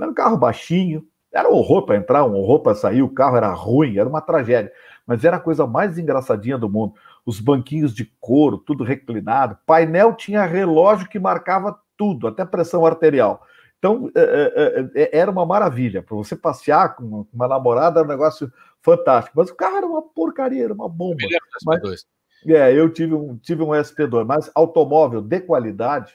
Era 0.00 0.10
um 0.10 0.14
carro 0.14 0.36
baixinho, 0.36 1.06
Era 1.32 1.50
um 1.50 1.54
horror 1.54 1.84
para 1.84 1.96
entrar, 1.96 2.24
um 2.24 2.34
horror 2.34 2.60
para 2.60 2.76
sair, 2.76 3.02
o 3.02 3.08
carro 3.08 3.36
era 3.36 3.52
ruim, 3.52 3.98
era 3.98 4.08
uma 4.08 4.20
tragédia. 4.20 4.72
Mas 5.04 5.24
era 5.24 5.36
a 5.36 5.40
coisa 5.40 5.66
mais 5.66 5.98
engraçadinha 5.98 6.56
do 6.56 6.70
mundo. 6.70 6.94
Os 7.26 7.40
banquinhos 7.40 7.92
de 7.92 8.04
couro, 8.20 8.56
tudo 8.56 8.84
reclinado. 8.84 9.58
Painel 9.66 10.14
tinha 10.14 10.44
relógio 10.44 11.08
que 11.08 11.18
marcava 11.18 11.76
tudo, 11.96 12.28
até 12.28 12.44
pressão 12.44 12.86
arterial. 12.86 13.42
Então, 13.84 14.10
é, 14.16 14.88
é, 14.96 15.02
é, 15.02 15.18
era 15.18 15.30
uma 15.30 15.44
maravilha. 15.44 16.02
Para 16.02 16.16
você 16.16 16.34
passear 16.34 16.96
com 16.96 17.26
uma 17.30 17.46
namorada, 17.46 18.00
era 18.00 18.08
um 18.08 18.10
negócio 18.10 18.50
fantástico. 18.80 19.36
Mas 19.36 19.50
o 19.50 19.54
carro 19.54 19.76
era 19.76 19.86
uma 19.86 20.00
porcaria, 20.00 20.64
era 20.64 20.72
uma 20.72 20.88
bomba. 20.88 21.18
Mas, 21.66 22.06
é, 22.46 22.72
eu 22.72 22.88
tive 22.88 23.12
um, 23.12 23.36
tive 23.36 23.62
um 23.62 23.68
SP2, 23.72 24.24
mas 24.24 24.50
automóvel 24.54 25.20
de 25.20 25.38
qualidade, 25.38 26.14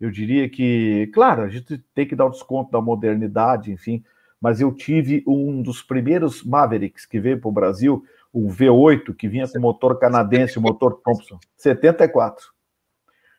eu 0.00 0.12
diria 0.12 0.48
que, 0.48 1.10
claro, 1.12 1.42
a 1.42 1.48
gente 1.48 1.76
tem 1.92 2.06
que 2.06 2.14
dar 2.14 2.26
o 2.26 2.30
desconto 2.30 2.70
da 2.70 2.80
modernidade, 2.80 3.72
enfim, 3.72 4.04
mas 4.40 4.60
eu 4.60 4.72
tive 4.72 5.24
um 5.26 5.60
dos 5.60 5.82
primeiros 5.82 6.44
Mavericks 6.44 7.04
que 7.04 7.18
veio 7.18 7.40
para 7.40 7.48
o 7.48 7.52
Brasil, 7.52 8.04
o 8.32 8.46
V8, 8.46 9.12
que 9.12 9.26
vinha 9.26 9.48
com 9.48 9.58
motor 9.58 9.98
canadense, 9.98 10.60
motor 10.60 11.00
Thompson, 11.04 11.40
74. 11.56 12.46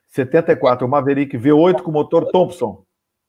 74, 0.09 0.85
o 0.85 0.89
Maverick 0.89 1.37
V8 1.37 1.81
com 1.81 1.91
motor 1.91 2.29
Thompson. 2.29 2.82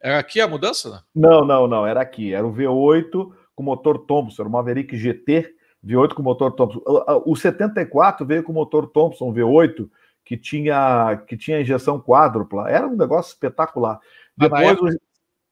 Era 0.05 0.19
aqui 0.19 0.39
a 0.39 0.47
mudança? 0.47 1.03
Não, 1.15 1.47
não, 1.47 1.67
não, 1.67 1.87
era 1.87 2.03
aqui. 2.03 2.35
Era 2.35 2.47
o 2.47 2.53
V8 2.53 3.33
com 3.55 3.63
motor 3.63 4.01
Thompson, 4.01 4.43
o 4.43 4.51
Maverick 4.51 4.95
GT 4.99 5.55
V8 5.83 6.13
com 6.13 6.23
motor 6.23 6.53
Thompson. 6.53 6.83
O 7.25 7.35
74 7.35 8.27
veio 8.27 8.43
com 8.43 8.53
motor 8.53 8.87
Thompson 8.87 9.33
V8 9.33 9.89
que 10.23 10.37
tinha 10.37 11.23
que 11.27 11.39
tinha 11.39 11.59
injeção 11.59 11.99
quádrupla. 11.99 12.71
Era 12.71 12.87
um 12.87 12.95
negócio 12.95 13.31
espetacular. 13.31 13.99
Depois, 14.37 14.63
na, 14.63 14.71
época, 14.71 15.01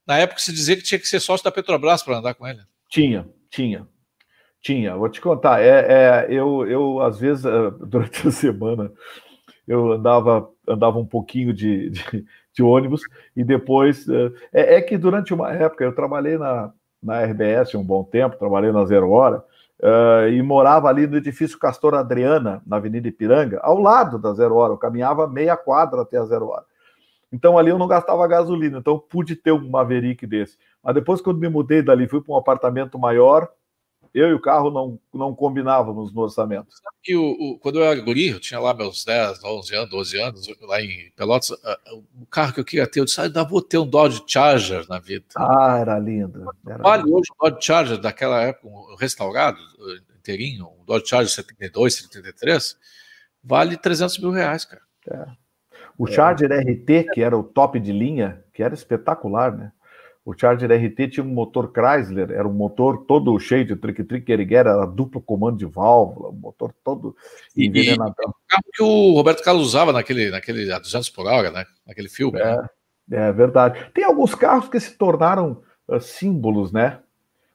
na 0.07 0.18
época 0.18 0.40
se 0.42 0.53
dizia 0.53 0.76
que 0.76 0.82
tinha 0.82 0.98
que 0.98 1.09
ser 1.09 1.20
sócio 1.20 1.42
da 1.42 1.50
Petrobras 1.50 2.03
para 2.03 2.18
andar 2.18 2.34
com 2.34 2.46
ele. 2.46 2.61
Tinha, 2.90 3.26
tinha. 3.48 3.88
Tinha, 4.61 4.94
vou 4.94 5.09
te 5.09 5.20
contar. 5.20 5.62
É, 5.62 5.86
é, 5.88 6.26
eu, 6.28 6.66
eu, 6.66 7.00
às 7.00 7.18
vezes, 7.18 7.44
durante 7.88 8.28
a 8.28 8.30
semana, 8.30 8.92
eu 9.66 9.92
andava, 9.92 10.46
andava 10.68 10.98
um 10.98 11.07
pouquinho 11.07 11.55
de, 11.55 11.88
de, 11.88 12.26
de 12.53 12.62
ônibus 12.62 13.03
e 13.36 13.42
depois. 13.42 14.09
Eh, 14.09 14.32
é, 14.53 14.74
é, 14.76 14.82
que 14.82 14.96
durante 14.98 15.32
uma 15.32 15.53
época 15.53 15.84
eu 15.84 15.94
trabalhei 15.94 16.38
na, 16.38 16.72
na 17.03 17.22
RBS 17.24 17.74
um 17.74 17.84
bom 17.84 18.05
tempo, 18.05 18.36
trabalhei 18.36 18.72
na 18.72 18.84
Zero 18.84 19.11
Hora, 19.11 19.44
uh, 19.80 20.28
e 20.28 20.40
morava 20.42 20.88
ali 20.88 21.07
no 21.07 21.16
edifício 21.16 21.59
Castor 21.59 21.94
Adriana, 21.94 22.62
na 22.66 22.76
Avenida 22.76 23.09
Ipiranga, 23.09 23.61
ao 23.62 23.78
lado 23.78 24.18
da 24.18 24.32
Zero 24.32 24.55
Hora. 24.57 24.72
Eu 24.72 24.78
caminhava 24.78 25.26
meia 25.26 25.57
quadra 25.57 26.03
até 26.03 26.18
a 26.18 26.24
Zero 26.24 26.48
Hora. 26.48 26.64
Então 27.32 27.57
ali 27.57 27.70
eu 27.70 27.78
não 27.78 27.88
gastava 27.88 28.26
gasolina, 28.28 28.78
então 28.78 28.98
pude 28.98 29.34
ter 29.34 29.53
um 29.53 29.70
Maverick 29.70 30.26
desse. 30.26 30.59
Mas 30.84 30.94
depois, 30.94 31.20
quando 31.20 31.38
me 31.38 31.48
mudei 31.48 31.80
dali, 31.80 32.07
fui 32.07 32.20
para 32.20 32.34
um 32.34 32.36
apartamento 32.36 32.98
maior, 32.98 33.48
eu 34.14 34.28
e 34.28 34.34
o 34.34 34.40
carro 34.40 34.70
não, 34.70 34.98
não 35.12 35.34
combinávamos 35.34 36.12
no 36.12 36.22
orçamento. 36.22 36.68
O, 37.10 37.54
o, 37.54 37.58
quando 37.58 37.78
eu 37.78 37.84
era 37.84 38.00
guri, 38.00 38.28
eu 38.28 38.40
tinha 38.40 38.60
lá 38.60 38.74
meus 38.74 39.04
10, 39.04 39.42
11 39.42 39.74
anos, 39.74 39.90
12 39.90 40.20
anos, 40.20 40.48
lá 40.62 40.82
em 40.82 41.10
Pelotas, 41.16 41.50
o 41.50 42.26
carro 42.30 42.52
que 42.52 42.60
eu 42.60 42.64
queria 42.64 42.86
ter, 42.86 43.00
eu 43.00 43.04
disse, 43.06 43.20
ah, 43.20 43.24
ainda 43.24 43.42
vou 43.42 43.62
ter 43.62 43.78
um 43.78 43.86
Dodge 43.86 44.22
Charger 44.26 44.86
na 44.88 44.98
vida. 44.98 45.24
Ah, 45.34 45.78
era 45.80 45.98
lindo. 45.98 46.44
Era 46.66 46.82
Olha, 46.84 47.02
lindo. 47.02 47.16
hoje 47.16 47.30
o 47.30 47.44
Dodge 47.44 47.64
Charger 47.64 47.98
daquela 47.98 48.42
época, 48.42 48.68
um 48.68 48.96
restaurado, 48.96 49.58
inteirinho, 50.18 50.68
um 50.80 50.84
Dodge 50.84 51.08
Charger 51.08 51.30
72, 51.30 51.94
73, 51.94 52.76
vale 53.42 53.76
300 53.76 54.18
mil 54.18 54.30
reais, 54.30 54.64
cara. 54.66 54.82
É. 55.10 55.26
O 55.96 56.06
Charger 56.06 56.50
é. 56.52 56.60
RT, 56.60 57.12
que 57.12 57.22
era 57.22 57.36
o 57.36 57.42
top 57.42 57.80
de 57.80 57.92
linha, 57.92 58.44
que 58.52 58.62
era 58.62 58.74
espetacular, 58.74 59.56
né? 59.56 59.72
O 60.24 60.32
Charger 60.38 60.70
RT 60.70 61.08
tinha 61.08 61.24
um 61.24 61.28
motor 61.28 61.72
Chrysler, 61.72 62.30
era 62.30 62.46
um 62.46 62.52
motor 62.52 63.04
todo 63.06 63.38
cheio 63.40 63.64
de 63.64 63.74
trick-trick, 63.74 64.54
era 64.54 64.86
duplo 64.86 65.20
comando 65.20 65.58
de 65.58 65.66
válvula, 65.66 66.28
um 66.28 66.34
motor 66.34 66.72
todo 66.84 67.16
envenenado. 67.56 68.14
E, 68.18 68.28
o 68.28 68.34
carro 68.46 68.62
que 68.72 68.82
o 68.82 69.12
Roberto 69.14 69.42
Carlos 69.42 69.66
usava 69.66 69.92
naquele, 69.92 70.30
naquele 70.30 70.72
a 70.72 70.78
200 70.78 71.10
por 71.10 71.26
hora, 71.26 71.50
né? 71.50 71.64
Naquele 71.84 72.08
filme. 72.08 72.38
É, 72.38 72.56
né? 72.56 72.68
é 73.10 73.32
verdade. 73.32 73.90
Tem 73.92 74.04
alguns 74.04 74.32
carros 74.34 74.68
que 74.68 74.78
se 74.78 74.96
tornaram 74.96 75.60
uh, 75.88 76.00
símbolos, 76.00 76.70
né? 76.70 77.00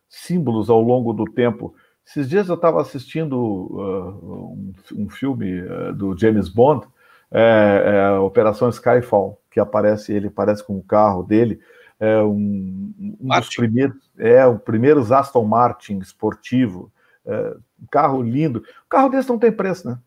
Símbolos 0.09 0.69
ao 0.69 0.81
longo 0.81 1.13
do 1.13 1.23
tempo. 1.23 1.73
Esses 2.05 2.27
dias 2.27 2.49
eu 2.49 2.55
estava 2.55 2.81
assistindo 2.81 3.37
uh, 3.37 4.53
um, 4.53 4.73
um, 5.03 5.09
filme 5.09 5.61
uh, 5.61 5.93
do 5.93 6.17
James 6.17 6.49
Bond, 6.49 6.85
é, 7.31 7.83
é, 7.85 8.19
Operação 8.19 8.69
Skyfall, 8.69 9.41
que 9.51 9.59
aparece, 9.59 10.13
ele 10.13 10.27
aparece 10.27 10.63
com 10.63 10.77
o 10.77 10.83
carro 10.83 11.23
dele, 11.23 11.59
é 11.99 12.21
um, 12.21 12.93
um 13.19 13.27
dos 13.27 13.55
primeiros, 13.55 13.97
é 14.17 14.45
o 14.45 14.59
primeiro 14.59 15.01
Aston 15.13 15.43
Martin 15.43 15.99
esportivo, 15.99 16.91
é, 17.25 17.55
um 17.81 17.87
carro 17.91 18.21
lindo. 18.21 18.59
O 18.59 18.89
carro 18.89 19.09
desse 19.09 19.29
não 19.29 19.39
tem 19.39 19.51
preço, 19.51 19.87
né? 19.87 19.99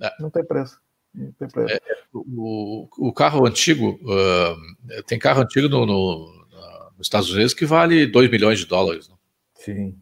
É. 0.00 0.10
Não 0.20 0.30
tem 0.30 0.44
preço. 0.44 0.80
Não 1.14 1.32
tem 1.32 1.48
preço. 1.48 1.74
É, 1.74 1.80
o, 2.14 2.88
o 2.98 3.12
carro 3.12 3.46
antigo, 3.46 3.98
uh, 4.02 5.02
tem 5.06 5.18
carro 5.18 5.42
antigo 5.42 5.68
no, 5.68 5.84
no, 5.84 6.42
nos 6.96 7.06
Estados 7.06 7.30
Unidos 7.30 7.54
que 7.54 7.66
vale 7.66 8.06
2 8.06 8.30
milhões 8.30 8.58
de 8.58 8.66
dólares. 8.66 9.08
Né? 9.08 9.14
Sim. 9.54 9.98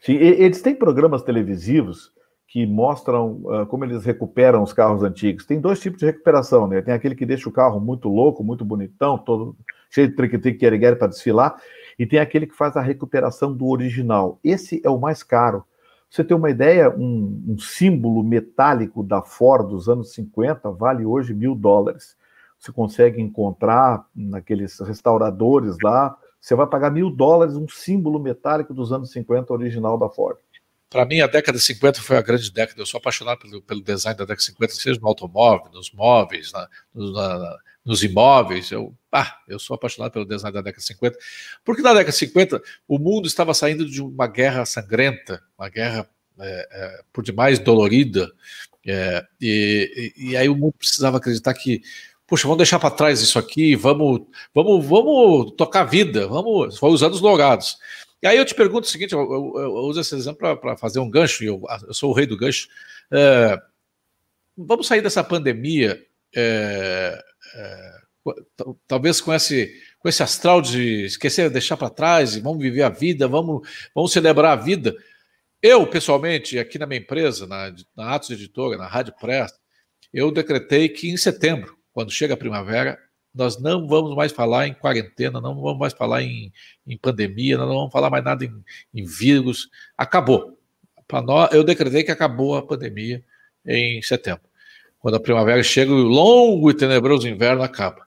Sim, 0.00 0.14
eles 0.14 0.60
têm 0.60 0.74
programas 0.74 1.22
televisivos 1.22 2.12
que 2.52 2.66
mostram 2.66 3.40
uh, 3.44 3.64
como 3.66 3.82
eles 3.82 4.04
recuperam 4.04 4.62
os 4.62 4.74
carros 4.74 5.02
antigos. 5.02 5.46
Tem 5.46 5.58
dois 5.58 5.80
tipos 5.80 6.00
de 6.00 6.04
recuperação, 6.04 6.66
né? 6.66 6.82
Tem 6.82 6.92
aquele 6.92 7.14
que 7.14 7.24
deixa 7.24 7.48
o 7.48 7.52
carro 7.52 7.80
muito 7.80 8.10
louco, 8.10 8.44
muito 8.44 8.62
bonitão, 8.62 9.16
todo 9.16 9.56
cheio 9.88 10.08
de 10.08 10.14
trick-trick 10.14 10.58
para 10.98 11.06
desfilar, 11.06 11.56
e 11.98 12.04
tem 12.04 12.18
aquele 12.18 12.46
que 12.46 12.54
faz 12.54 12.76
a 12.76 12.82
recuperação 12.82 13.54
do 13.54 13.66
original. 13.68 14.38
Esse 14.44 14.82
é 14.84 14.90
o 14.90 15.00
mais 15.00 15.22
caro. 15.22 15.64
Você 16.10 16.22
tem 16.22 16.36
uma 16.36 16.50
ideia, 16.50 16.90
um, 16.90 17.42
um 17.48 17.58
símbolo 17.58 18.22
metálico 18.22 19.02
da 19.02 19.22
Ford 19.22 19.66
dos 19.70 19.88
anos 19.88 20.12
50 20.12 20.72
vale 20.72 21.06
hoje 21.06 21.32
mil 21.32 21.54
dólares. 21.54 22.18
Você 22.58 22.70
consegue 22.70 23.18
encontrar 23.18 24.04
naqueles 24.14 24.78
restauradores 24.80 25.78
lá, 25.82 26.14
você 26.38 26.54
vai 26.54 26.66
pagar 26.66 26.90
mil 26.90 27.08
dólares 27.08 27.56
um 27.56 27.66
símbolo 27.66 28.18
metálico 28.20 28.74
dos 28.74 28.92
anos 28.92 29.10
50 29.10 29.50
original 29.54 29.96
da 29.96 30.10
Ford. 30.10 30.36
Para 30.92 31.06
mim, 31.06 31.20
a 31.22 31.26
década 31.26 31.56
de 31.56 31.64
50 31.64 32.02
foi 32.02 32.18
a 32.18 32.22
grande 32.22 32.52
década. 32.52 32.78
Eu 32.78 32.84
sou 32.84 32.98
apaixonado 32.98 33.38
pelo, 33.38 33.62
pelo 33.62 33.82
design 33.82 34.14
da 34.16 34.24
década 34.24 34.36
de 34.36 34.44
50, 34.44 34.74
seja 34.74 35.00
no 35.00 35.08
automóvel, 35.08 35.72
nos 35.72 35.90
móveis, 35.90 36.52
na, 36.52 36.68
na, 36.94 37.56
nos 37.82 38.04
imóveis. 38.04 38.70
Eu, 38.70 38.94
ah, 39.10 39.38
eu 39.48 39.58
sou 39.58 39.74
apaixonado 39.74 40.12
pelo 40.12 40.26
design 40.26 40.52
da 40.52 40.60
década 40.60 40.80
de 40.80 40.86
50, 40.86 41.18
porque 41.64 41.80
na 41.80 41.94
década 41.94 42.10
de 42.10 42.18
50 42.18 42.62
o 42.86 42.98
mundo 42.98 43.26
estava 43.26 43.54
saindo 43.54 43.88
de 43.88 44.02
uma 44.02 44.26
guerra 44.26 44.66
sangrenta, 44.66 45.42
uma 45.58 45.70
guerra 45.70 46.06
é, 46.38 46.68
é, 46.70 47.00
por 47.10 47.24
demais 47.24 47.58
dolorida, 47.58 48.30
é, 48.86 49.24
e, 49.40 50.12
e, 50.16 50.36
aí 50.36 50.48
o 50.48 50.56
mundo 50.56 50.74
precisava 50.78 51.16
acreditar 51.16 51.54
que, 51.54 51.80
poxa, 52.26 52.42
vamos 52.42 52.58
deixar 52.58 52.78
para 52.78 52.90
trás 52.90 53.22
isso 53.22 53.38
aqui, 53.38 53.74
vamos, 53.76 54.22
vamos, 54.54 54.84
vamos 54.84 55.52
tocar 55.56 55.82
a 55.82 55.84
vida, 55.84 56.26
vamos, 56.26 56.76
foi 56.76 56.90
os 56.90 57.02
anos 57.02 57.20
dourados. 57.20 57.78
E 58.22 58.26
aí 58.26 58.36
eu 58.36 58.44
te 58.44 58.54
pergunto 58.54 58.86
o 58.86 58.90
seguinte, 58.90 59.12
eu, 59.12 59.20
eu, 59.20 59.52
eu 59.56 59.72
uso 59.72 60.00
esse 60.00 60.14
exemplo 60.14 60.56
para 60.56 60.76
fazer 60.76 61.00
um 61.00 61.10
gancho, 61.10 61.42
eu, 61.42 61.60
eu 61.86 61.94
sou 61.94 62.10
o 62.10 62.14
rei 62.14 62.26
do 62.26 62.36
gancho. 62.36 62.68
É, 63.10 63.60
vamos 64.56 64.86
sair 64.86 65.02
dessa 65.02 65.24
pandemia 65.24 66.00
é, 66.34 67.22
é, 67.54 67.92
talvez 68.86 69.20
com 69.20 69.32
esse, 69.34 69.72
com 69.98 70.08
esse 70.08 70.22
astral 70.22 70.62
de 70.62 71.04
esquecer, 71.04 71.50
deixar 71.50 71.76
para 71.76 71.90
trás, 71.90 72.36
e 72.36 72.40
vamos 72.40 72.62
viver 72.62 72.82
a 72.82 72.88
vida, 72.88 73.26
vamos, 73.26 73.68
vamos 73.94 74.12
celebrar 74.12 74.52
a 74.52 74.62
vida. 74.62 74.94
Eu, 75.60 75.86
pessoalmente, 75.86 76.58
aqui 76.58 76.78
na 76.78 76.86
minha 76.86 77.00
empresa, 77.00 77.46
na, 77.46 77.74
na 77.96 78.14
Atos 78.14 78.30
Editora, 78.30 78.76
na 78.76 78.86
Rádio 78.86 79.14
Press, 79.20 79.52
eu 80.12 80.30
decretei 80.30 80.88
que 80.88 81.10
em 81.10 81.16
setembro, 81.16 81.76
quando 81.92 82.10
chega 82.10 82.34
a 82.34 82.36
primavera, 82.36 82.98
nós 83.34 83.60
não 83.60 83.86
vamos 83.86 84.14
mais 84.14 84.32
falar 84.32 84.66
em 84.66 84.74
quarentena, 84.74 85.40
não 85.40 85.60
vamos 85.60 85.78
mais 85.78 85.92
falar 85.92 86.22
em, 86.22 86.52
em 86.86 86.96
pandemia, 86.96 87.56
não 87.56 87.68
vamos 87.68 87.92
falar 87.92 88.10
mais 88.10 88.24
nada 88.24 88.44
em, 88.44 88.52
em 88.94 89.04
vírus. 89.04 89.68
Acabou. 89.96 90.58
Para 91.08 91.22
nós, 91.22 91.52
eu 91.52 91.64
decretei 91.64 92.02
que 92.02 92.10
acabou 92.10 92.56
a 92.56 92.62
pandemia 92.62 93.24
em 93.66 94.02
setembro 94.02 94.52
quando 95.02 95.16
a 95.16 95.20
primavera 95.20 95.62
chega, 95.64 95.90
o 95.90 95.96
longo 95.96 96.70
e 96.70 96.74
tenebroso 96.74 97.28
inverno 97.28 97.62
acaba. 97.64 98.06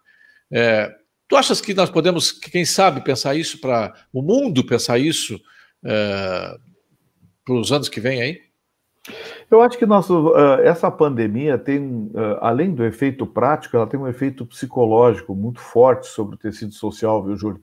É, 0.50 0.90
tu 1.28 1.36
achas 1.36 1.60
que 1.60 1.74
nós 1.74 1.90
podemos, 1.90 2.32
quem 2.32 2.64
sabe, 2.64 3.02
pensar 3.02 3.36
isso 3.36 3.60
para 3.60 3.94
o 4.14 4.22
mundo 4.22 4.66
pensar 4.66 4.98
isso 4.98 5.38
é, 5.84 6.58
para 7.44 7.54
os 7.54 7.74
anos 7.74 7.90
que 7.90 8.00
vêm 8.00 8.22
aí? 8.22 8.42
Eu 9.50 9.62
acho 9.62 9.78
que 9.78 9.86
nosso, 9.86 10.30
uh, 10.30 10.60
essa 10.64 10.90
pandemia 10.90 11.58
tem, 11.58 12.10
uh, 12.14 12.38
além 12.42 12.74
do 12.74 12.84
efeito 12.84 13.26
prático, 13.26 13.78
ela 13.78 13.88
tem 13.88 14.00
um 14.00 14.08
efeito 14.08 14.46
psicológico 14.46 15.36
muito 15.36 15.60
forte 15.60 16.08
sobre 16.08 16.36
o 16.36 16.38
tecido 16.38 16.74
social, 16.74 17.24
viu, 17.24 17.36
Júlio? 17.36 17.62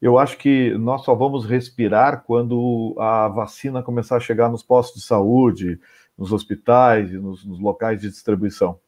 Eu 0.00 0.18
acho 0.18 0.36
que 0.36 0.76
nós 0.76 1.02
só 1.02 1.14
vamos 1.14 1.46
respirar 1.46 2.22
quando 2.26 2.94
a 2.98 3.28
vacina 3.28 3.82
começar 3.82 4.16
a 4.16 4.20
chegar 4.20 4.50
nos 4.50 4.62
postos 4.62 5.00
de 5.00 5.06
saúde, 5.06 5.80
nos 6.18 6.32
hospitais 6.32 7.10
e 7.10 7.16
nos, 7.16 7.44
nos 7.46 7.58
locais 7.58 8.00
de 8.00 8.08
distribuição. 8.10 8.78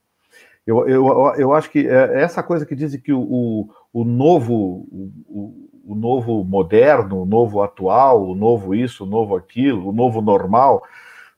Eu, 0.67 0.87
eu, 0.87 1.07
eu 1.39 1.55
acho 1.55 1.71
que 1.71 1.89
é 1.89 2.21
essa 2.21 2.43
coisa 2.43 2.67
que 2.67 2.77
dizem 2.77 3.01
que 3.01 3.11
o, 3.11 3.21
o, 3.21 3.71
o 3.91 4.05
novo, 4.05 4.87
o, 4.93 5.69
o 5.87 5.95
novo 5.95 6.45
moderno, 6.45 7.23
o 7.23 7.27
novo 7.27 7.63
atual, 7.63 8.23
o 8.29 8.35
novo 8.35 8.75
isso, 8.75 9.05
o 9.05 9.07
novo 9.07 9.35
aquilo, 9.35 9.89
o 9.89 9.93
novo 9.93 10.21
normal. 10.21 10.83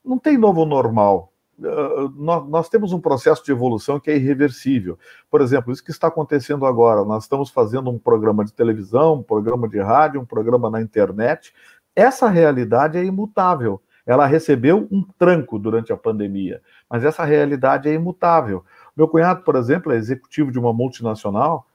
Não 0.04 0.18
tem 0.18 0.36
novo 0.38 0.64
normal. 0.64 1.32
Uh, 1.58 2.08
nós, 2.16 2.48
nós, 2.48 2.68
temos 2.70 2.92
um 2.92 3.00
processo 3.00 3.44
de 3.44 3.52
evolução 3.52 4.00
que 4.00 4.10
é 4.10 4.16
irreversível. 4.16 4.98
Por 5.30 5.42
exemplo, 5.42 5.72
isso 5.72 5.84
que 5.84 5.90
está 5.90 6.08
acontecendo 6.08 6.64
agora, 6.64 7.04
nós 7.04 7.24
estamos 7.24 7.50
fazendo 7.50 7.90
um 7.90 7.98
programa 7.98 8.44
de 8.44 8.52
televisão, 8.52 9.16
um 9.16 9.22
programa 9.22 9.68
de 9.68 9.78
rádio, 9.78 10.20
um 10.20 10.24
programa 10.24 10.70
na 10.70 10.80
internet. 10.80 11.52
Essa 11.94 12.28
realidade 12.28 12.96
é 12.96 13.04
imutável. 13.04 13.80
Ela 14.06 14.26
recebeu 14.26 14.88
um 14.90 15.04
tranco 15.18 15.58
durante 15.58 15.92
a 15.92 15.96
pandemia, 15.96 16.62
mas 16.88 17.04
essa 17.04 17.24
realidade 17.24 17.88
é 17.88 17.92
imutável. 17.92 18.64
Meu 18.96 19.06
cunhado, 19.06 19.42
por 19.42 19.54
exemplo, 19.54 19.92
é 19.92 19.96
executivo 19.96 20.50
de 20.50 20.58
uma 20.58 20.72
multinacional 20.72 21.66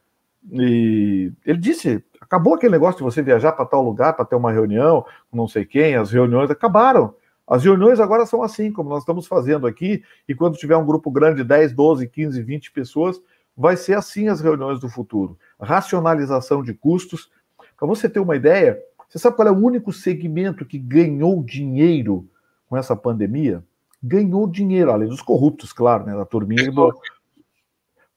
e 0.50 1.32
ele 1.44 1.58
disse: 1.58 2.04
acabou 2.20 2.54
aquele 2.54 2.72
negócio 2.72 2.98
de 2.98 3.04
você 3.04 3.22
viajar 3.22 3.52
para 3.52 3.64
tal 3.64 3.82
lugar 3.82 4.14
para 4.14 4.24
ter 4.24 4.36
uma 4.36 4.52
reunião 4.52 5.04
com 5.30 5.36
não 5.36 5.48
sei 5.48 5.64
quem, 5.64 5.94
as 5.94 6.10
reuniões 6.10 6.50
acabaram. 6.50 7.14
As 7.46 7.62
reuniões 7.62 8.00
agora 8.00 8.26
são 8.26 8.42
assim, 8.42 8.72
como 8.72 8.90
nós 8.90 9.00
estamos 9.00 9.26
fazendo 9.26 9.66
aqui, 9.66 10.02
e 10.28 10.34
quando 10.34 10.56
tiver 10.56 10.76
um 10.76 10.84
grupo 10.84 11.10
grande, 11.10 11.44
10, 11.44 11.72
12, 11.72 12.08
15, 12.08 12.42
20 12.42 12.72
pessoas, 12.72 13.20
vai 13.56 13.76
ser 13.76 13.94
assim 13.94 14.28
as 14.28 14.40
reuniões 14.40 14.80
do 14.80 14.88
futuro. 14.88 15.38
Racionalização 15.60 16.62
de 16.62 16.74
custos. 16.74 17.30
Para 17.78 17.86
você 17.86 18.08
ter 18.08 18.20
uma 18.20 18.34
ideia, 18.34 18.82
você 19.08 19.18
sabe 19.18 19.36
qual 19.36 19.48
é 19.48 19.50
o 19.50 19.56
único 19.56 19.92
segmento 19.92 20.64
que 20.64 20.78
ganhou 20.78 21.42
dinheiro 21.42 22.28
com 22.68 22.76
essa 22.76 22.96
pandemia? 22.96 23.62
Ganhou 24.02 24.46
dinheiro, 24.46 24.90
além 24.90 25.08
dos 25.08 25.22
corruptos, 25.22 25.72
claro, 25.72 26.04
né? 26.04 26.14
Da 26.14 26.24
turminha 26.24 26.70
do... 26.70 26.92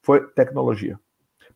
Foi 0.02 0.26
tecnologia. 0.28 0.98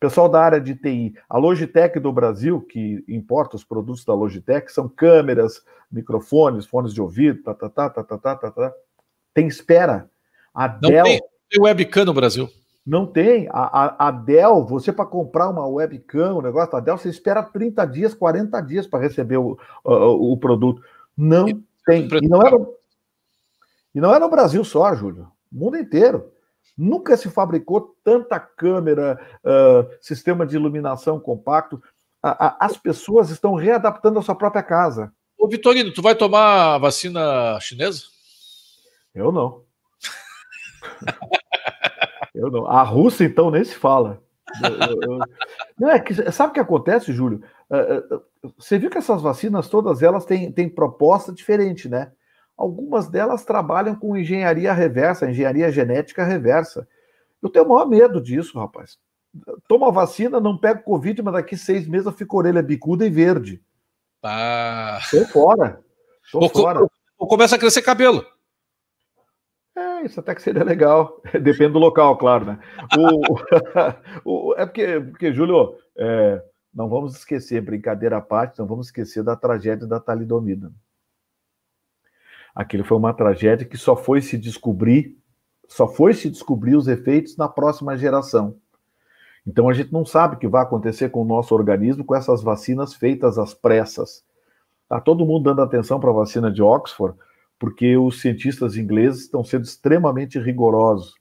Pessoal 0.04 0.28
da 0.28 0.42
área 0.42 0.60
de 0.60 0.74
TI, 0.74 1.14
a 1.26 1.38
Logitech 1.38 1.98
do 1.98 2.12
Brasil, 2.12 2.60
que 2.60 3.02
importa 3.08 3.56
os 3.56 3.64
produtos 3.64 4.04
da 4.04 4.12
Logitech, 4.12 4.70
são 4.70 4.86
câmeras, 4.86 5.62
microfones, 5.90 6.66
fones 6.66 6.92
de 6.92 7.00
ouvido, 7.00 7.42
tá, 7.42 7.54
tá, 7.54 7.70
tá, 7.70 7.88
tá, 7.88 8.04
tá, 8.04 8.18
tá, 8.18 8.36
tá, 8.36 8.50
tá. 8.50 8.72
Tem 9.32 9.46
espera. 9.46 10.10
A 10.54 10.68
Não 10.68 10.90
Dell, 10.90 11.04
tem, 11.04 11.20
tem 11.48 11.62
webcam 11.62 12.04
no 12.04 12.12
Brasil. 12.12 12.50
Não 12.84 13.06
tem. 13.06 13.48
A, 13.50 13.62
a, 13.62 14.08
a 14.08 14.10
Dell, 14.10 14.66
você 14.66 14.92
para 14.92 15.06
comprar 15.06 15.48
uma 15.48 15.66
webcam, 15.66 16.34
o 16.34 16.42
negócio 16.42 16.72
da 16.72 16.80
Dell, 16.80 16.98
você 16.98 17.08
espera 17.08 17.42
30 17.42 17.86
dias, 17.86 18.12
40 18.12 18.60
dias 18.60 18.86
para 18.86 19.00
receber 19.00 19.38
o, 19.38 19.58
o, 19.82 20.32
o, 20.32 20.36
produto. 20.36 20.82
Não 21.16 21.48
e, 21.48 21.52
é 21.52 21.56
tem. 21.86 22.06
E 22.22 22.28
não, 22.28 22.42
é 22.42 22.50
no, 22.50 22.74
e 23.94 24.00
não 24.02 24.14
é 24.14 24.18
no 24.18 24.28
Brasil 24.28 24.62
só, 24.64 24.94
Júlio. 24.94 25.28
O 25.50 25.56
mundo 25.56 25.78
inteiro. 25.78 26.30
Nunca 26.76 27.16
se 27.16 27.30
fabricou 27.30 27.96
tanta 28.02 28.40
câmera, 28.40 29.20
uh, 29.44 29.88
sistema 30.00 30.44
de 30.44 30.56
iluminação 30.56 31.20
compacto. 31.20 31.80
A, 32.22 32.46
a, 32.46 32.66
as 32.66 32.76
pessoas 32.76 33.30
estão 33.30 33.54
readaptando 33.54 34.18
a 34.18 34.22
sua 34.22 34.34
própria 34.34 34.62
casa. 34.62 35.12
Ô, 35.38 35.46
Vitorino, 35.46 35.92
tu 35.92 36.02
vai 36.02 36.14
tomar 36.14 36.74
a 36.74 36.78
vacina 36.78 37.58
chinesa? 37.60 38.04
Eu 39.14 39.30
não. 39.30 39.62
eu 42.34 42.50
não. 42.50 42.66
A 42.66 42.82
Rússia, 42.82 43.24
então, 43.24 43.50
nem 43.50 43.62
se 43.62 43.74
fala. 43.74 44.20
Eu, 44.62 45.00
eu, 45.00 45.18
não, 45.78 45.90
é 45.90 46.00
que, 46.00 46.14
sabe 46.32 46.50
o 46.50 46.54
que 46.54 46.60
acontece, 46.60 47.12
Júlio? 47.12 47.42
Uh, 47.70 48.16
uh, 48.16 48.52
você 48.58 48.78
viu 48.78 48.90
que 48.90 48.98
essas 48.98 49.22
vacinas, 49.22 49.68
todas 49.68 50.02
elas 50.02 50.24
têm, 50.24 50.50
têm 50.50 50.68
proposta 50.68 51.32
diferente, 51.32 51.88
né? 51.88 52.12
Algumas 52.56 53.08
delas 53.08 53.44
trabalham 53.44 53.94
com 53.96 54.16
engenharia 54.16 54.72
reversa, 54.72 55.28
engenharia 55.28 55.70
genética 55.70 56.24
reversa. 56.24 56.86
Eu 57.42 57.50
tenho 57.50 57.64
o 57.64 57.68
maior 57.68 57.86
medo 57.86 58.20
disso, 58.20 58.58
rapaz. 58.58 58.98
Toma 59.66 59.90
vacina, 59.90 60.40
não 60.40 60.56
pega 60.56 60.80
Covid, 60.80 61.20
mas 61.22 61.34
daqui 61.34 61.56
seis 61.56 61.88
meses 61.88 62.06
eu 62.06 62.12
fico 62.12 62.38
orelha 62.38 62.62
bicuda 62.62 63.04
e 63.04 63.10
verde. 63.10 63.60
Ah. 64.22 65.00
Tô 65.10 65.26
fora. 65.26 65.80
Tô 66.30 66.40
ou, 66.40 66.48
fora. 66.48 66.86
Ou 67.18 67.26
começa 67.26 67.56
a 67.56 67.58
crescer 67.58 67.82
cabelo. 67.82 68.24
É, 69.76 70.02
isso 70.06 70.20
até 70.20 70.34
que 70.34 70.42
seria 70.42 70.62
legal. 70.62 71.20
Depende 71.42 71.72
do 71.72 71.80
local, 71.80 72.16
claro, 72.16 72.44
né? 72.44 72.58
O, 74.24 74.24
o, 74.50 74.54
é 74.56 74.64
porque, 74.64 75.00
porque 75.00 75.32
Júlio, 75.32 75.76
é, 75.96 76.40
não 76.72 76.88
vamos 76.88 77.16
esquecer, 77.16 77.60
brincadeira 77.60 78.18
à 78.18 78.20
parte, 78.20 78.58
não 78.60 78.66
vamos 78.66 78.86
esquecer 78.86 79.24
da 79.24 79.34
tragédia 79.34 79.86
da 79.86 79.98
talidomida. 79.98 80.72
Aquilo 82.54 82.84
foi 82.84 82.96
uma 82.96 83.12
tragédia 83.12 83.66
que 83.66 83.76
só 83.76 83.96
foi 83.96 84.22
se 84.22 84.38
descobrir, 84.38 85.18
só 85.68 85.88
foi 85.88 86.14
se 86.14 86.30
descobrir 86.30 86.76
os 86.76 86.86
efeitos 86.86 87.36
na 87.36 87.48
próxima 87.48 87.96
geração. 87.96 88.56
Então 89.46 89.68
a 89.68 89.72
gente 89.72 89.92
não 89.92 90.06
sabe 90.06 90.36
o 90.36 90.38
que 90.38 90.48
vai 90.48 90.62
acontecer 90.62 91.10
com 91.10 91.22
o 91.22 91.26
nosso 91.26 91.54
organismo 91.54 92.04
com 92.04 92.14
essas 92.14 92.42
vacinas 92.42 92.94
feitas 92.94 93.38
às 93.38 93.52
pressas. 93.52 94.24
Está 94.84 95.00
todo 95.00 95.26
mundo 95.26 95.44
dando 95.44 95.62
atenção 95.62 95.98
para 95.98 96.10
a 96.10 96.14
vacina 96.14 96.50
de 96.50 96.62
Oxford, 96.62 97.18
porque 97.58 97.96
os 97.96 98.20
cientistas 98.20 98.76
ingleses 98.76 99.22
estão 99.22 99.42
sendo 99.42 99.64
extremamente 99.64 100.38
rigorosos. 100.38 101.14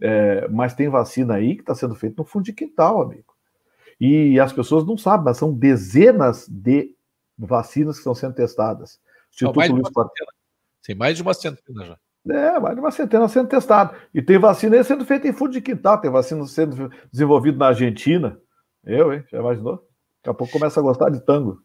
É, 0.00 0.46
mas 0.48 0.74
tem 0.74 0.88
vacina 0.88 1.34
aí 1.34 1.54
que 1.54 1.62
está 1.62 1.74
sendo 1.74 1.94
feita 1.94 2.16
no 2.18 2.24
fundo 2.24 2.44
de 2.44 2.52
quintal, 2.52 3.02
amigo. 3.02 3.34
E 3.98 4.38
as 4.38 4.52
pessoas 4.52 4.86
não 4.86 4.96
sabem, 4.96 5.24
mas 5.24 5.38
são 5.38 5.52
dezenas 5.52 6.46
de 6.48 6.94
vacinas 7.38 7.96
que 7.96 8.00
estão 8.00 8.14
sendo 8.14 8.34
testadas. 8.34 9.00
Instituto 9.32 9.72
Luiz 9.72 9.90
Pasteur. 9.90 10.35
Tem 10.86 10.94
mais 10.94 11.16
de 11.16 11.22
uma 11.22 11.34
centena 11.34 11.84
já. 11.84 11.98
É, 12.32 12.60
mais 12.60 12.74
de 12.74 12.80
uma 12.80 12.90
centena 12.92 13.28
sendo 13.28 13.48
testado. 13.48 13.96
E 14.14 14.22
tem 14.22 14.38
vacina 14.38 14.82
sendo 14.84 15.04
feita 15.04 15.26
em 15.26 15.32
fundo 15.32 15.50
de 15.50 15.60
quintal, 15.60 16.00
tem 16.00 16.10
vacina 16.10 16.46
sendo 16.46 16.90
desenvolvida 17.10 17.58
na 17.58 17.68
Argentina. 17.68 18.38
Eu, 18.84 19.12
hein? 19.12 19.24
Já 19.30 19.38
imaginou? 19.38 19.76
Daqui 20.22 20.30
a 20.30 20.34
pouco 20.34 20.52
começa 20.52 20.78
a 20.78 20.82
gostar 20.82 21.10
de 21.10 21.20
tango. 21.20 21.60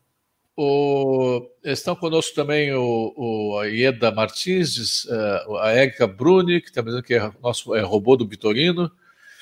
O, 0.58 1.48
estão 1.64 1.96
conosco 1.96 2.36
também 2.36 2.74
o, 2.74 3.14
o 3.16 3.60
a 3.60 3.68
Ieda 3.68 4.12
Martins, 4.12 5.08
eh, 5.10 5.46
a 5.62 5.72
Érica 5.72 6.06
Bruni, 6.06 6.62
que 6.62 6.72
também 6.72 7.02
que 7.02 7.14
é 7.14 7.32
nosso 7.42 7.74
é, 7.76 7.82
robô 7.82 8.18
do 8.18 8.28
Vitorino. 8.28 8.92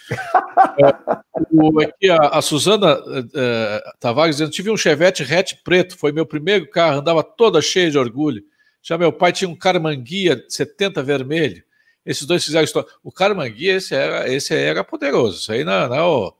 é, 0.79 1.19
o, 1.51 1.81
aqui 1.81 2.09
a, 2.09 2.17
a 2.17 2.41
Suzana 2.41 3.01
é, 3.33 3.83
Tavares 3.99 4.35
dizendo: 4.35 4.51
tive 4.51 4.69
um 4.69 4.77
Chevette 4.77 5.23
hatch 5.23 5.55
preto, 5.63 5.97
foi 5.97 6.11
meu 6.11 6.25
primeiro 6.25 6.69
carro, 6.69 6.99
andava 6.99 7.23
toda 7.23 7.61
cheia 7.61 7.89
de 7.89 7.97
orgulho. 7.97 8.43
Já 8.81 8.97
meu 8.97 9.11
pai 9.11 9.31
tinha 9.31 9.49
um 9.49 9.55
Carmanguia 9.55 10.43
70 10.47 11.03
vermelho. 11.03 11.63
Esses 12.05 12.25
dois 12.25 12.43
fizeram 12.43 12.63
história. 12.63 12.89
O 13.03 13.11
Carmanguia, 13.11 13.75
esse 13.75 13.93
era, 13.93 14.27
esse 14.29 14.55
era 14.55 14.83
poderoso. 14.83 15.39
Isso 15.39 15.51
aí 15.51 15.63
não, 15.63 15.87
não 15.87 16.33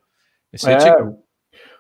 esse 0.51 0.69
é, 0.69 0.77
tinha... 0.77 1.03
o 1.03 1.23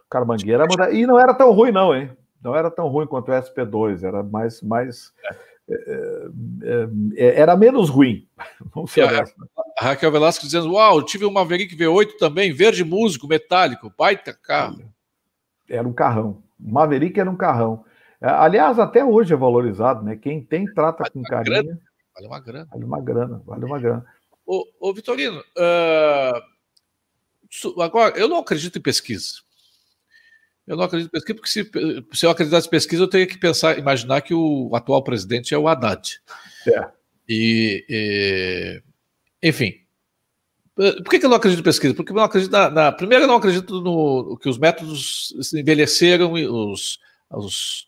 Carmanguia 0.09 0.55
era 0.55 0.93
E 0.93 1.05
não 1.05 1.19
era 1.19 1.33
tão 1.33 1.51
ruim, 1.51 1.71
não, 1.71 1.95
hein? 1.95 2.11
Não 2.41 2.55
era 2.55 2.69
tão 2.71 2.87
ruim 2.87 3.07
quanto 3.07 3.31
o 3.31 3.33
SP2, 3.33 4.03
era 4.03 4.23
mais. 4.23 4.61
mais 4.61 5.11
é. 5.25 5.49
É, 5.71 6.87
é, 7.15 7.25
é 7.25 7.39
era 7.39 7.55
menos 7.55 7.89
ruim. 7.89 8.27
Vamos 8.73 8.91
ser 8.91 9.03
a, 9.03 9.23
a 9.79 9.85
Raquel 9.85 10.11
Velasco 10.11 10.45
dizendo: 10.45 10.73
Uau, 10.73 11.03
tive 11.03 11.25
um 11.25 11.31
Maverick 11.31 11.75
V8 11.75 12.17
também, 12.17 12.51
verde 12.51 12.83
músico, 12.83 13.27
metálico, 13.27 13.93
baita 13.95 14.33
carro. 14.33 14.81
Era 15.69 15.87
um 15.87 15.93
carrão. 15.93 16.41
Maverick 16.59 17.19
era 17.19 17.29
um 17.29 17.35
carrão. 17.35 17.85
É, 18.21 18.27
aliás, 18.27 18.77
até 18.79 19.03
hoje 19.03 19.33
é 19.33 19.37
valorizado, 19.37 20.03
né? 20.03 20.15
Quem 20.15 20.43
tem, 20.43 20.65
trata 20.65 21.03
vale 21.03 21.11
com 21.11 21.23
carinho. 21.23 21.63
Grana. 21.63 21.79
Vale 22.13 22.27
uma 22.27 22.39
grana. 22.39 22.67
Vale 22.71 22.85
uma 22.85 23.01
grana, 23.01 23.41
vale 23.45 23.65
uma 23.65 23.79
grana. 23.79 24.05
Ô, 24.45 24.65
ô 24.79 24.93
Vitorino, 24.93 25.39
uh, 25.39 26.41
agora, 27.81 28.17
eu 28.17 28.27
não 28.27 28.39
acredito 28.39 28.77
em 28.77 28.81
pesquisa. 28.81 29.35
Eu 30.67 30.75
não 30.75 30.83
acredito 30.83 31.09
em 31.09 31.11
pesquisa, 31.11 31.35
porque 31.35 31.49
se, 31.49 31.71
se 32.19 32.25
eu 32.25 32.29
acreditasse 32.29 32.67
em 32.67 32.71
pesquisa, 32.71 33.03
eu 33.03 33.07
teria 33.07 33.27
que 33.27 33.37
pensar, 33.37 33.79
imaginar 33.79 34.21
que 34.21 34.33
o 34.33 34.69
atual 34.75 35.03
presidente 35.03 35.53
é 35.53 35.57
o 35.57 35.67
Haddad. 35.67 36.21
É. 36.67 36.89
E, 37.27 37.85
e 37.87 38.83
enfim, 39.41 39.73
por 40.75 41.09
que, 41.09 41.19
que, 41.19 41.25
eu 41.25 41.29
não 41.29 41.35
acredito 41.37 41.59
em 41.59 41.63
pesquisa? 41.63 41.93
Porque 41.93 42.11
eu 42.11 42.15
não 42.15 42.23
acredito 42.23 42.51
na, 42.51 42.69
na, 42.69 42.91
Primeiro, 42.91 43.25
eu 43.25 43.27
não 43.27 43.35
acredito 43.35 43.81
no 43.81 44.37
que 44.37 44.47
os 44.47 44.57
métodos 44.57 45.53
envelheceram, 45.53 46.31
os, 46.31 46.99
os, 47.29 47.87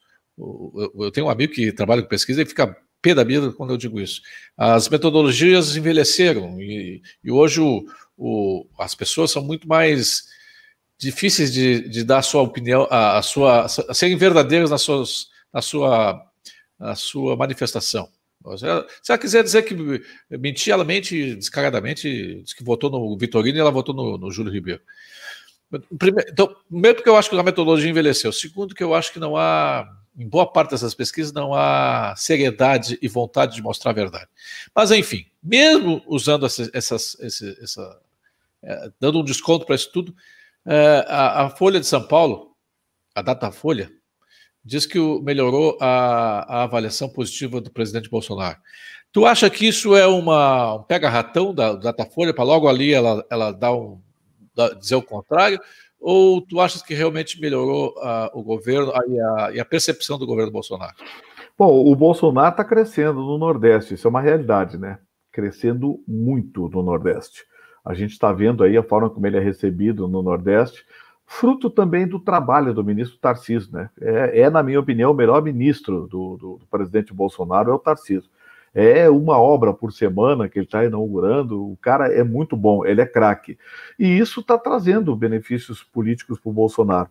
eu 0.96 1.12
tenho 1.12 1.28
um 1.28 1.30
amigo 1.30 1.54
que 1.54 1.72
trabalha 1.72 2.02
com 2.02 2.08
pesquisa 2.08 2.42
e 2.42 2.46
fica 2.46 2.76
pé 3.02 3.14
da 3.14 3.24
vida 3.24 3.52
quando 3.52 3.72
eu 3.72 3.78
digo 3.78 4.00
isso. 4.00 4.22
As 4.58 4.88
metodologias 4.90 5.76
envelheceram 5.76 6.60
e, 6.62 7.02
e 7.24 7.32
hoje 7.32 7.60
o, 7.60 7.86
o, 8.18 8.68
as 8.80 8.96
pessoas 8.96 9.32
são 9.32 9.44
muito 9.44 9.68
mais 9.68 10.24
difíceis 10.98 11.52
de, 11.52 11.90
de 11.90 12.04
dar 12.04 12.20
a 12.20 12.24
sua 12.24 12.44
opinião, 12.44 12.88
a, 12.90 13.18
a 13.18 13.22
sua, 13.22 13.66
a 13.66 13.94
serem 13.94 14.16
verdadeiras 14.16 14.70
nas 14.70 14.82
suas, 14.84 15.28
na 15.52 15.62
sua, 15.62 16.22
na 16.80 16.96
sua 16.96 17.36
manifestação. 17.36 18.08
Se 18.58 19.12
ela 19.12 19.20
quiser 19.20 19.44
dizer 19.44 19.62
que 19.64 19.76
mentir, 20.38 20.74
ela 20.74 20.84
mente 20.84 21.36
descaradamente, 21.36 22.42
diz 22.44 22.54
que 22.54 22.64
votou 22.64 22.90
no 22.90 23.16
Vitorino 23.18 23.58
e 23.58 23.62
ela 23.62 23.70
votou 23.72 23.94
no, 23.94 24.18
no 24.18 24.32
Júlio 24.32 24.52
Ribeiro. 24.52 24.82
Primeiro, 25.98 26.30
então, 26.30 26.56
primeiro 26.70 26.98
porque 26.98 27.10
eu 27.10 27.16
acho 27.16 27.30
que 27.30 27.38
a 27.38 27.44
metodologia 27.44 27.90
envelheceu. 27.90 28.32
Segundo 28.32 28.76
que 28.76 28.84
eu 28.84 28.94
acho 28.94 29.14
que 29.14 29.20
não 29.20 29.38
há 29.38 29.88
em 30.18 30.28
boa 30.28 30.46
parte 30.46 30.72
dessas 30.72 30.94
pesquisas 30.94 31.32
não 31.32 31.54
há 31.54 32.14
seriedade 32.18 32.98
e 33.02 33.08
vontade 33.08 33.56
de 33.56 33.62
mostrar 33.62 33.92
a 33.92 33.96
verdade. 33.96 34.28
Mas, 34.76 34.92
enfim, 34.92 35.26
mesmo 35.42 36.04
usando 36.06 36.46
essas, 36.46 36.70
essas 36.74 37.18
essa, 37.62 38.00
é, 38.62 38.92
dando 39.00 39.20
um 39.20 39.24
desconto 39.24 39.66
para 39.66 39.76
isso 39.76 39.92
tudo, 39.92 40.16
É, 40.64 41.04
a, 41.08 41.46
a, 41.46 41.50
Folha 41.50 41.80
de 41.80 41.88
São 41.88 42.08
Paulo, 42.08 42.56
a 43.16 43.24
Datafolha, 43.24 43.92
diz 44.64 44.86
que 44.86 45.00
o, 45.00 45.20
melhorou 45.20 45.76
a, 45.82 46.42
a, 46.42 46.64
avaliação 46.64 47.10
positiva 47.10 47.60
do 47.60 47.72
presidente 47.72 48.10
Bolsonaro. 48.10 48.60
Tu 49.12 49.26
acha 49.26 49.50
que 49.50 49.68
isso 49.68 49.96
é 49.96 50.06
uma, 50.06 50.76
um 50.76 50.84
pega-ratão 50.84 51.52
da 51.52 51.74
Datafolha 51.74 52.32
para 52.32 52.44
logo 52.44 52.70
ali 52.70 52.94
ela, 52.94 53.26
ela 53.32 53.52
dar 53.52 53.74
um, 53.74 54.00
dizer 54.80 54.96
o 54.96 55.02
contrário? 55.02 55.60
Ou 56.00 56.42
tu 56.42 56.60
achas 56.60 56.82
que 56.82 56.94
realmente 56.94 57.40
melhorou 57.40 57.94
o 58.34 58.42
governo 58.42 58.92
e, 59.08 59.56
e 59.56 59.60
a 59.60 59.66
percepção 59.66 60.18
do 60.18 60.26
governo 60.26 60.52
Bolsonaro? 60.52 60.96
Bom, 61.58 61.92
o 61.92 61.96
Bolsonaro 61.96 62.50
está 62.50 62.64
crescendo 62.64 63.22
no 63.22 63.38
Nordeste, 63.38 63.94
isso 63.94 64.08
é 64.08 64.10
uma 64.10 64.22
realidade, 64.22 64.80
né? 64.80 64.98
Crescendo 65.32 66.04
muito 66.08 66.68
no 66.70 66.82
Nordeste. 66.82 67.46
A 67.86 67.94
gente 67.94 68.12
está 68.12 68.34
vendo 68.34 68.64
aí 68.64 68.76
a 68.78 68.84
forma 68.84 69.10
como 69.10 69.28
ele 69.28 69.38
é 69.38 69.40
recebido 69.40 70.08
no 70.08 70.24
Nordeste, 70.24 70.84
fruto 71.24 71.70
também 71.70 72.08
do 72.08 72.20
trabalho 72.20 72.74
do 72.74 72.84
ministro 72.84 73.18
Tarcísio, 73.20 73.72
né? 73.72 73.90
É, 74.02 74.42
é 74.42 74.50
na 74.50 74.64
minha 74.64 74.80
opinião, 74.80 75.12
o 75.12 75.16
melhor 75.16 75.42
ministro 75.42 76.08
do, 76.08 76.38
do, 76.38 76.58
do 76.58 76.68
presidente 76.68 77.14
Bolsonaro 77.14 77.72
é 77.72 77.74
o 77.74 77.80
Tarcísio. 77.80 78.30
É 78.74 79.10
uma 79.10 79.38
obra 79.38 79.74
por 79.74 79.92
semana 79.92 80.48
que 80.48 80.58
ele 80.58 80.66
está 80.66 80.86
inaugurando. 80.86 81.72
O 81.72 81.78
cara 81.78 82.08
é 82.08 82.24
muito 82.24 82.56
bom, 82.56 82.86
ele 82.86 83.02
é 83.02 83.06
craque. 83.06 83.58
E 84.00 84.08
isso 84.18 84.40
está 84.40 84.58
trazendo 84.58 85.16
benefícios 85.16 85.84
políticos 85.84 86.40
para 86.40 86.50
o 86.50 86.54
Bolsonaro. 86.54 87.10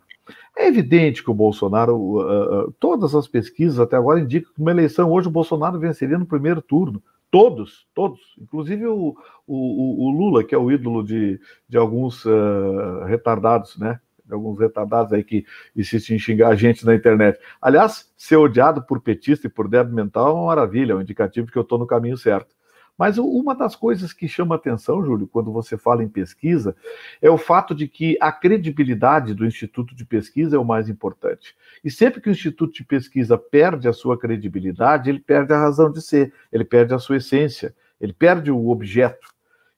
É 0.56 0.66
evidente 0.66 1.22
que 1.22 1.30
o 1.30 1.34
Bolsonaro, 1.34 1.96
uh, 1.96 2.68
uh, 2.68 2.72
todas 2.78 3.14
as 3.14 3.26
pesquisas 3.26 3.78
até 3.78 3.96
agora 3.96 4.20
indicam 4.20 4.52
que 4.54 4.60
uma 4.60 4.70
eleição 4.70 5.10
hoje 5.10 5.28
o 5.28 5.32
Bolsonaro 5.32 5.78
venceria 5.78 6.18
no 6.18 6.26
primeiro 6.26 6.62
turno. 6.62 7.02
Todos, 7.30 7.86
todos. 7.94 8.20
Inclusive 8.40 8.86
o, 8.86 9.16
o, 9.46 10.06
o 10.06 10.10
Lula, 10.10 10.42
que 10.42 10.54
é 10.54 10.58
o 10.58 10.70
ídolo 10.70 11.02
de, 11.04 11.38
de 11.68 11.76
alguns 11.76 12.24
uh, 12.24 13.04
retardados, 13.06 13.78
né? 13.78 14.00
De 14.30 14.34
alguns 14.34 14.58
retardados 14.58 15.12
aí 15.12 15.22
que 15.22 15.44
insistem 15.76 16.16
em 16.16 16.18
xingar 16.18 16.48
a 16.48 16.54
gente 16.54 16.86
na 16.86 16.94
internet. 16.94 17.38
Aliás, 17.60 18.10
ser 18.16 18.36
odiado 18.36 18.82
por 18.82 19.00
petista 19.00 19.46
e 19.46 19.50
por 19.50 19.68
débil 19.68 19.94
mental 19.94 20.28
é 20.28 20.32
uma 20.32 20.46
maravilha, 20.46 20.92
é 20.92 20.96
um 20.96 21.02
indicativo 21.02 21.50
que 21.50 21.58
eu 21.58 21.62
estou 21.62 21.78
no 21.78 21.86
caminho 21.86 22.16
certo. 22.16 22.54
Mas 23.00 23.16
uma 23.16 23.54
das 23.54 23.74
coisas 23.74 24.12
que 24.12 24.28
chama 24.28 24.56
atenção, 24.56 25.02
Júlio, 25.02 25.26
quando 25.26 25.50
você 25.50 25.78
fala 25.78 26.04
em 26.04 26.08
pesquisa, 26.08 26.76
é 27.22 27.30
o 27.30 27.38
fato 27.38 27.74
de 27.74 27.88
que 27.88 28.18
a 28.20 28.30
credibilidade 28.30 29.32
do 29.32 29.46
Instituto 29.46 29.94
de 29.94 30.04
Pesquisa 30.04 30.56
é 30.56 30.58
o 30.58 30.64
mais 30.66 30.86
importante. 30.86 31.56
E 31.82 31.90
sempre 31.90 32.20
que 32.20 32.28
o 32.28 32.30
Instituto 32.30 32.74
de 32.74 32.84
Pesquisa 32.84 33.38
perde 33.38 33.88
a 33.88 33.92
sua 33.94 34.18
credibilidade, 34.18 35.08
ele 35.08 35.18
perde 35.18 35.50
a 35.54 35.58
razão 35.58 35.90
de 35.90 36.02
ser, 36.02 36.30
ele 36.52 36.62
perde 36.62 36.92
a 36.92 36.98
sua 36.98 37.16
essência, 37.16 37.74
ele 37.98 38.12
perde 38.12 38.50
o 38.50 38.68
objeto. 38.68 39.28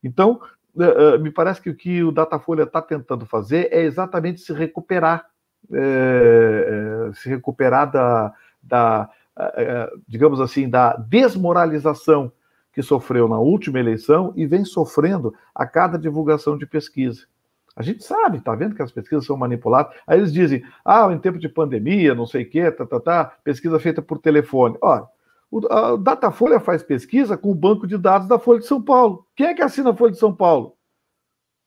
Então, 0.03 0.41
eh, 0.79 1.15
eh, 1.15 1.19
me 1.19 1.31
parece 1.31 1.61
que 1.61 1.71
o 1.71 1.77
que 1.77 2.03
o 2.03 2.13
Datafolha 2.13 2.63
está 2.63 2.81
tentando 2.81 3.27
fazer 3.27 3.69
é 3.73 3.83
exatamente 3.83 4.41
se 4.41 4.53
recuperar, 4.53 5.27
é, 5.73 7.09
é, 7.09 7.15
se 7.15 7.29
recuperar 7.29 7.91
da, 7.91 8.33
da 8.63 9.11
é, 9.37 9.91
digamos 10.07 10.41
assim, 10.41 10.69
da 10.69 10.95
desmoralização 10.95 12.33
que 12.73 12.83
sofreu 12.83 13.29
na 13.29 13.39
última 13.39 13.79
eleição 13.79 14.33
e 14.37 14.47
vem 14.47 14.65
sofrendo 14.65 15.35
a 15.55 15.67
cada 15.67 15.99
divulgação 15.99 16.57
de 16.57 16.67
pesquisa. 16.67 17.27
A 17.75 17.83
gente 17.83 18.05
sabe, 18.05 18.39
está 18.39 18.55
vendo 18.55 18.75
que 18.75 18.83
as 18.83 18.93
pesquisas 18.93 19.25
são 19.25 19.37
manipuladas. 19.37 19.95
Aí 20.07 20.19
eles 20.19 20.33
dizem, 20.33 20.63
ah, 20.85 21.11
em 21.11 21.19
tempo 21.19 21.39
de 21.39 21.49
pandemia, 21.49 22.15
não 22.15 22.27
sei 22.27 22.43
o 22.43 22.51
quê, 22.51 22.71
tá, 22.71 22.85
tá, 22.85 23.01
tá, 23.01 23.25
pesquisa 23.43 23.79
feita 23.79 24.03
por 24.03 24.19
telefone. 24.19 24.77
Olha, 24.81 25.07
o 25.53 25.99
Datafolha 25.99 26.59
faz 26.59 26.83
pesquisa 26.83 27.37
com 27.37 27.51
o 27.51 27.55
banco 27.55 27.87
de 27.87 27.99
dados 27.99 28.27
da 28.27 28.39
Folha 28.39 28.61
de 28.61 28.67
São 28.67 28.81
Paulo. 28.81 29.27
Quem 29.37 29.49
é 29.49 29.55
que 29.55 29.61
assina 29.61 29.91
a 29.91 29.95
Folha 29.95 30.13
de 30.13 30.19
São 30.19 30.35
Paulo? 30.35 30.79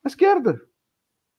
A 0.03 0.07
esquerda. 0.07 0.59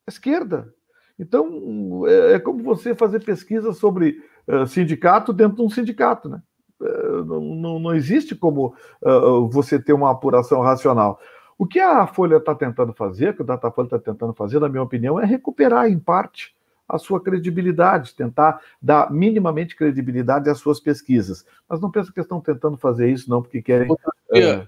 A 0.07 0.11
esquerda. 0.11 0.73
Então, 1.19 2.07
é, 2.07 2.35
é 2.35 2.39
como 2.39 2.63
você 2.63 2.95
fazer 2.95 3.25
pesquisa 3.25 3.73
sobre 3.73 4.23
uh, 4.47 4.65
sindicato 4.65 5.33
dentro 5.33 5.57
de 5.57 5.63
um 5.63 5.71
sindicato, 5.71 6.29
né? 6.29 6.41
Eh, 6.81 7.25
não, 7.25 7.81
não, 7.81 7.95
existe 7.95 8.35
como 8.35 8.75
uh, 9.03 9.49
você 9.49 9.79
ter 9.79 9.95
uma 9.95 10.11
apuração 10.11 10.61
racional. 10.61 11.19
O 11.59 11.67
que 11.67 11.81
a 11.81 12.07
Folha 12.07 12.37
está 12.37 12.55
tentando 12.55 12.93
fazer, 12.93 13.35
que 13.35 13.43
o 13.43 13.45
Datafolha 13.45 13.87
está 13.87 13.99
tentando 13.99 14.35
fazer, 14.35 14.61
na 14.61 14.69
minha 14.69 14.83
opinião, 14.83 15.19
é 15.19 15.25
recuperar, 15.25 15.89
em 15.89 15.99
parte, 15.99 16.55
a 16.89 16.99
sua 16.99 17.23
credibilidade, 17.23 18.15
tentar 18.15 18.61
dar 18.81 19.11
minimamente 19.11 19.75
credibilidade 19.75 20.49
às 20.49 20.59
suas 20.59 20.81
pesquisas. 20.81 21.45
Mas 21.69 21.81
não 21.81 21.91
penso 21.91 22.13
que 22.13 22.21
estão 22.21 22.41
tentando 22.41 22.77
fazer 22.77 23.11
isso, 23.11 23.29
não, 23.29 23.43
porque 23.43 23.63
querem. 23.63 23.91
Uh... 23.91 24.67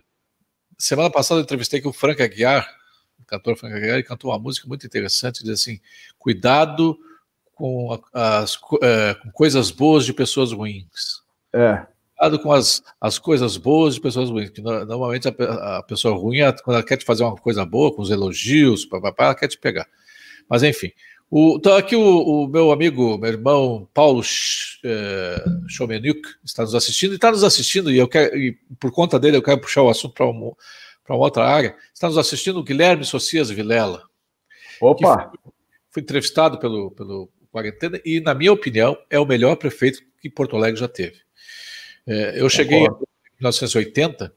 Semana 0.77 1.11
passada 1.11 1.41
eu 1.41 1.45
entrevistei 1.45 1.81
com 1.81 1.89
o 1.89 1.93
Frank 1.93 2.23
Aguiar, 2.23 2.69
o 3.19 3.25
cantor 3.25 3.57
Frank 3.57 3.75
Aguiar, 3.75 3.95
ele 3.95 4.03
cantou 4.05 4.31
uma 4.31 4.39
música 4.39 4.69
muito 4.69 4.87
interessante, 4.87 5.43
diz 5.43 5.61
assim: 5.61 5.81
cuidado 6.19 6.99
com 7.55 8.01
as 8.13 8.57
com 8.57 8.79
coisas 9.33 9.71
boas 9.71 10.05
de 10.05 10.13
pessoas 10.13 10.53
ruins. 10.53 11.23
É 11.53 11.87
cuidado 12.19 12.39
com 12.41 12.53
as, 12.53 12.83
as 13.01 13.19
coisas 13.19 13.57
boas 13.57 13.95
de 13.95 14.01
pessoas 14.01 14.29
ruins. 14.29 14.51
Que 14.51 14.61
normalmente 14.61 15.29
a, 15.29 15.79
a, 15.79 15.83
pessoa 15.85 16.19
ruim, 16.19 16.41
quando 16.65 16.77
ela 16.77 16.85
quer 16.85 16.97
te 16.97 17.05
fazer 17.05 17.23
uma 17.23 17.37
coisa 17.37 17.65
boa, 17.65 17.95
com 17.95 18.03
os 18.03 18.11
elogios, 18.11 18.85
papapá, 18.85 19.27
ela 19.27 19.35
quer 19.35 19.49
te 19.49 19.59
pegar. 19.59 19.87
Mas 20.49 20.63
enfim. 20.63 20.91
O, 21.31 21.57
então 21.57 21.77
aqui 21.77 21.95
o, 21.95 22.03
o, 22.03 22.49
meu 22.49 22.73
amigo, 22.73 23.19
meu 23.19 23.31
irmão 23.31 23.87
Paulo 23.93 24.23
é, 24.85 25.45
está 26.45 26.63
nos 26.63 26.75
assistindo, 26.75 27.13
e 27.13 27.17
está 27.17 27.31
nos 27.31 27.45
assistindo, 27.45 27.93
e 27.93 27.99
eu 27.99 28.09
quero, 28.09 28.35
e 28.37 28.53
por 28.81 28.91
conta 28.91 29.19
dele, 29.19 29.37
eu 29.37 29.43
quero 29.43 29.61
puxar 29.61 29.83
o 29.83 29.91
assunto 29.91 30.15
para 30.15 30.27
uma, 30.27 30.53
uma 31.09 31.19
outra 31.19 31.45
área. 31.45 31.77
Está 31.93 32.07
nos 32.09 32.17
assistindo 32.17 32.59
o 32.59 32.65
Guilherme 32.65 33.05
Socias 33.05 33.51
Vilela. 33.51 34.05
Opa! 34.81 35.31
Foi, 35.31 35.53
foi 35.91 36.03
entrevistado 36.03 36.59
pelo, 36.59 36.91
pelo 36.93 37.29
Quarentena, 37.51 38.01
e, 38.05 38.21
na 38.21 38.35
minha 38.35 38.53
opinião, 38.53 38.97
é 39.11 39.19
o 39.19 39.27
melhor 39.27 39.57
prefeito 39.57 40.03
que 40.21 40.31
Porto 40.31 40.57
Alegre 40.57 40.81
já 40.81 40.89
teve. 40.89 41.17
É, 42.07 42.41
eu 42.41 42.49
cheguei 42.49 42.79
em 42.79 42.91
1980 43.41 44.33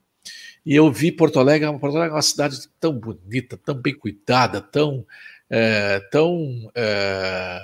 e 0.65 0.75
eu 0.75 0.91
vi 0.91 1.11
Porto 1.11 1.39
Alegre, 1.39 1.67
Porto 1.79 1.95
Alegre 1.95 2.13
é 2.13 2.15
uma 2.15 2.21
cidade 2.21 2.57
tão 2.79 2.93
bonita, 2.93 3.57
tão 3.57 3.75
bem 3.75 3.93
cuidada, 3.93 4.61
tão, 4.61 5.05
é, 5.51 5.99
tão 6.09 6.71
é, 6.73 7.61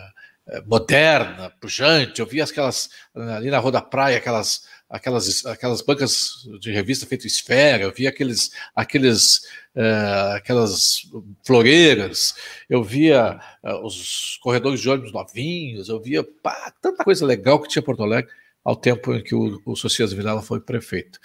moderna, 0.66 1.50
pujante. 1.62 2.20
Eu 2.20 2.26
vi 2.26 2.42
aquelas 2.42 2.90
ali 3.16 3.50
na 3.50 3.60
Rua 3.60 3.72
da 3.72 3.82
Praia, 3.82 4.18
aquelas 4.18 4.68
aquelas 4.90 5.46
aquelas 5.46 5.82
bancas 5.82 6.48
de 6.60 6.72
revista 6.72 7.06
feito 7.06 7.26
esfera. 7.26 7.84
Eu 7.84 7.94
vi 7.94 8.06
aqueles 8.06 8.52
aqueles 8.76 9.42
é, 9.74 10.34
aquelas 10.36 11.04
floreiras. 11.46 12.36
Eu 12.70 12.84
via 12.84 13.40
os 13.84 14.38
corredores 14.44 14.82
de 14.82 14.90
ônibus 14.90 15.14
novinhos. 15.14 15.88
Eu 15.88 16.02
via 16.02 16.24
pá, 16.24 16.74
tanta 16.82 17.04
coisa 17.04 17.26
legal 17.26 17.62
que 17.62 17.70
tinha 17.70 17.82
Porto 17.82 18.04
Alegre 18.04 18.32
ao 18.64 18.76
tempo 18.76 19.14
em 19.14 19.24
que 19.24 19.34
o, 19.34 19.62
o 19.66 19.78
Socias 19.78 20.12
Vidal 20.12 20.42
foi 20.42 20.60
prefeito. 20.60 21.20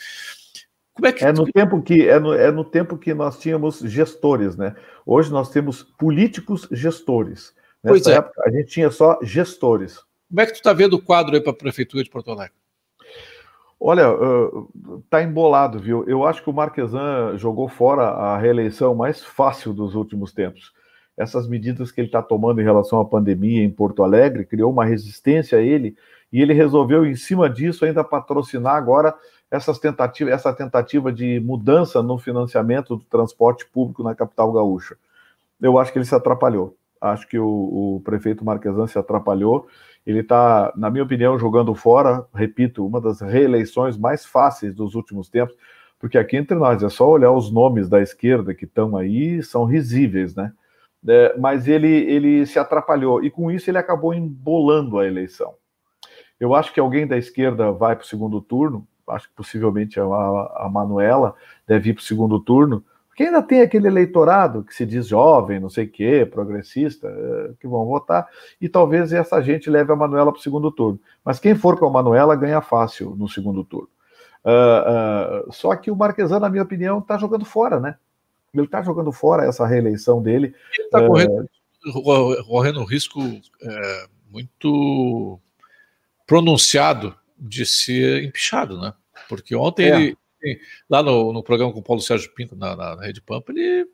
Como 0.95 1.07
é, 1.07 1.13
que... 1.13 1.25
é 1.25 1.33
no 1.33 1.51
tempo 1.51 1.83
que 1.83 2.09
é 2.09 2.21
no, 2.21 2.35
é 2.35 2.51
no 2.51 2.65
tempo 2.65 2.99
que 2.99 3.15
nós 3.15 3.39
tínhamos 3.39 3.81
gestores, 3.81 4.57
né? 4.57 4.75
Hoje 5.07 5.33
nós 5.33 5.51
temos 5.51 5.83
políticos 5.83 6.69
gestores. 6.71 7.55
Nessa 7.83 7.95
pois 7.95 8.07
é. 8.07 8.15
época 8.17 8.43
a 8.47 8.51
gente 8.51 8.67
tinha 8.69 8.91
só 8.91 9.19
gestores. 9.23 9.99
Como 10.29 10.41
é 10.41 10.47
que 10.47 10.53
tu 10.53 10.57
está 10.57 10.73
vendo 10.73 10.95
o 10.95 11.03
quadro 11.03 11.35
aí 11.35 11.41
para 11.41 11.53
a 11.53 11.57
prefeitura 11.57 12.05
de 12.05 12.11
Porto 12.11 12.31
Alegre? 12.31 12.55
Olha, 13.85 14.13
uh, 14.13 15.05
tá 15.11 15.23
embolado, 15.23 15.81
viu? 15.81 16.05
Eu 16.07 16.25
acho 16.25 16.43
que 16.43 16.49
o 16.49 16.53
Marquesan 16.53 17.37
jogou 17.37 17.69
fora 17.69 18.03
a 18.03 18.39
reeleição 18.39 18.95
mais 18.95 19.25
fácil 19.25 19.73
dos 19.73 19.97
últimos 19.97 20.33
tempos. 20.33 20.73
Essas 21.17 21.49
medidas 21.49 21.91
que 21.91 22.01
ele 22.01 22.09
está 22.09 22.23
tomando 22.23 22.61
em 22.61 22.65
relação 22.65 23.01
à 23.01 23.05
pandemia 23.05 23.63
em 23.63 23.71
Porto 23.71 24.05
Alegre 24.05 24.47
criou 24.47 24.71
uma 24.71 24.85
resistência 24.85 25.59
a 25.59 25.61
ele 25.61 25.97
e 26.33 26.41
ele 26.41 26.55
resolveu, 26.55 27.05
em 27.05 27.15
cima 27.15 27.51
disso, 27.51 27.85
ainda 27.85 28.05
patrocinar 28.05 28.77
agora 28.77 29.15
essas 29.53 29.79
tentativas, 29.79 30.33
essa 30.33 30.51
tentativa 30.51 31.13
de 31.13 31.39
mudança 31.39 32.03
no 32.03 32.17
financiamento 32.17 32.97
do 32.97 33.05
transporte 33.05 33.67
público 33.67 34.03
na 34.03 34.15
capital 34.15 34.51
gaúcha. 34.51 34.97
Eu 35.61 35.79
acho 35.79 35.93
que 35.93 35.99
ele 35.99 36.07
se 36.07 36.15
atrapalhou. 36.15 36.75
Acho 36.99 37.29
que 37.29 37.39
o, 37.39 37.97
o 37.97 38.01
prefeito 38.03 38.43
Marquesan 38.43 38.87
se 38.87 38.99
atrapalhou. 38.99 39.69
Ele 40.07 40.21
está, 40.21 40.73
na 40.75 40.89
minha 40.89 41.05
opinião, 41.05 41.39
jogando 41.39 41.75
fora, 41.75 42.25
repito, 42.35 42.87
uma 42.87 42.99
das 42.99 43.21
reeleições 43.21 43.99
mais 43.99 44.25
fáceis 44.25 44.75
dos 44.75 44.95
últimos 44.95 45.29
tempos, 45.29 45.55
porque 46.01 46.17
aqui 46.17 46.39
entre 46.39 46.57
nós 46.57 46.83
é 46.83 46.89
só 46.89 47.07
olhar 47.07 47.31
os 47.31 47.53
nomes 47.53 47.91
da 47.91 48.01
esquerda 48.01 48.55
que 48.55 48.65
estão 48.65 48.97
aí, 48.97 49.43
são 49.43 49.67
risíveis, 49.67 50.35
né? 50.35 50.51
É, 51.07 51.37
mas 51.37 51.69
ele, 51.69 51.89
ele 51.89 52.47
se 52.47 52.59
atrapalhou 52.59 53.23
e 53.23 53.31
com 53.31 53.51
isso 53.51 53.69
ele 53.69 53.79
acabou 53.79 54.15
embolando 54.15 54.99
a 54.99 55.07
eleição. 55.07 55.55
Eu 56.41 56.55
acho 56.55 56.73
que 56.73 56.81
alguém 56.81 57.07
da 57.07 57.19
esquerda 57.19 57.71
vai 57.71 57.95
para 57.95 58.05
o 58.05 58.07
segundo 58.07 58.41
turno, 58.41 58.87
acho 59.09 59.29
que 59.29 59.35
possivelmente 59.35 59.99
a, 59.99 60.05
a 60.05 60.69
Manuela 60.71 61.35
deve 61.67 61.91
ir 61.91 61.95
para 61.95 62.01
o 62.01 62.05
segundo 62.05 62.41
turno, 62.41 62.85
porque 63.09 63.25
ainda 63.25 63.43
tem 63.43 63.61
aquele 63.61 63.89
eleitorado 63.89 64.65
que 64.65 64.75
se 64.75 64.87
diz 64.87 65.07
jovem, 65.07 65.61
não 65.61 65.69
sei 65.69 65.85
o 65.85 65.91
quê, 65.91 66.25
progressista, 66.25 67.09
eh, 67.09 67.51
que 67.61 67.69
vão 67.69 67.85
votar, 67.85 68.27
e 68.59 68.69
talvez 68.69 69.13
essa 69.13 69.43
gente 69.43 69.69
leve 69.69 69.93
a 69.93 69.97
Manuela 69.97 70.33
para 70.33 70.39
o 70.39 70.43
segundo 70.43 70.71
turno. 70.71 70.99
Mas 71.23 71.39
quem 71.39 71.55
for 71.55 71.79
com 71.79 71.87
a 71.87 71.91
Manuela 71.91 72.35
ganha 72.35 72.63
fácil 72.63 73.15
no 73.15 73.29
segundo 73.29 73.65
turno. 73.65 73.89
Uh, 74.45 75.49
uh, 75.49 75.53
só 75.53 75.77
que 75.77 75.91
o 75.91 75.95
Marquesan, 75.97 76.41
na 76.41 76.49
minha 76.49 76.63
opinião, 76.63 76.99
está 76.99 77.19
jogando 77.19 77.45
fora, 77.45 77.79
né? 77.79 77.97
Ele 78.53 78.65
está 78.65 78.83
jogando 78.83 79.13
fora 79.13 79.45
essa 79.45 79.67
reeleição 79.67 80.23
dele. 80.23 80.55
Ele 80.77 80.87
está 80.87 81.01
uh, 81.03 81.07
correndo 81.07 81.49
correndo 82.47 82.81
um 82.81 82.85
risco 82.85 83.21
é, 83.21 84.07
muito 84.31 85.41
pronunciado 86.27 87.15
de 87.43 87.67
ser 87.67 88.23
empichado, 88.23 88.81
né? 88.81 88.95
Porque 89.29 89.55
ontem 89.57 89.91
é. 89.91 89.97
ele, 89.97 90.17
lá 90.89 91.03
no, 91.03 91.33
no, 91.33 91.43
programa 91.43 91.73
com 91.73 91.81
o 91.81 91.83
Paulo 91.83 92.01
Sérgio 92.01 92.33
Pinto 92.35 92.55
na, 92.55 92.77
na, 92.77 93.01
Rede 93.01 93.21
Pampa, 93.21 93.53
ele, 93.53 93.87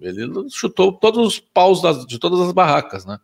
ele 0.00 0.50
chutou 0.50 0.92
todos 0.92 1.26
os 1.26 1.40
paus 1.40 1.80
das, 1.80 2.06
de 2.06 2.18
todas 2.18 2.40
as 2.40 2.52
barracas, 2.52 3.06
né? 3.06 3.18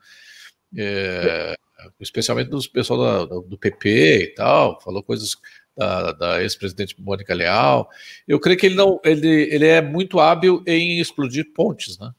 É, 0.76 1.54
especialmente 2.00 2.50
do 2.50 2.60
pessoal 2.70 3.26
da, 3.26 3.34
do 3.40 3.58
PP 3.58 4.22
e 4.22 4.34
tal, 4.34 4.80
falou 4.80 5.02
coisas 5.02 5.36
da, 5.76 6.12
da 6.12 6.42
ex-presidente 6.42 7.00
Mônica 7.00 7.34
Leal. 7.34 7.88
Eu 8.26 8.40
creio 8.40 8.58
que 8.58 8.66
ele 8.66 8.74
não, 8.74 8.98
ele, 9.04 9.48
ele 9.50 9.66
é 9.66 9.82
muito 9.82 10.18
hábil 10.18 10.62
em 10.66 10.98
explodir 10.98 11.52
pontes, 11.52 11.98
né? 11.98 12.10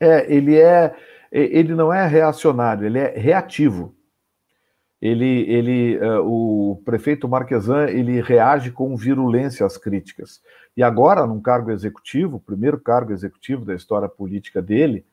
É, 0.00 0.32
ele 0.32 0.56
é, 0.56 0.94
ele 1.32 1.74
não 1.74 1.92
é 1.92 2.06
reacionário, 2.06 2.86
ele 2.86 2.98
é 2.98 3.18
reativo 3.18 3.93
ele, 5.04 5.44
ele 5.52 5.98
uh, 5.98 6.22
o 6.24 6.76
prefeito 6.82 7.28
Marquesan 7.28 7.90
ele 7.90 8.22
reage 8.22 8.70
com 8.70 8.96
virulência 8.96 9.66
às 9.66 9.76
críticas. 9.76 10.40
E 10.74 10.82
agora, 10.82 11.26
num 11.26 11.42
cargo 11.42 11.70
executivo, 11.70 12.40
primeiro 12.40 12.80
cargo 12.80 13.12
executivo 13.12 13.66
da 13.66 13.74
história 13.74 14.08
política 14.08 14.62
dele, 14.62 15.04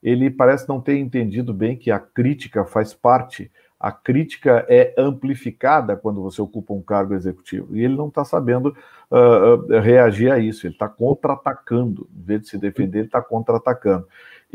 ele 0.00 0.30
parece 0.30 0.68
não 0.68 0.80
ter 0.80 0.96
entendido 0.98 1.52
bem 1.52 1.76
que 1.76 1.90
a 1.90 1.98
crítica 1.98 2.64
faz 2.64 2.94
parte, 2.94 3.50
a 3.80 3.90
crítica 3.90 4.64
é 4.68 4.94
amplificada 4.96 5.96
quando 5.96 6.22
você 6.22 6.40
ocupa 6.40 6.72
um 6.72 6.80
cargo 6.80 7.12
executivo. 7.12 7.76
E 7.76 7.82
ele 7.82 7.96
não 7.96 8.06
está 8.06 8.24
sabendo 8.24 8.76
uh, 9.10 9.80
reagir 9.80 10.30
a 10.30 10.38
isso, 10.38 10.68
ele 10.68 10.74
está 10.74 10.88
contra-atacando. 10.88 12.08
Em 12.16 12.22
vez 12.22 12.42
de 12.42 12.48
se 12.50 12.58
defender, 12.58 13.00
ele 13.00 13.08
está 13.08 13.20
contra-atacando. 13.20 14.06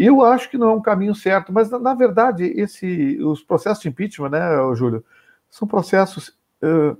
Eu 0.04 0.24
acho 0.24 0.50
que 0.50 0.58
não 0.58 0.70
é 0.72 0.74
um 0.74 0.82
caminho 0.82 1.14
certo, 1.14 1.54
mas 1.54 1.70
na, 1.70 1.94
verdade 1.94 2.44
esse, 2.56 3.20
os 3.22 3.44
processos 3.44 3.84
de 3.84 3.90
impeachment, 3.90 4.30
né, 4.30 4.40
Júlio, 4.74 5.06
são 5.48 5.68
processos 5.68 6.30
uh, 6.64 6.98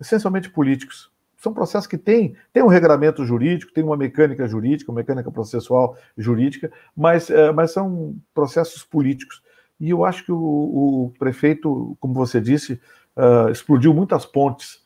essencialmente 0.00 0.48
políticos. 0.48 1.10
São 1.36 1.52
processos 1.52 1.86
que 1.86 1.98
têm, 1.98 2.34
têm 2.50 2.62
um 2.62 2.68
regramento 2.68 3.26
jurídico, 3.26 3.74
tem 3.74 3.84
uma 3.84 3.96
mecânica 3.96 4.48
jurídica, 4.48 4.90
uma 4.90 5.00
mecânica 5.00 5.30
processual 5.30 5.98
jurídica, 6.16 6.72
mas, 6.96 7.28
uh, 7.28 7.52
mas 7.54 7.72
são 7.72 8.16
processos 8.32 8.82
políticos. 8.84 9.42
E 9.78 9.90
eu 9.90 10.02
acho 10.02 10.24
que 10.24 10.32
o, 10.32 10.38
o 10.38 11.12
prefeito, 11.18 11.94
como 12.00 12.14
você 12.14 12.40
disse, 12.40 12.80
uh, 13.18 13.50
explodiu 13.50 13.92
muitas 13.92 14.24
pontes. 14.24 14.82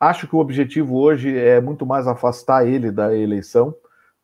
Acho 0.00 0.26
que 0.26 0.34
o 0.34 0.40
objetivo 0.40 0.96
hoje 0.96 1.36
é 1.36 1.60
muito 1.60 1.86
mais 1.86 2.08
afastar 2.08 2.66
ele 2.66 2.90
da 2.90 3.16
eleição 3.16 3.72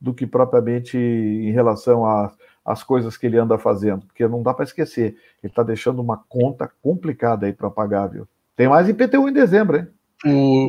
do 0.01 0.13
que 0.13 0.27
propriamente 0.27 0.99
em 0.99 1.53
relação 1.53 2.05
a 2.05 2.33
as 2.65 2.83
coisas 2.83 3.17
que 3.17 3.27
ele 3.27 3.39
anda 3.39 3.59
fazendo, 3.59 4.07
porque 4.07 4.27
não 4.27 4.43
dá 4.43 4.55
para 4.55 4.65
esquecer. 4.65 5.17
Ele 5.43 5.51
está 5.51 5.63
deixando 5.63 6.01
uma 6.01 6.17
conta 6.17 6.71
complicada 6.83 7.47
aí 7.47 7.53
para 7.53 7.71
pagar, 7.71 8.07
viu? 8.07 8.27
Tem 8.57 8.69
mais 8.69 8.89
IPTU 8.89 9.29
em 9.29 9.33
dezembro, 9.33 9.77
hein? 9.77 9.89
O, 10.25 10.69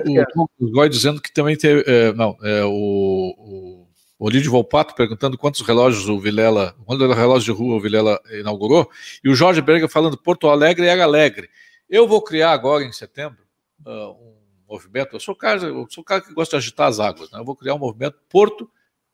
o, 0.60 0.72
Goi 0.72 0.90
dizendo 0.90 1.22
que 1.22 1.32
também 1.32 1.56
teve. 1.56 1.84
É, 1.88 2.12
não, 2.14 2.36
é, 2.44 2.66
o, 2.66 3.34
o, 3.38 3.88
o 4.20 4.30
Lídio 4.30 4.52
Volpato 4.52 4.94
perguntando 4.96 5.38
quantos 5.38 5.62
relógios 5.62 6.10
o 6.10 6.20
Vilela, 6.20 6.76
quantos 6.86 7.08
relógios 7.16 7.46
de 7.46 7.52
rua 7.52 7.78
o 7.78 7.80
Vilela 7.80 8.20
inaugurou, 8.32 8.90
e 9.24 9.30
o 9.30 9.36
Jorge 9.36 9.62
Berger 9.62 9.88
falando 9.88 10.18
Porto 10.18 10.50
Alegre 10.50 10.88
era 10.88 11.04
alegre. 11.04 11.50
Eu 11.90 12.08
vou 12.08 12.22
criar 12.22 12.52
agora 12.52 12.84
em 12.84 12.92
setembro 12.92 13.38
uh, 13.86 14.12
um 14.12 14.36
movimento. 14.68 15.16
Eu 15.16 15.20
sou 15.20 15.34
o 15.34 15.38
cara, 15.38 15.62
eu 15.62 15.88
sou 15.90 16.02
o 16.02 16.06
cara 16.06 16.20
que 16.20 16.34
gosta 16.34 16.58
de 16.58 16.64
agitar 16.64 16.88
as 16.88 17.00
águas, 17.00 17.32
né? 17.32 17.40
Eu 17.40 17.46
vou 17.46 17.56
criar 17.56 17.76
um 17.76 17.80
movimento 17.80 18.18
Porto 18.30 18.70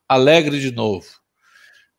Alegre 0.07 0.59
de 0.59 0.71
novo. 0.71 1.07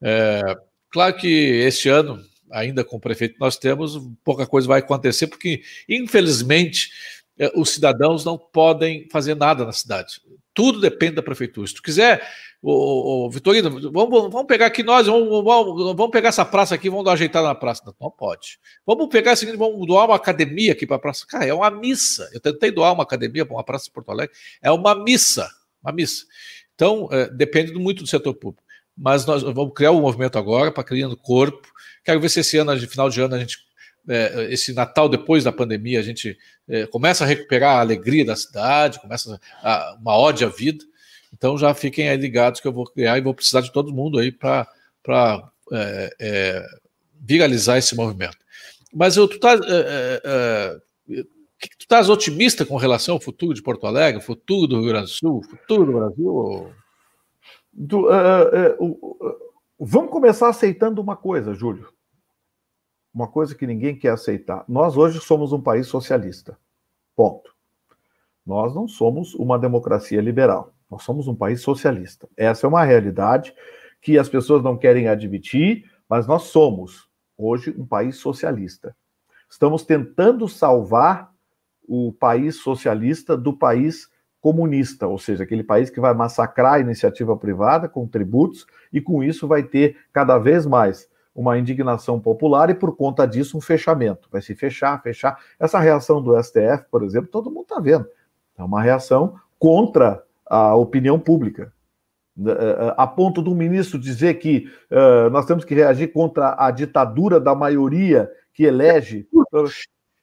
É, 0.02 0.56
Claro 0.92 1.16
que 1.16 1.26
este 1.26 1.88
ano, 1.88 2.22
ainda 2.50 2.84
com 2.84 2.96
o 2.96 3.00
prefeito 3.00 3.34
que 3.34 3.40
nós 3.40 3.56
temos, 3.56 3.98
pouca 4.22 4.46
coisa 4.46 4.68
vai 4.68 4.80
acontecer, 4.80 5.26
porque, 5.26 5.62
infelizmente, 5.88 6.90
eh, 7.38 7.50
os 7.56 7.70
cidadãos 7.70 8.26
não 8.26 8.36
podem 8.36 9.08
fazer 9.10 9.34
nada 9.34 9.64
na 9.64 9.72
cidade. 9.72 10.20
Tudo 10.52 10.80
depende 10.80 11.14
da 11.14 11.22
prefeitura. 11.22 11.66
Se 11.66 11.74
tu 11.74 11.82
quiser, 11.82 12.22
o, 12.60 13.24
o 13.24 13.30
Vitorino, 13.30 13.70
vamos, 13.90 14.30
vamos 14.30 14.46
pegar 14.46 14.66
aqui 14.66 14.82
nós, 14.82 15.06
vamos, 15.06 15.28
vamos, 15.42 15.96
vamos 15.96 16.10
pegar 16.10 16.28
essa 16.28 16.44
praça 16.44 16.74
aqui, 16.74 16.90
vamos 16.90 17.06
dar 17.06 17.12
ajeitar 17.12 17.42
na 17.42 17.54
praça. 17.54 17.82
Não, 17.86 17.94
não 17.98 18.10
pode. 18.10 18.58
Vamos 18.86 19.08
pegar 19.08 19.34
seguinte, 19.34 19.56
vamos 19.56 19.86
doar 19.86 20.04
uma 20.04 20.16
academia 20.16 20.72
aqui 20.72 20.86
para 20.86 20.96
a 20.96 21.00
praça. 21.00 21.26
Cara, 21.26 21.46
é 21.46 21.54
uma 21.54 21.70
missa. 21.70 22.28
Eu 22.34 22.40
tentei 22.40 22.70
doar 22.70 22.92
uma 22.92 23.02
academia 23.02 23.46
para 23.46 23.56
uma 23.56 23.64
praça 23.64 23.86
de 23.86 23.92
Porto 23.92 24.10
Alegre. 24.10 24.36
É 24.60 24.70
uma 24.70 24.94
missa. 24.94 25.50
Uma 25.82 25.92
missa. 25.92 26.26
Então, 26.74 27.08
é, 27.10 27.30
depende 27.30 27.72
muito 27.72 28.02
do 28.02 28.08
setor 28.08 28.34
público 28.34 28.62
mas 28.96 29.24
nós 29.26 29.42
vamos 29.42 29.72
criar 29.74 29.92
um 29.92 30.00
movimento 30.00 30.38
agora 30.38 30.70
para 30.70 30.84
criando 30.84 31.16
corpo. 31.16 31.68
Quero 32.04 32.20
ver 32.20 32.28
se 32.28 32.40
esse 32.40 32.58
ano, 32.58 32.78
final 32.80 33.08
de 33.08 33.20
ano, 33.20 33.34
a 33.34 33.38
gente, 33.38 33.58
é, 34.08 34.48
esse 34.50 34.72
Natal 34.72 35.08
depois 35.08 35.44
da 35.44 35.52
pandemia, 35.52 35.98
a 35.98 36.02
gente 36.02 36.36
é, 36.68 36.86
começa 36.86 37.24
a 37.24 37.26
recuperar 37.26 37.76
a 37.76 37.80
alegria 37.80 38.24
da 38.24 38.36
cidade, 38.36 39.00
começa 39.00 39.40
a, 39.62 39.96
uma 40.00 40.16
ódio 40.16 40.46
à 40.46 40.50
vida. 40.50 40.84
Então 41.32 41.56
já 41.56 41.72
fiquem 41.74 42.08
aí 42.08 42.16
ligados 42.16 42.60
que 42.60 42.68
eu 42.68 42.72
vou 42.72 42.84
criar 42.84 43.16
e 43.16 43.22
vou 43.22 43.34
precisar 43.34 43.62
de 43.62 43.72
todo 43.72 43.94
mundo 43.94 44.18
aí 44.18 44.30
para 44.30 44.68
é, 45.72 46.14
é, 46.20 46.66
viralizar 47.20 47.78
esse 47.78 47.94
movimento. 47.94 48.36
Mas 48.92 49.16
eu, 49.16 49.26
tu 49.26 49.38
tá, 49.38 49.54
é, 49.54 50.20
é, 50.24 50.80
tu 51.08 51.80
estás 51.80 52.10
otimista 52.10 52.66
com 52.66 52.76
relação 52.76 53.14
ao 53.14 53.20
futuro 53.20 53.54
de 53.54 53.62
Porto 53.62 53.86
Alegre, 53.86 54.20
futuro 54.20 54.66
do 54.66 54.80
Rio 54.80 54.88
Grande 54.88 55.06
do 55.06 55.10
Sul, 55.10 55.42
futuro 55.42 55.86
do 55.86 55.92
Brasil? 55.92 56.26
Ou... 56.26 56.81
Do, 57.72 58.08
uh, 58.08 58.84
uh, 58.84 59.36
vamos 59.78 60.10
começar 60.10 60.48
aceitando 60.48 61.00
uma 61.00 61.16
coisa, 61.16 61.54
Júlio. 61.54 61.88
Uma 63.14 63.28
coisa 63.28 63.54
que 63.54 63.66
ninguém 63.66 63.96
quer 63.96 64.10
aceitar. 64.10 64.64
Nós 64.68 64.96
hoje 64.96 65.20
somos 65.20 65.52
um 65.52 65.60
país 65.60 65.86
socialista. 65.86 66.58
Ponto. 67.16 67.54
Nós 68.44 68.74
não 68.74 68.88
somos 68.88 69.34
uma 69.34 69.58
democracia 69.58 70.20
liberal. 70.20 70.74
Nós 70.90 71.02
somos 71.02 71.28
um 71.28 71.34
país 71.34 71.62
socialista. 71.62 72.28
Essa 72.36 72.66
é 72.66 72.68
uma 72.68 72.84
realidade 72.84 73.54
que 74.00 74.18
as 74.18 74.28
pessoas 74.28 74.62
não 74.62 74.76
querem 74.76 75.08
admitir, 75.08 75.90
mas 76.08 76.26
nós 76.26 76.44
somos 76.44 77.08
hoje 77.36 77.74
um 77.78 77.86
país 77.86 78.16
socialista. 78.16 78.94
Estamos 79.48 79.84
tentando 79.84 80.48
salvar 80.48 81.32
o 81.86 82.12
país 82.12 82.56
socialista 82.56 83.36
do 83.36 83.56
país 83.56 84.10
comunista, 84.42 85.06
ou 85.06 85.18
seja, 85.18 85.44
aquele 85.44 85.62
país 85.62 85.88
que 85.88 86.00
vai 86.00 86.12
massacrar 86.12 86.74
a 86.74 86.80
iniciativa 86.80 87.34
privada 87.36 87.88
com 87.88 88.08
tributos 88.08 88.66
e 88.92 89.00
com 89.00 89.22
isso 89.22 89.46
vai 89.46 89.62
ter 89.62 89.96
cada 90.12 90.36
vez 90.36 90.66
mais 90.66 91.08
uma 91.34 91.56
indignação 91.56 92.20
popular 92.20 92.68
e 92.68 92.74
por 92.74 92.94
conta 92.96 93.24
disso 93.24 93.56
um 93.56 93.60
fechamento. 93.60 94.28
Vai 94.30 94.42
se 94.42 94.54
fechar, 94.54 95.00
fechar. 95.00 95.38
Essa 95.58 95.78
reação 95.78 96.20
do 96.20 96.36
STF, 96.42 96.84
por 96.90 97.04
exemplo, 97.04 97.30
todo 97.30 97.50
mundo 97.50 97.62
está 97.62 97.78
vendo. 97.80 98.06
É 98.58 98.64
uma 98.64 98.82
reação 98.82 99.36
contra 99.58 100.22
a 100.44 100.74
opinião 100.74 101.18
pública. 101.18 101.72
Eh, 102.38 102.50
eh, 102.50 102.94
a 102.96 103.06
ponto 103.06 103.40
do 103.40 103.54
ministro 103.54 103.98
dizer 103.98 104.34
que 104.34 104.66
uh, 104.90 105.30
nós 105.30 105.46
temos 105.46 105.64
que 105.64 105.74
reagir 105.74 106.12
contra 106.12 106.56
a 106.58 106.70
ditadura 106.70 107.38
da 107.38 107.54
maioria 107.54 108.28
que 108.52 108.64
elege. 108.64 109.26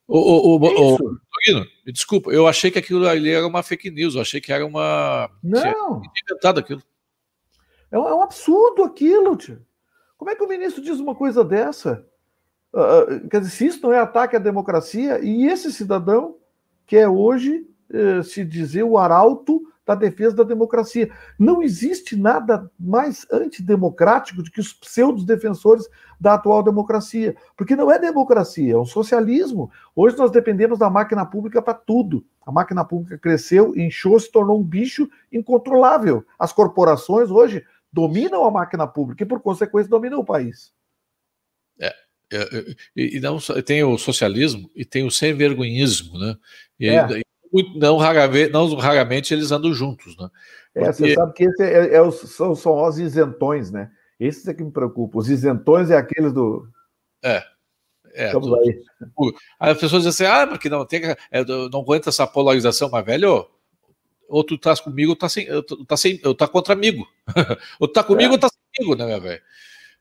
O, 0.08 0.18
o, 0.18 0.56
o, 0.58 0.98
me 1.86 1.92
desculpa, 1.92 2.32
eu 2.32 2.48
achei 2.48 2.70
que 2.72 2.80
aquilo 2.80 3.08
ali 3.08 3.32
era 3.32 3.46
uma 3.46 3.64
fake 3.64 3.90
news, 3.90 4.16
eu 4.16 4.22
achei 4.22 4.42
que 4.42 4.52
era 4.52 4.66
uma. 4.66 5.30
Não. 5.44 6.02
inventado 6.24 6.60
aquilo. 6.60 6.82
É 7.92 7.98
um, 7.98 8.08
é 8.08 8.14
um, 8.14 8.22
absurdo 8.22 8.84
aquilo, 8.84 9.36
tio. 9.36 9.66
Como 10.18 10.30
é 10.30 10.36
que 10.36 10.44
o 10.44 10.48
ministro 10.48 10.84
diz 10.84 11.00
uma 11.00 11.16
coisa 11.16 11.44
dessa? 11.44 12.06
Uh, 12.74 13.28
quer 13.30 13.40
dizer, 13.40 13.52
se 13.52 13.66
isso 13.66 13.82
não 13.82 13.94
é 13.94 14.00
ataque 14.00 14.36
à 14.36 14.40
democracia, 14.40 15.20
e 15.24 15.48
esse 15.48 15.72
cidadão 15.72 16.38
que 16.86 16.98
é 16.98 17.08
hoje 17.08 17.66
uh, 17.90 18.24
se 18.24 18.44
dizer 18.44 18.84
o 18.84 18.98
arauto 18.98 19.62
da 19.90 19.96
defesa 19.96 20.36
da 20.36 20.44
democracia. 20.44 21.10
Não 21.38 21.64
existe 21.64 22.16
nada 22.16 22.70
mais 22.80 23.26
antidemocrático 23.32 24.44
do 24.44 24.52
que 24.52 24.60
os 24.60 24.72
pseudos 24.72 25.26
defensores 25.26 25.90
da 26.20 26.36
atual 26.36 26.62
democracia, 26.62 27.36
porque 27.58 27.76
não 27.76 27.92
é 27.92 27.98
democracia, 27.98 28.74
é 28.74 28.78
um 28.78 28.86
socialismo. 28.86 29.72
Hoje 29.96 30.16
nós 30.16 30.30
dependemos 30.30 30.78
da 30.78 30.92
máquina 30.92 31.26
pública 31.26 31.60
para 31.60 31.74
tudo. 31.74 32.24
A 32.46 32.52
máquina 32.52 32.86
pública 32.86 33.18
cresceu, 33.18 33.76
inchou, 33.76 34.20
se 34.20 34.32
tornou 34.32 34.60
um 34.60 34.64
bicho 34.64 35.10
incontrolável. 35.32 36.24
As 36.38 36.54
corporações 36.54 37.32
hoje 37.32 37.66
dominam 37.92 38.46
a 38.46 38.52
máquina 38.52 38.86
pública 38.86 39.24
e, 39.24 39.28
por 39.28 39.40
consequência, 39.40 39.90
dominam 39.90 40.20
o 40.20 40.26
país. 40.26 40.72
É, 41.80 41.96
é, 42.32 42.38
é 42.38 42.76
e 42.96 43.20
não 43.20 43.40
tem 43.66 43.84
o 43.84 43.98
socialismo 43.98 44.70
e 44.76 44.86
tem 44.86 45.04
o 45.04 45.10
sem 45.10 45.34
vergonhismo, 45.34 46.20
né? 46.20 46.36
E, 46.80 46.90
é 46.90 47.24
não, 47.76 47.98
raramente, 47.98 48.52
não 48.52 48.76
raramente 48.76 49.34
eles 49.34 49.52
andam 49.52 49.74
juntos, 49.74 50.16
né? 50.18 50.30
Porque... 50.74 50.90
É, 50.90 50.92
você 50.92 51.14
sabe 51.16 51.34
que 51.34 51.44
esse 51.46 51.64
é, 51.64 51.96
é 51.96 52.02
os, 52.02 52.16
são, 52.16 52.56
são 52.56 52.82
os 52.84 53.00
isentões, 53.00 53.72
né? 53.72 53.92
Esses 54.20 54.48
é 54.48 54.54
que 54.54 54.64
me 54.64 54.72
preocupa. 54.72 55.18
Os 55.18 55.30
isentões 55.30 55.90
é 55.90 55.98
aqueles 55.98 56.34
do. 56.34 56.68
É. 57.24 57.44
É, 58.14 58.32
Vamos 58.32 58.50
do, 58.50 58.56
aí. 58.56 58.82
As 59.60 59.78
pessoas 59.78 60.04
dizem 60.04 60.28
assim, 60.28 60.42
ah, 60.42 60.48
porque 60.48 60.68
não, 60.68 60.86
tem, 60.86 61.02
é, 61.06 61.46
não 61.72 61.82
aguenta 61.82 62.10
essa 62.10 62.26
polarização, 62.26 62.90
mas 62.90 63.06
velho, 63.06 63.48
ou 64.28 64.44
tu 64.44 64.56
estás 64.56 64.80
comigo 64.80 65.12
ou 65.12 65.16
tá 65.16 65.30
sem, 65.30 65.48
tá 65.88 65.96
sem, 65.96 66.20
ou 66.26 66.36
tá 66.36 66.48
contra 66.48 66.74
amigo. 66.74 67.08
ou 67.80 67.88
tu 67.88 67.94
tá 67.94 68.04
comigo 68.04 68.32
é. 68.32 68.34
ou 68.34 68.40
tá 68.40 68.50
sem 68.50 68.60
amigo, 68.80 68.96
né, 68.96 69.06
meu 69.06 69.22
velho? 69.22 69.42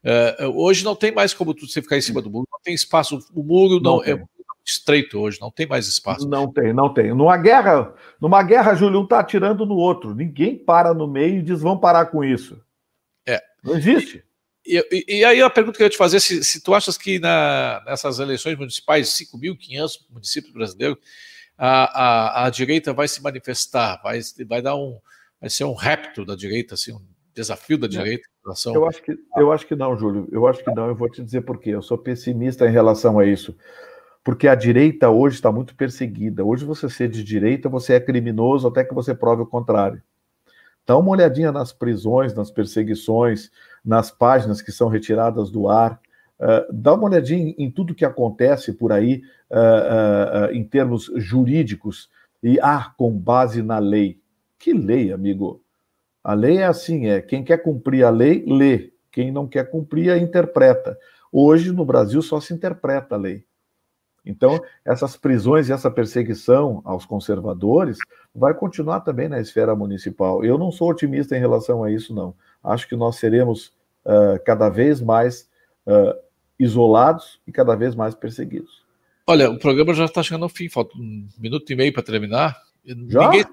Uh, 0.05 0.63
hoje 0.63 0.85
não 0.85 0.95
tem 0.95 1.13
mais 1.13 1.35
como 1.35 1.55
você 1.55 1.83
ficar 1.83 1.97
em 1.97 2.01
cima 2.01 2.23
do 2.23 2.31
muro, 2.31 2.47
não 2.51 2.61
tem 2.61 2.73
espaço, 2.73 3.19
o 3.35 3.43
muro 3.43 3.81
não, 3.81 3.97
não 3.97 4.05
é 4.05 4.25
estreito 4.69 5.19
hoje, 5.19 5.41
não 5.41 5.51
tem 5.51 5.67
mais 5.67 5.89
espaço. 5.89 6.29
Não 6.29 6.53
tem, 6.53 6.73
não 6.75 6.93
tem. 6.93 7.15
Numa 7.15 7.37
guerra, 7.39 7.95
numa 8.21 8.43
guerra, 8.43 8.75
Júlio, 8.75 9.01
um 9.01 9.05
está 9.05 9.21
atirando 9.21 9.65
no 9.65 9.77
outro. 9.77 10.15
Ninguém 10.15 10.59
para 10.59 10.93
no 10.93 11.09
meio 11.09 11.39
e 11.39 11.43
diz 11.43 11.63
vão 11.63 11.79
parar 11.79 12.07
com 12.07 12.23
isso. 12.23 12.61
É. 13.27 13.43
Não 13.65 13.77
existe. 13.77 14.23
E, 14.67 14.77
e, 14.93 15.21
e, 15.21 15.25
aí 15.25 15.41
a 15.41 15.49
pergunta 15.49 15.79
que 15.79 15.83
eu 15.83 15.87
ia 15.87 15.91
te 15.91 15.97
fazer, 15.97 16.21
se, 16.21 16.45
se 16.45 16.63
tu 16.63 16.75
achas 16.75 16.99
que 16.99 17.19
na, 17.19 17.83
nessas 17.87 18.19
eleições 18.19 18.59
municipais, 18.59 19.09
5.500 19.09 19.93
municípios 20.11 20.53
brasileiros, 20.53 20.99
a, 21.57 22.43
a, 22.43 22.47
a, 22.47 22.51
direita 22.51 22.93
vai 22.93 23.09
se 23.09 23.23
manifestar, 23.23 23.99
vai, 24.03 24.21
vai 24.47 24.61
dar 24.61 24.77
um, 24.77 24.99
vai 25.41 25.49
ser 25.49 25.65
um 25.65 25.75
repto 25.75 26.27
da 26.27 26.37
direita, 26.37 26.75
assim, 26.75 26.93
um 26.93 27.01
desafio 27.35 27.79
da 27.79 27.89
direita 27.89 28.29
em 28.29 28.43
relação... 28.45 28.75
Eu 28.75 28.87
acho 28.87 29.03
que, 29.03 29.17
eu 29.37 29.51
acho 29.51 29.67
que 29.67 29.75
não, 29.75 29.97
Júlio, 29.97 30.29
eu 30.31 30.47
acho 30.47 30.63
que 30.63 30.71
não, 30.71 30.89
eu 30.89 30.95
vou 30.95 31.11
te 31.11 31.23
dizer 31.23 31.41
por 31.41 31.59
quê, 31.59 31.71
eu 31.71 31.83
sou 31.83 31.97
pessimista 31.97 32.69
em 32.69 32.71
relação 32.71 33.19
a 33.19 33.25
isso, 33.25 33.57
porque 34.29 34.47
a 34.47 34.55
direita 34.55 35.09
hoje 35.09 35.37
está 35.37 35.51
muito 35.51 35.75
perseguida, 35.75 36.45
hoje 36.45 36.63
você 36.63 36.87
ser 36.91 37.09
de 37.09 37.25
direita, 37.25 37.67
você 37.67 37.95
é 37.95 38.01
criminoso 38.01 38.69
até 38.69 38.85
que 38.85 38.93
você 38.93 39.15
prove 39.15 39.41
o 39.41 39.47
contrário. 39.47 40.03
Dá 40.87 40.99
uma 40.99 41.13
olhadinha 41.13 41.51
nas 41.51 41.73
prisões, 41.73 42.35
nas 42.35 42.51
perseguições, 42.51 43.51
nas 43.83 44.11
páginas 44.11 44.61
que 44.61 44.71
são 44.71 44.91
retiradas 44.91 45.51
do 45.51 45.67
ar. 45.67 45.99
Uh, 46.39 46.71
dá 46.71 46.93
uma 46.93 47.05
olhadinha 47.05 47.43
em, 47.43 47.55
em, 47.57 47.71
tudo 47.71 47.95
que 47.95 48.05
acontece 48.05 48.75
por 48.75 48.93
aí 48.93 49.23
uh, 49.51 50.51
uh, 50.51 50.53
em 50.53 50.63
termos 50.63 51.11
jurídicos 51.17 52.11
e 52.43 52.61
ah, 52.61 52.93
com 52.99 53.11
base 53.11 53.63
na 53.63 53.79
lei. 53.79 54.21
Que 54.59 54.75
lei, 54.75 55.11
amigo? 55.11 55.63
A 56.23 56.35
lei 56.35 56.59
é 56.59 56.67
assim, 56.67 57.07
é 57.07 57.23
quem 57.23 57.43
quer 57.43 57.63
cumprir 57.63 58.05
a 58.05 58.11
lei, 58.11 58.45
lê. 58.47 58.93
Quem 59.11 59.33
não 59.33 59.49
quer 59.49 59.71
cumprir, 59.71 60.11
a 60.11 60.19
interpreta. 60.19 60.99
Hoje, 61.33 61.73
no 61.73 61.83
Brasil, 61.83 62.21
só 62.21 62.39
se 62.43 62.53
interpreta 62.53 63.15
a 63.15 63.19
lei. 63.19 63.48
Então, 64.29 64.61
essas 64.85 65.17
prisões 65.17 65.69
e 65.69 65.73
essa 65.73 65.91
perseguição 65.91 66.83
aos 66.85 67.07
conservadores 67.07 67.97
vai 68.35 68.53
continuar 68.53 69.01
também 69.01 69.27
na 69.27 69.41
esfera 69.41 69.75
municipal. 69.75 70.45
Eu 70.45 70.59
não 70.59 70.71
sou 70.71 70.91
otimista 70.91 71.35
em 71.35 71.41
relação 71.41 71.83
a 71.83 71.91
isso, 71.91 72.15
não. 72.15 72.35
Acho 72.63 72.87
que 72.87 72.95
nós 72.95 73.17
seremos 73.17 73.73
uh, 74.05 74.39
cada 74.45 74.69
vez 74.69 75.01
mais 75.01 75.49
uh, 75.87 76.15
isolados 76.59 77.41
e 77.47 77.53
cada 77.53 77.75
vez 77.75 77.95
mais 77.95 78.15
perseguidos. 78.15 78.87
Olha, 79.27 79.51
o 79.51 79.59
programa 79.59 79.95
já 79.95 80.05
está 80.05 80.23
chegando 80.23 80.43
ao 80.43 80.51
fim, 80.51 80.69
falta 80.69 80.95
um 80.99 81.27
minuto 81.39 81.71
e 81.73 81.77
meio 81.77 81.93
para 81.93 82.03
terminar. 82.03 82.55
Já? 82.85 83.31
Ninguém, 83.31 83.45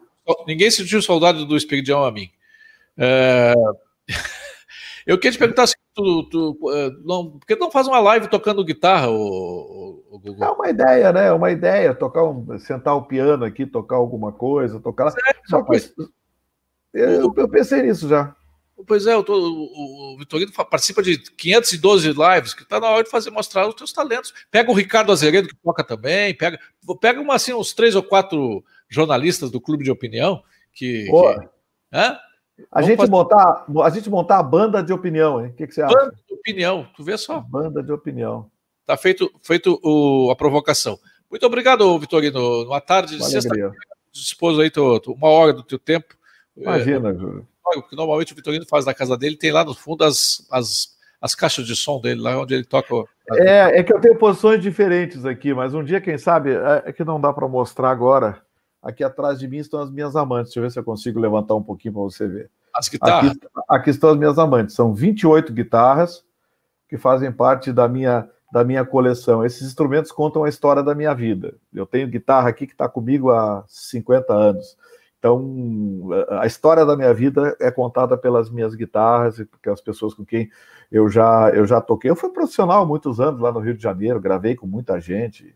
ninguém 0.46 0.72
sentiu 0.72 1.02
saudade 1.02 1.46
do 1.46 1.56
Espiridião 1.56 2.04
a 2.04 2.12
mim. 2.12 2.30
É... 2.98 3.54
Eu 5.08 5.18
queria 5.18 5.34
te 5.34 5.40
perguntar 5.40 5.68
se 5.68 5.76
tu, 5.96 6.24
tu 6.24 6.72
eh, 6.74 6.92
não, 7.04 7.32
por 7.32 7.48
que 7.48 7.56
não 7.56 7.72
faz 7.72 7.88
uma 7.88 8.00
live 8.00 8.28
tocando 8.28 8.66
guitarra, 8.66 9.10
o, 9.10 10.04
o, 10.12 10.22
o 10.22 10.44
É 10.44 10.50
uma 10.50 10.70
ideia, 10.70 11.14
né? 11.14 11.32
Uma 11.32 11.52
ideia, 11.52 11.96
tocar 11.96 12.24
um, 12.26 12.60
sentar 12.60 12.96
o 12.96 13.04
piano 13.04 13.46
aqui, 13.46 13.66
tocar 13.66 13.96
alguma 13.96 14.32
coisa, 14.32 14.80
tocar. 14.80 15.12
Só 15.46 15.64
que 15.64 15.94
eu, 16.94 17.34
eu, 17.36 17.50
pensei 17.50 17.82
nisso 17.82 18.08
já. 18.10 18.36
Pois 18.86 19.08
é, 19.08 19.22
tô, 19.24 19.34
o, 19.34 20.14
o 20.14 20.18
Vitorino 20.18 20.52
participa 20.52 21.02
de 21.02 21.18
512 21.18 22.10
lives, 22.10 22.54
que 22.54 22.64
está 22.64 22.80
na 22.80 22.90
hora 22.90 23.04
de 23.04 23.10
fazer 23.10 23.32
mostrar 23.32 23.68
os 23.68 23.76
teus 23.76 23.94
talentos. 23.94 24.34
Pega 24.52 24.70
o 24.70 24.76
Ricardo 24.76 25.14
Azeredo, 25.14 25.48
que 25.48 25.56
toca 25.56 25.84
também, 25.84 26.36
pega, 26.36 26.60
pega 27.00 27.22
uma, 27.22 27.36
assim, 27.36 27.54
uns 27.54 27.74
três 27.74 27.96
ou 27.96 28.04
quatro 28.04 28.64
jornalistas 28.90 29.50
do 29.50 29.62
Clube 29.62 29.86
de 29.86 29.92
Opinião 29.92 30.44
que. 30.74 31.06
que 31.06 31.50
hã? 31.94 32.20
A 32.72 32.82
gente, 32.82 33.06
montar, 33.10 33.66
a 33.84 33.90
gente 33.90 34.10
montar 34.10 34.40
a 34.40 34.44
banda 34.44 34.82
de 34.82 34.94
opinião, 34.94 35.42
hein? 35.42 35.52
O 35.52 35.54
que, 35.54 35.68
que 35.68 35.74
você 35.74 35.82
acha? 35.82 35.94
Banda 35.94 36.16
de 36.28 36.34
opinião, 36.34 36.88
tu 36.96 37.04
vê 37.04 37.18
só. 37.18 37.40
Banda 37.42 37.84
de 37.84 37.92
opinião. 37.92 38.50
Tá 38.86 38.96
feito, 38.96 39.30
feito 39.42 39.80
o, 39.84 40.30
a 40.32 40.36
provocação. 40.36 40.98
Muito 41.30 41.46
obrigado, 41.46 41.98
Vitorino. 42.00 42.64
Uma 42.66 42.80
tarde 42.80 43.18
de 43.18 43.26
sexta-feira, 43.26 43.74
dispôs 44.12 44.58
aí 44.60 44.70
tô, 44.70 45.00
tô, 45.00 45.14
uma 45.14 45.28
hora 45.28 45.52
do 45.52 45.64
teu 45.64 45.78
tempo. 45.78 46.16
Imagina, 46.56 47.10
é, 47.10 47.14
Júlio. 47.14 47.48
que 47.90 47.96
normalmente 47.96 48.32
o 48.32 48.36
Vitorino 48.36 48.66
faz 48.66 48.86
na 48.86 48.94
casa 48.94 49.18
dele, 49.18 49.36
tem 49.36 49.52
lá 49.52 49.66
no 49.66 49.74
fundo 49.74 50.06
as, 50.06 50.48
as, 50.50 50.96
as 51.20 51.36
caixas 51.36 51.66
de 51.66 51.76
som 51.76 52.00
dele, 52.00 52.22
lá 52.22 52.40
onde 52.40 52.54
ele 52.54 52.64
toca. 52.64 52.94
É, 53.34 53.80
é 53.80 53.84
que 53.84 53.94
eu 53.94 54.00
tenho 54.00 54.18
posições 54.18 54.62
diferentes 54.62 55.26
aqui, 55.26 55.54
mas 55.54 55.74
um 55.74 55.84
dia, 55.84 56.00
quem 56.00 56.18
sabe, 56.18 56.52
é, 56.54 56.84
é 56.86 56.94
que 56.94 57.04
não 57.04 57.20
dá 57.20 57.34
para 57.34 57.48
mostrar 57.48 57.90
agora 57.90 58.45
Aqui 58.86 59.04
atrás 59.04 59.40
de 59.40 59.48
mim 59.48 59.58
estão 59.58 59.82
as 59.82 59.90
minhas 59.90 60.16
amantes. 60.16 60.50
Deixa 60.50 60.60
eu 60.60 60.64
ver 60.64 60.70
se 60.70 60.78
eu 60.78 60.84
consigo 60.84 61.20
levantar 61.20 61.56
um 61.56 61.64
pouquinho 61.64 61.96
para 61.96 62.04
você 62.04 62.28
ver. 62.28 62.52
As 62.72 62.88
guitarras? 62.88 63.32
Aqui, 63.32 63.40
aqui, 63.68 63.90
estão 63.90 64.12
as 64.12 64.18
minhas 64.18 64.38
amantes. 64.38 64.76
São 64.76 64.94
28 64.94 65.52
guitarras 65.52 66.24
que 66.88 66.96
fazem 66.96 67.32
parte 67.32 67.74
da 67.74 67.88
minha, 67.88 68.30
da 68.54 68.64
minha 68.64 68.86
coleção. 68.86 69.44
Esses 69.44 69.64
instrumentos 69.64 70.12
contam 70.12 70.44
a 70.44 70.50
história 70.50 70.84
da 70.84 70.94
minha 70.94 71.16
vida. 71.16 71.56
Eu 71.74 71.88
tenho 71.88 72.08
guitarra 72.08 72.50
aqui 72.50 72.68
que 72.68 72.74
está 72.74 72.88
comigo 72.88 73.32
há 73.32 73.64
50 73.68 74.32
anos. 74.32 74.78
Então, 75.18 76.10
a 76.40 76.46
história 76.46 76.86
da 76.86 76.96
minha 76.96 77.12
vida 77.12 77.58
é 77.60 77.72
contada 77.72 78.16
pelas 78.16 78.52
minhas 78.52 78.76
guitarras 78.76 79.40
e 79.40 79.46
pelas 79.64 79.82
pessoas 79.82 80.14
com 80.14 80.24
quem 80.24 80.48
eu 80.92 81.10
já, 81.10 81.50
eu 81.50 81.66
já 81.66 81.82
toquei. 81.82 82.12
Eu 82.12 82.16
fui 82.16 82.30
profissional 82.30 82.84
há 82.84 82.86
muitos 82.86 83.20
anos 83.20 83.42
lá 83.42 83.52
no 83.52 83.60
Rio 83.60 83.76
de 83.76 83.82
Janeiro, 83.82 84.22
gravei 84.22 84.56
com 84.56 84.68
muita 84.68 85.00
gente 85.00 85.56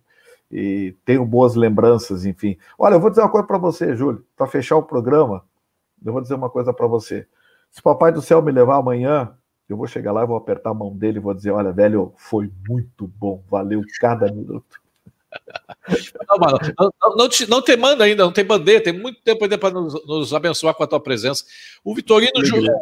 e 0.52 0.96
tenho 1.06 1.26
boas 1.26 1.56
lembranças, 1.56 2.26
enfim. 2.26 2.58
Olha, 2.78 2.96
eu 2.96 3.00
vou 3.00 3.10
dizer 3.10 3.22
uma 3.22 3.30
coisa 3.30 3.46
para 3.46 3.58
você, 3.58 3.96
Júlio, 3.96 4.26
para 4.36 4.48
fechar 4.48 4.78
o 4.78 4.84
programa, 4.84 5.44
eu 6.04 6.12
vou 6.12 6.22
dizer 6.22 6.36
uma 6.36 6.50
coisa 6.50 6.74
para 6.74 6.88
você. 6.88 7.28
Se 7.70 7.80
o 7.80 7.84
Papai 7.84 8.12
do 8.12 8.22
Céu 8.22 8.42
me 8.42 8.52
levar 8.52 8.78
amanhã, 8.78 9.34
eu 9.68 9.78
vou 9.78 9.86
chegar 9.86 10.12
lá 10.12 10.24
e 10.24 10.28
vou 10.28 10.36
apertar 10.36 10.72
a 10.72 10.74
mão 10.74 10.96
dele 10.96 11.20
e 11.20 11.22
vou 11.22 11.34
dizer: 11.34 11.52
Olha, 11.52 11.72
velho, 11.72 12.12
foi 12.18 12.50
muito 12.68 13.08
bom, 13.08 13.44
valeu 13.50 13.82
cada 14.00 14.26
minuto. 14.32 14.82
Não, 16.28 16.38
mano, 16.40 16.58
não, 16.80 17.16
não, 17.16 17.30
te, 17.30 17.48
não 17.48 17.62
te 17.62 17.76
manda 17.76 18.04
ainda, 18.04 18.24
não 18.24 18.32
tem 18.32 18.44
bandeira, 18.44 18.84
tem 18.84 18.94
muito 18.94 19.22
tempo 19.22 19.44
ainda 19.44 19.58
para 19.60 19.70
nos, 19.70 19.94
nos, 20.06 20.34
abençoar 20.34 20.74
com 20.74 20.84
a 20.84 20.88
tua 20.88 21.00
presença. 21.00 21.44
O 21.84 21.94
Vitorino 21.94 22.44
Júlio, 22.44 22.74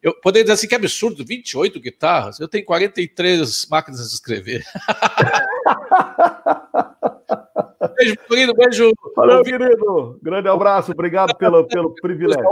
eu 0.00 0.14
poderia 0.20 0.44
dizer 0.44 0.54
assim 0.54 0.68
que 0.68 0.74
absurdo, 0.74 1.24
28 1.24 1.80
guitarras, 1.80 2.38
eu 2.38 2.46
tenho 2.46 2.64
43 2.64 3.66
máquinas 3.68 4.08
de 4.08 4.14
escrever. 4.14 4.64
beijo, 7.96 8.16
querido, 8.28 8.54
beijo. 8.54 8.92
Valeu, 9.14 9.42
querido. 9.42 10.18
Grande 10.22 10.48
abraço, 10.48 10.92
obrigado 10.92 11.34
pelo, 11.36 11.66
pelo 11.66 11.94
privilégio. 11.94 12.44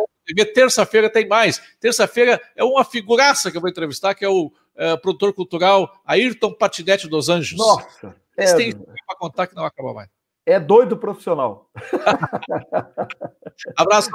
Terça-feira 0.54 1.10
tem 1.10 1.28
mais. 1.28 1.60
Terça-feira 1.80 2.40
é 2.56 2.64
uma 2.64 2.84
figuraça 2.84 3.50
que 3.50 3.56
eu 3.56 3.60
vou 3.60 3.70
entrevistar, 3.70 4.14
que 4.14 4.24
é 4.24 4.28
o 4.28 4.50
é, 4.76 4.96
produtor 4.96 5.32
cultural 5.32 5.90
Ayrton 6.04 6.52
Patinete 6.52 7.08
dos 7.08 7.28
Anjos. 7.28 7.58
Nossa. 7.58 8.14
É... 8.36 8.46
para 8.46 9.16
contar 9.18 9.46
que 9.46 9.54
não 9.54 9.64
acaba 9.64 9.94
mais. 9.94 10.08
É 10.46 10.60
doido 10.60 10.96
profissional. 10.96 11.70
Abraço. 13.76 14.10